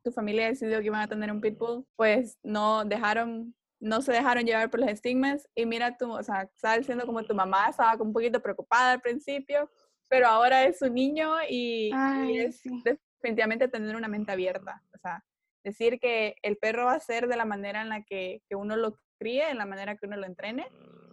tu 0.02 0.12
familia 0.12 0.48
decidió 0.48 0.80
que 0.80 0.86
iban 0.86 1.02
a 1.02 1.08
tener 1.08 1.30
un 1.30 1.40
pitbull, 1.40 1.86
pues 1.96 2.38
no 2.42 2.84
dejaron, 2.84 3.54
no 3.80 4.00
se 4.02 4.12
dejaron 4.12 4.44
llevar 4.44 4.70
por 4.70 4.80
los 4.80 4.88
estigmas. 4.88 5.48
Y 5.54 5.66
mira, 5.66 5.96
tú, 5.96 6.10
o 6.12 6.22
sea, 6.22 6.42
estaba 6.42 6.78
diciendo 6.78 7.06
como 7.06 7.22
tu 7.24 7.34
mamá 7.34 7.68
estaba 7.68 8.02
un 8.02 8.12
poquito 8.12 8.40
preocupada 8.40 8.92
al 8.92 9.00
principio, 9.00 9.70
pero 10.08 10.28
ahora 10.28 10.64
es 10.64 10.78
su 10.78 10.90
niño 10.90 11.34
y, 11.48 11.90
es 12.30 12.62
definitivamente 12.84 13.68
tener 13.68 13.96
una 13.96 14.08
mente 14.08 14.32
abierta. 14.32 14.82
O 14.94 14.98
sea, 14.98 15.24
Decir 15.66 15.98
que 15.98 16.36
el 16.42 16.58
perro 16.58 16.84
va 16.84 16.92
a 16.92 17.00
ser 17.00 17.26
de 17.26 17.36
la 17.36 17.44
manera 17.44 17.82
en 17.82 17.88
la 17.88 18.04
que, 18.04 18.40
uno 18.50 18.76
lo 18.76 19.00
críe, 19.18 19.50
en 19.50 19.58
la 19.58 19.66
manera 19.66 19.96
que 19.96 20.06
uno 20.06 20.16
lo 20.16 20.24
entrene 20.24 20.68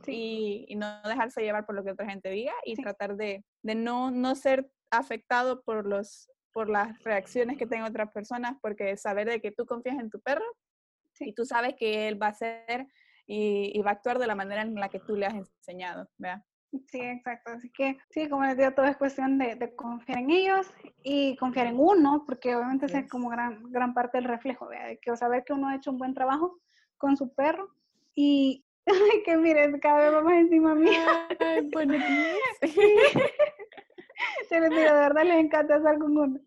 y, 0.06 0.72
no 0.76 1.02
dejarse 1.02 1.42
llevar 1.42 1.66
por 1.66 1.74
lo 1.74 1.84
que 1.84 1.90
otra 1.90 2.08
gente 2.08 2.30
diga 2.30 2.54
y 2.64 2.76
tratar 2.76 3.16
de, 3.16 3.44
no, 3.64 4.12
no 4.12 4.36
ser 4.36 4.70
afectado 4.92 5.64
por, 5.64 5.88
los, 5.88 6.30
por 6.52 6.70
las 6.70 7.02
reacciones 7.04 7.58
que 7.58 7.66
tengan 7.66 7.90
otras 7.90 8.12
personas, 8.12 8.56
porque 8.62 8.96
saber 8.96 9.28
de 9.28 9.42
que 9.42 9.52
tú 9.52 9.66
confías 9.66 9.98
en 9.98 10.12
tu 10.12 10.22
perro 10.22 10.46
y 11.20 11.34
tú 11.34 11.46
sabes 11.46 11.74
que 11.76 12.08
él 12.08 12.22
va 12.22 12.28
a 12.28 12.36
ser 12.36 12.86
y, 13.26 13.72
y, 13.74 13.82
va 13.82 13.90
a 13.90 13.94
actuar 13.94 14.20
de 14.20 14.28
la 14.28 14.36
manera 14.36 14.62
en 14.62 14.76
la 14.76 14.90
que 14.90 15.00
tú 15.00 15.16
le 15.16 15.26
has 15.26 15.34
enseñado, 15.34 16.08
¿verdad? 16.20 16.44
Sí, 16.88 17.00
exacto. 17.00 17.52
Así 17.52 17.70
que 17.70 17.98
sí, 18.10 18.28
como 18.28 18.46
les 18.46 18.58
digo, 18.58 18.72
todo 18.72 18.86
es 18.86 18.98
cuestión 18.98 19.38
de, 19.38 19.76
confiar 19.76 20.20
en 20.20 20.32
ellos 20.32 20.72
y 21.04 21.36
confiar 21.38 21.68
en 21.68 21.80
uno, 21.80 22.24
porque 22.26 22.56
obviamente 22.56 22.86
es 22.86 23.10
como 23.10 23.30
gran, 23.30 23.72
gran 23.72 23.94
parte 23.94 24.18
del 24.18 24.28
reflejo, 24.28 24.68
de 24.70 25.00
que 25.00 25.16
saber 25.16 25.44
que 25.44 25.54
uno 25.54 25.68
ha 25.68 25.76
hecho 25.76 25.92
un 25.92 26.00
buen 26.00 26.14
trabajo 26.14 26.60
con 26.98 27.16
su 27.16 27.34
perro 27.34 27.70
y 28.16 28.66
que 29.26 29.38
miren, 29.38 29.80
cada 29.80 30.00
vez 30.00 30.14
va 30.14 30.22
más 30.24 30.34
encima 30.34 30.74
mío. 30.74 31.00
Ay, 31.40 31.70
bueno, 31.72 31.94
sí. 32.62 32.76
Se 34.50 34.60
les 34.60 34.70
digo, 34.70 34.82
de 34.82 34.92
verdad 34.92 35.24
les 35.24 35.38
encanta 35.38 35.78
estar 35.78 35.98
con 36.00 36.18
uno. 36.18 36.40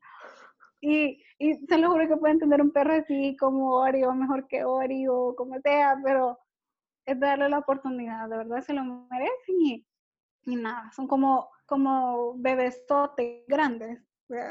Y, 0.81 1.22
y 1.39 1.55
se 1.66 1.79
lo 1.79 1.91
juro 1.91 2.09
que 2.09 2.16
pueden 2.16 2.39
tener 2.39 2.61
un 2.61 2.70
perro 2.70 2.95
así 2.95 3.37
como 3.39 3.77
Ori 3.77 4.05
o 4.05 4.12
mejor 4.12 4.47
que 4.49 4.64
Ori 4.64 5.07
o 5.09 5.35
como 5.37 5.59
sea, 5.61 5.99
pero 6.03 6.39
es 7.07 7.18
darle 7.20 7.49
la 7.49 7.59
oportunidad, 7.59 8.29
de 8.29 8.37
verdad 8.37 8.61
se 8.62 8.74
lo 8.74 8.85
merecen 8.85 9.62
y 9.62 9.87
y 10.47 10.57
nada, 10.57 10.91
son 10.95 11.07
como, 11.07 11.51
como 11.67 12.35
bebesotes 12.39 13.45
grandes. 13.47 14.01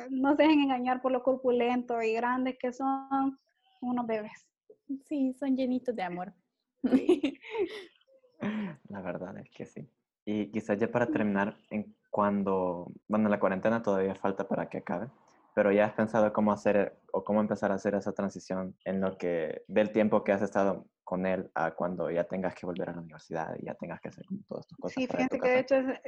No 0.10 0.36
se 0.36 0.44
dejen 0.44 0.62
engañar 0.62 1.02
por 1.02 1.12
lo 1.12 1.24
corpulento 1.24 2.02
y 2.02 2.14
grandes 2.14 2.58
que 2.60 2.72
son 2.72 3.40
unos 3.82 4.06
bebés. 4.06 4.46
Sí, 5.06 5.34
son 5.34 5.56
llenitos 5.56 5.96
de 5.96 6.04
amor. 6.04 6.34
La 8.90 9.02
verdad 9.02 9.38
es 9.38 9.50
que 9.50 9.66
sí. 9.66 9.90
Y 10.26 10.52
quizás 10.52 10.78
ya 10.78 10.92
para 10.92 11.08
terminar, 11.08 11.58
en 11.70 11.96
cuando, 12.10 12.92
bueno, 13.08 13.30
la 13.30 13.40
cuarentena 13.40 13.82
todavía 13.82 14.16
falta 14.16 14.48
para 14.48 14.70
que 14.70 14.80
acabe, 14.80 15.08
pero 15.54 15.72
ya 15.72 15.86
has 15.86 15.94
pensado 15.94 16.34
cómo 16.34 16.52
hacer 16.52 17.00
o 17.12 17.24
cómo 17.24 17.42
empezar 17.42 17.72
a 17.72 17.76
hacer 17.76 17.96
esa 17.96 18.14
transición 18.14 18.76
en 18.86 19.02
lo 19.02 19.18
que 19.18 19.64
del 19.68 19.92
tiempo 19.92 20.24
que 20.24 20.32
has 20.32 20.42
estado 20.42 20.86
con 21.06 21.26
él 21.26 21.50
a 21.56 21.72
cuando 21.72 22.12
ya 22.12 22.26
tengas 22.26 22.54
que 22.56 22.66
volver 22.66 22.90
a 22.90 22.94
la 22.94 23.00
universidad 23.00 23.56
y 23.58 23.66
ya 23.66 23.76
tengas 23.76 24.02
que 24.02 24.10
hacer 24.10 24.26
todas 24.48 24.66
estas 24.66 24.78
cosas. 24.78 24.96
Sí, 24.96 25.08
fíjate 25.08 25.40
que 25.40 25.48
de 25.48 25.60
hecho 25.60 25.76
es, 25.76 26.02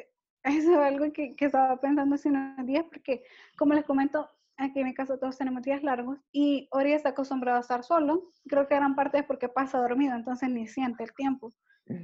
es 0.44 0.68
algo 0.68 1.14
que, 1.14 1.36
que, 1.36 1.46
estaba 1.46 1.80
pensando 1.80 2.16
hace 2.16 2.30
unos 2.30 2.66
días 2.66 2.84
porque, 2.92 3.24
como 3.58 3.74
les 3.74 3.86
comento, 3.86 4.30
aquí 4.58 4.80
en 4.80 4.88
mi 4.88 4.94
caso 4.94 5.18
todos 5.18 5.38
tenemos 5.38 5.62
días 5.62 5.84
largos 5.84 6.20
y 6.32 6.68
Ori 6.72 6.94
está 6.94 7.10
acostumbrado 7.10 7.60
a 7.60 7.62
estar 7.62 7.84
solo. 7.84 8.32
Creo 8.48 8.68
que 8.68 8.76
gran 8.76 8.96
parte 8.96 9.20
es 9.20 9.24
porque 9.24 9.48
pasa 9.48 9.78
dormido, 9.78 10.16
entonces 10.16 10.50
ni 10.50 10.68
siente 10.68 11.04
el 11.04 11.14
tiempo. 11.14 11.54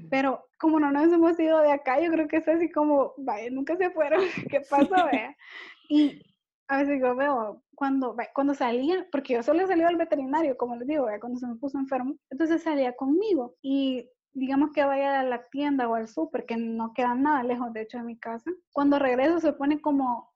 Pero 0.10 0.46
como 0.58 0.80
no 0.80 0.92
nos 0.92 1.12
hemos 1.12 1.38
ido 1.38 1.60
de 1.60 1.74
acá, 1.74 2.00
yo 2.00 2.10
creo 2.10 2.30
que 2.30 2.38
es 2.38 2.48
así 2.48 2.72
como, 2.72 3.14
vaya, 3.18 3.50
nunca 3.52 3.76
se 3.76 3.90
fueron, 3.90 4.22
¿qué 4.50 4.62
pasó? 4.62 4.96
Vea? 5.12 5.36
Y 5.90 6.22
a 6.68 6.78
veces 6.78 7.00
yo 7.02 7.16
veo 7.16 7.64
cuando, 7.76 8.16
cuando 8.34 8.54
salía, 8.54 9.08
porque 9.12 9.34
yo 9.34 9.44
solo 9.44 9.68
salía 9.68 9.88
al 9.88 9.98
veterinario, 9.98 10.58
como 10.58 10.76
les 10.76 10.88
digo, 10.88 11.08
cuando 11.20 11.40
se 11.40 11.48
me 11.48 11.56
puso 11.56 11.78
enfermo, 11.78 12.16
entonces 12.30 12.64
salía 12.64 12.96
conmigo 12.96 13.56
y 13.62 14.10
digamos 14.34 14.72
que 14.72 14.84
vaya 14.84 15.20
a 15.20 15.24
la 15.24 15.48
tienda 15.50 15.88
o 15.88 15.96
al 15.96 16.08
súper, 16.08 16.46
que 16.46 16.58
no 16.58 16.94
queda 16.94 17.14
nada 17.16 17.44
lejos 17.44 17.72
de 17.74 17.82
hecho 17.82 17.98
de 17.98 18.04
mi 18.04 18.18
casa, 18.18 18.50
cuando 18.72 19.00
regreso 19.00 19.40
se 19.40 19.54
pone 19.54 19.82
como, 19.82 20.32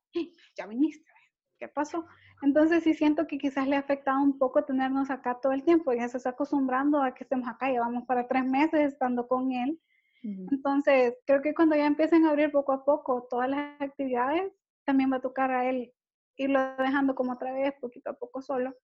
ya 0.56 0.66
viniste, 0.66 1.10
¿qué 1.58 1.68
pasó? 1.68 2.06
Entonces 2.42 2.84
sí 2.84 2.94
siento 2.94 3.26
que 3.26 3.38
quizás 3.38 3.66
le 3.66 3.76
ha 3.76 3.80
afectado 3.80 4.22
un 4.22 4.38
poco 4.38 4.64
tenernos 4.64 5.10
acá 5.10 5.38
todo 5.42 5.52
el 5.52 5.64
tiempo, 5.64 5.92
ya 5.92 6.08
se 6.08 6.18
está 6.18 6.30
acostumbrando 6.30 7.02
a 7.02 7.12
que 7.12 7.24
estemos 7.24 7.48
acá, 7.48 7.68
llevamos 7.68 8.04
para 8.06 8.28
tres 8.28 8.44
meses 8.44 8.92
estando 8.92 9.26
con 9.26 9.52
él. 9.52 9.80
Entonces, 10.22 11.16
creo 11.26 11.40
que 11.40 11.54
cuando 11.54 11.76
ya 11.76 11.86
empiecen 11.86 12.26
a 12.26 12.30
abrir 12.30 12.50
poco 12.50 12.72
a 12.72 12.84
poco 12.84 13.26
todas 13.30 13.48
las 13.48 13.80
actividades, 13.80 14.52
también 14.84 15.12
va 15.12 15.16
a 15.16 15.20
tocar 15.20 15.50
a 15.50 15.68
él 15.68 15.92
irlo 16.38 16.76
dejando 16.78 17.14
como 17.14 17.32
otra 17.32 17.52
vez, 17.52 17.74
poquito 17.80 18.10
a 18.10 18.14
poco 18.14 18.40
solo. 18.40 18.74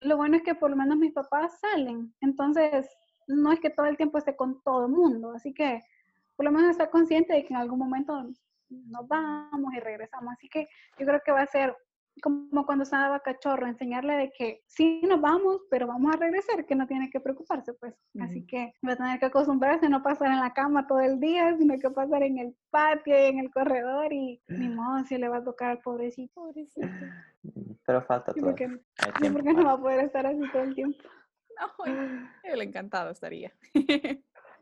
Lo 0.00 0.16
bueno 0.16 0.36
es 0.36 0.42
que 0.42 0.54
por 0.54 0.70
lo 0.70 0.76
menos 0.76 0.96
mis 0.96 1.12
papás 1.12 1.58
salen, 1.60 2.14
entonces 2.20 2.88
no 3.26 3.52
es 3.52 3.60
que 3.60 3.70
todo 3.70 3.86
el 3.86 3.98
tiempo 3.98 4.16
esté 4.16 4.34
con 4.34 4.62
todo 4.62 4.86
el 4.86 4.92
mundo, 4.92 5.32
así 5.32 5.52
que 5.52 5.82
por 6.36 6.46
lo 6.46 6.52
menos 6.52 6.70
estar 6.70 6.88
consciente 6.88 7.34
de 7.34 7.44
que 7.44 7.52
en 7.52 7.60
algún 7.60 7.78
momento 7.78 8.24
nos 8.70 9.08
vamos 9.08 9.74
y 9.74 9.80
regresamos. 9.80 10.32
Así 10.32 10.48
que 10.48 10.68
yo 10.98 11.06
creo 11.06 11.20
que 11.24 11.32
va 11.32 11.42
a 11.42 11.46
ser 11.46 11.76
como 12.20 12.66
cuando 12.66 12.84
estaba 12.84 13.20
cachorro, 13.20 13.66
enseñarle 13.66 14.14
de 14.14 14.32
que 14.32 14.62
sí 14.66 15.02
nos 15.06 15.20
vamos, 15.20 15.62
pero 15.70 15.86
vamos 15.86 16.14
a 16.14 16.18
regresar, 16.18 16.66
que 16.66 16.74
no 16.74 16.86
tiene 16.86 17.10
que 17.10 17.20
preocuparse, 17.20 17.72
pues. 17.74 17.94
Así 18.20 18.46
que 18.46 18.72
va 18.86 18.92
a 18.92 18.96
tener 18.96 19.18
que 19.18 19.26
acostumbrarse 19.26 19.86
a 19.86 19.88
no 19.88 20.02
pasar 20.02 20.30
en 20.32 20.40
la 20.40 20.52
cama 20.52 20.86
todo 20.86 21.00
el 21.00 21.20
día, 21.20 21.56
sino 21.56 21.78
que 21.78 21.90
pasar 21.90 22.22
en 22.22 22.38
el 22.38 22.56
patio 22.70 23.18
y 23.18 23.26
en 23.26 23.38
el 23.38 23.50
corredor 23.50 24.12
y 24.12 24.40
ni 24.48 24.68
modo 24.68 25.04
si 25.04 25.18
le 25.18 25.28
va 25.28 25.38
a 25.38 25.44
tocar 25.44 25.70
al 25.70 25.78
pobrecito. 25.80 26.32
Pobrecito. 26.34 26.86
Pero 27.86 28.02
falta 28.02 28.32
todo. 28.32 28.44
porque, 28.44 28.68
sí, 29.20 29.30
porque 29.30 29.52
no 29.52 29.64
va 29.64 29.72
a 29.72 29.80
poder 29.80 30.04
estar 30.04 30.26
así 30.26 30.40
todo 30.52 30.62
el 30.62 30.74
tiempo. 30.74 30.98
No, 31.58 32.26
él 32.42 32.62
encantado 32.62 33.10
estaría. 33.10 33.52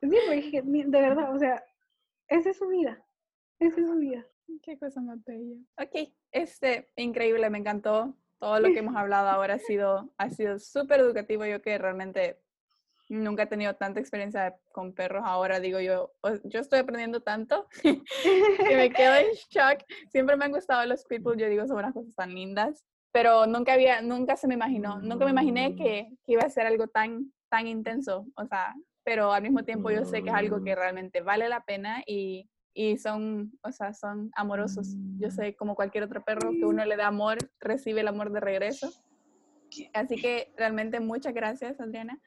Sí, 0.00 0.16
porque 0.26 0.62
de 0.62 1.00
verdad, 1.00 1.34
o 1.34 1.38
sea, 1.38 1.62
esa 2.28 2.50
es 2.50 2.58
su 2.58 2.68
vida. 2.68 3.02
Esa 3.58 3.80
es 3.80 3.86
su 3.86 3.96
vida. 3.96 4.24
Qué 4.62 4.78
cosa 4.78 5.00
más 5.00 5.22
bella. 5.24 5.56
Ok, 5.78 6.10
este, 6.32 6.90
increíble, 6.96 7.50
me 7.50 7.58
encantó. 7.58 8.14
Todo 8.38 8.60
lo 8.60 8.68
que 8.68 8.78
hemos 8.78 8.96
hablado 8.96 9.28
ahora 9.28 9.54
ha 9.54 9.58
sido, 9.58 10.12
ha 10.16 10.30
sido 10.30 10.58
súper 10.58 11.00
educativo. 11.00 11.44
Yo 11.44 11.60
que 11.62 11.78
realmente 11.78 12.40
nunca 13.08 13.44
he 13.44 13.46
tenido 13.46 13.74
tanta 13.74 14.00
experiencia 14.00 14.56
con 14.72 14.94
perros. 14.94 15.22
Ahora 15.24 15.60
digo 15.60 15.80
yo, 15.80 16.12
yo 16.44 16.60
estoy 16.60 16.80
aprendiendo 16.80 17.20
tanto 17.20 17.66
que 17.82 18.76
me 18.76 18.90
quedo 18.90 19.14
en 19.16 19.26
shock. 19.50 19.82
Siempre 20.10 20.36
me 20.36 20.44
han 20.44 20.52
gustado 20.52 20.84
los 20.86 21.04
people, 21.04 21.36
yo 21.36 21.48
digo, 21.48 21.66
son 21.66 21.78
unas 21.78 21.94
cosas 21.94 22.14
tan 22.14 22.34
lindas. 22.34 22.84
Pero 23.10 23.46
nunca 23.46 23.72
había, 23.72 24.02
nunca 24.02 24.36
se 24.36 24.46
me 24.46 24.54
imaginó, 24.54 25.00
nunca 25.00 25.24
me 25.24 25.30
imaginé 25.30 25.74
que, 25.74 26.10
que 26.24 26.32
iba 26.32 26.42
a 26.42 26.50
ser 26.50 26.66
algo 26.66 26.88
tan, 26.88 27.32
tan 27.48 27.66
intenso. 27.66 28.26
O 28.36 28.44
sea, 28.46 28.74
pero 29.02 29.32
al 29.32 29.42
mismo 29.42 29.64
tiempo 29.64 29.90
yo 29.90 30.04
sé 30.04 30.22
que 30.22 30.28
es 30.28 30.34
algo 30.34 30.62
que 30.62 30.74
realmente 30.74 31.22
vale 31.22 31.48
la 31.48 31.64
pena 31.64 32.02
y, 32.06 32.50
y 32.78 32.96
son, 32.96 33.50
o 33.64 33.72
sea, 33.72 33.92
son 33.92 34.30
amorosos. 34.36 34.94
Yo 35.18 35.32
sé, 35.32 35.56
como 35.56 35.74
cualquier 35.74 36.04
otro 36.04 36.22
perro, 36.22 36.52
que 36.52 36.64
uno 36.64 36.84
le 36.84 36.96
da 36.96 37.08
amor, 37.08 37.38
recibe 37.58 38.02
el 38.02 38.08
amor 38.08 38.30
de 38.30 38.38
regreso. 38.38 38.88
Así 39.92 40.14
que 40.14 40.52
realmente 40.56 41.00
muchas 41.00 41.34
gracias, 41.34 41.80
Adriana, 41.80 42.20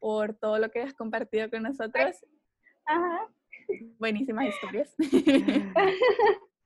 por 0.00 0.34
todo 0.34 0.58
lo 0.58 0.72
que 0.72 0.82
has 0.82 0.92
compartido 0.92 1.48
con 1.50 1.62
nosotros. 1.62 2.16
Ajá. 2.84 3.28
Buenísimas 4.00 4.46
historias. 4.46 4.92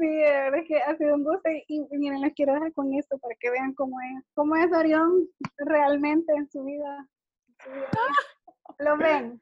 Sí, 0.00 0.06
de 0.08 0.30
verdad 0.30 0.60
es 0.60 0.66
que 0.66 0.78
ha 0.78 0.96
sido 0.96 1.14
un 1.14 1.22
gusto 1.22 1.48
y, 1.48 1.64
y 1.68 1.98
miren, 1.98 2.22
les 2.22 2.32
quiero 2.32 2.54
dejar 2.54 2.72
con 2.72 2.92
esto 2.94 3.18
para 3.18 3.36
que 3.38 3.50
vean 3.50 3.72
cómo 3.74 4.00
es, 4.00 4.24
cómo 4.34 4.56
es 4.56 4.72
Orión 4.72 5.28
realmente 5.58 6.32
en 6.32 6.50
su 6.50 6.64
vida. 6.64 7.06
en 7.46 7.56
su 7.62 7.70
vida. 7.70 7.88
Lo 8.78 8.96
ven, 8.96 9.40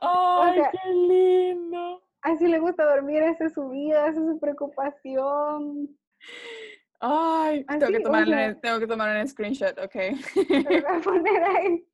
¡Ay, 0.00 0.60
sea, 0.60 0.70
qué 0.70 0.90
lindo! 0.90 2.03
Así 2.24 2.46
le 2.48 2.58
gusta 2.58 2.84
dormir, 2.84 3.22
esa 3.22 3.44
es 3.46 3.54
su 3.54 3.68
vida, 3.70 4.08
esa 4.08 4.18
es 4.20 4.26
su 4.26 4.38
preocupación. 4.40 5.96
Ay, 7.00 7.64
tengo 7.66 7.86
que 7.92 7.98
o 7.98 8.02
tomar, 8.02 8.26
sea- 8.26 8.60
tengo 8.60 8.78
que 8.80 8.86
tomar 8.86 9.16
un 9.20 9.28
screenshot, 9.28 9.78
ok. 9.78 9.94
Lo 10.48 10.64
voy 10.64 10.84
a 10.88 11.00
poner 11.02 11.44
ahí. 11.44 11.86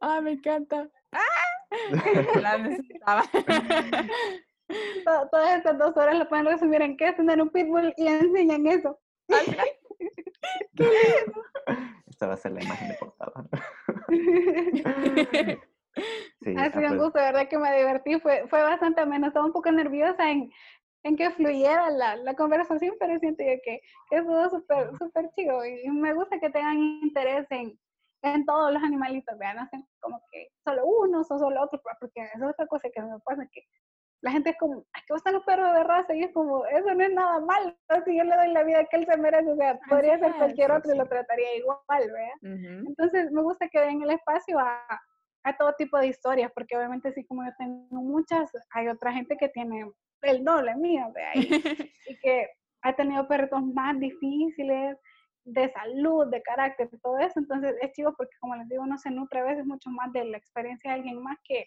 Ay, 0.00 0.22
me 0.22 0.30
encanta. 0.32 0.88
La 2.40 2.58
necesitaba. 2.58 3.22
To- 5.04 5.28
Todas 5.30 5.56
estas 5.58 5.78
dos 5.78 5.96
horas 5.96 6.16
lo 6.18 6.28
pueden 6.28 6.46
resumir 6.46 6.82
en 6.82 6.96
qué 6.96 7.08
es 7.08 7.16
tener 7.16 7.40
un 7.42 7.50
pitbull 7.50 7.92
y 7.96 8.06
enseñan 8.06 8.66
eso. 8.66 8.98
Esta 12.08 12.26
va 12.28 12.34
a 12.34 12.36
ser 12.36 12.52
la 12.52 12.62
imagen 12.62 12.88
de 12.88 12.94
portada. 12.94 13.44
Sí, 16.42 16.54
Ha 16.56 16.64
ah, 16.64 16.70
sido 16.70 16.82
un 16.82 16.88
pues, 16.88 17.00
gusto, 17.00 17.18
de 17.18 17.24
verdad 17.24 17.48
que 17.48 17.58
me 17.58 17.76
divertí, 17.76 18.20
fue, 18.20 18.46
fue 18.48 18.62
bastante 18.62 19.00
ameno, 19.00 19.28
estaba 19.28 19.46
un 19.46 19.52
poco 19.52 19.72
nerviosa 19.72 20.30
en, 20.30 20.50
en 21.02 21.16
que 21.16 21.30
fluyera 21.30 21.90
la, 21.90 22.16
la 22.16 22.34
conversación, 22.34 22.94
pero 23.00 23.18
siento 23.18 23.42
yo 23.42 23.54
que, 23.64 23.80
que 24.10 24.16
estuvo 24.16 24.50
súper, 24.50 24.90
súper 24.98 25.30
chido 25.30 25.64
y 25.64 25.88
me 25.90 26.12
gusta 26.12 26.38
que 26.38 26.50
tengan 26.50 26.78
interés 26.78 27.46
en, 27.50 27.78
en 28.22 28.44
todos 28.44 28.72
los 28.72 28.82
animalitos, 28.82 29.38
vean, 29.38 29.56
no 29.56 29.62
hacen 29.62 29.86
como 30.00 30.22
que 30.30 30.48
solo 30.64 30.84
unos 30.84 31.30
o 31.30 31.38
solo 31.38 31.62
otros, 31.62 31.80
pues, 31.82 31.96
porque 32.00 32.22
es 32.22 32.42
otra 32.42 32.66
cosa 32.66 32.88
que 32.94 33.02
me 33.02 33.18
pasa, 33.20 33.48
que 33.50 33.62
la 34.22 34.32
gente 34.32 34.50
es 34.50 34.56
como, 34.58 34.80
¿a 34.80 35.00
qué 35.06 35.12
gustan 35.12 35.34
los 35.34 35.44
perros 35.44 35.72
de 35.74 35.84
raza? 35.84 36.14
Y 36.14 36.24
es 36.24 36.32
como, 36.32 36.66
eso 36.66 36.94
no 36.94 37.04
es 37.04 37.12
nada 37.12 37.40
malo, 37.40 37.74
si 38.04 38.16
yo 38.16 38.24
le 38.24 38.36
doy 38.36 38.52
la 38.52 38.64
vida 38.64 38.84
que 38.86 38.96
él 38.96 39.06
se 39.06 39.16
merece, 39.16 39.50
o 39.50 39.56
sea, 39.56 39.78
podría 39.88 40.18
ser 40.18 40.30
es, 40.30 40.36
cualquier 40.36 40.72
otro 40.72 40.92
y 40.92 40.98
lo 40.98 41.06
trataría 41.06 41.56
igual, 41.56 41.78
¿verdad? 41.88 42.36
Ujú. 42.42 42.88
Entonces, 42.88 43.30
me 43.30 43.42
gusta 43.42 43.68
que 43.68 43.80
den 43.80 44.02
el 44.02 44.10
espacio 44.10 44.58
a, 44.58 45.00
a 45.46 45.56
todo 45.56 45.72
tipo 45.74 45.96
de 45.98 46.08
historias, 46.08 46.50
porque 46.52 46.76
obviamente 46.76 47.08
así 47.08 47.24
como 47.24 47.44
yo 47.44 47.50
tengo 47.56 48.02
muchas, 48.02 48.50
hay 48.72 48.88
otra 48.88 49.12
gente 49.12 49.36
que 49.36 49.48
tiene 49.48 49.88
el 50.22 50.44
doble 50.44 50.74
mío, 50.76 51.06
¿verdad? 51.14 51.32
Y, 51.34 51.40
y 52.08 52.18
que 52.20 52.48
ha 52.82 52.94
tenido 52.94 53.26
perritos 53.28 53.62
más 53.62 53.98
difíciles, 53.98 54.98
de 55.44 55.70
salud, 55.70 56.26
de 56.26 56.42
carácter, 56.42 56.90
todo 57.02 57.18
eso. 57.18 57.38
Entonces, 57.38 57.76
es 57.80 57.92
chivo 57.92 58.12
porque, 58.16 58.36
como 58.40 58.56
les 58.56 58.68
digo, 58.68 58.82
uno 58.82 58.98
se 58.98 59.10
nutre 59.10 59.40
a 59.40 59.44
veces 59.44 59.64
mucho 59.64 59.90
más 59.90 60.12
de 60.12 60.24
la 60.24 60.36
experiencia 60.36 60.90
de 60.90 60.96
alguien 60.96 61.22
más 61.22 61.38
que, 61.44 61.64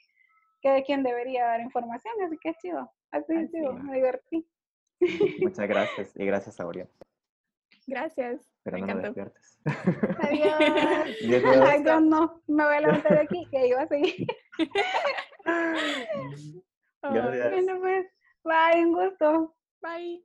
que 0.61 0.69
de 0.69 0.83
quien 0.83 1.01
debería 1.01 1.45
dar 1.45 1.61
información, 1.61 2.13
así 2.25 2.37
que 2.41 2.49
es 2.49 2.57
chivo. 2.57 2.91
Así 3.11 3.33
es 3.33 3.49
chivo, 3.51 3.73
me 3.73 3.95
divertí. 3.95 4.45
Muchas 5.41 5.67
gracias 5.67 6.13
y 6.15 6.25
gracias 6.25 6.59
a 6.59 6.67
Orión. 6.67 6.89
Gracias. 7.87 8.48
Pero 8.71 8.85
me 8.85 8.93
no 8.93 9.01
despiertes. 9.01 9.59
Adiós. 10.21 10.53
Adiós. 11.65 12.01
No, 12.01 12.41
me 12.47 12.65
voy 12.65 12.75
a 12.75 12.81
levantar 12.81 13.13
de 13.13 13.19
aquí, 13.21 13.47
que 13.51 13.67
iba 13.67 13.81
a 13.81 13.87
seguir. 13.87 14.27
Gracias. 17.01 17.51
Bueno, 17.51 17.79
pues, 17.79 18.05
bye, 18.43 18.85
un 18.85 18.93
gusto. 18.93 19.55
Bye. 19.81 20.23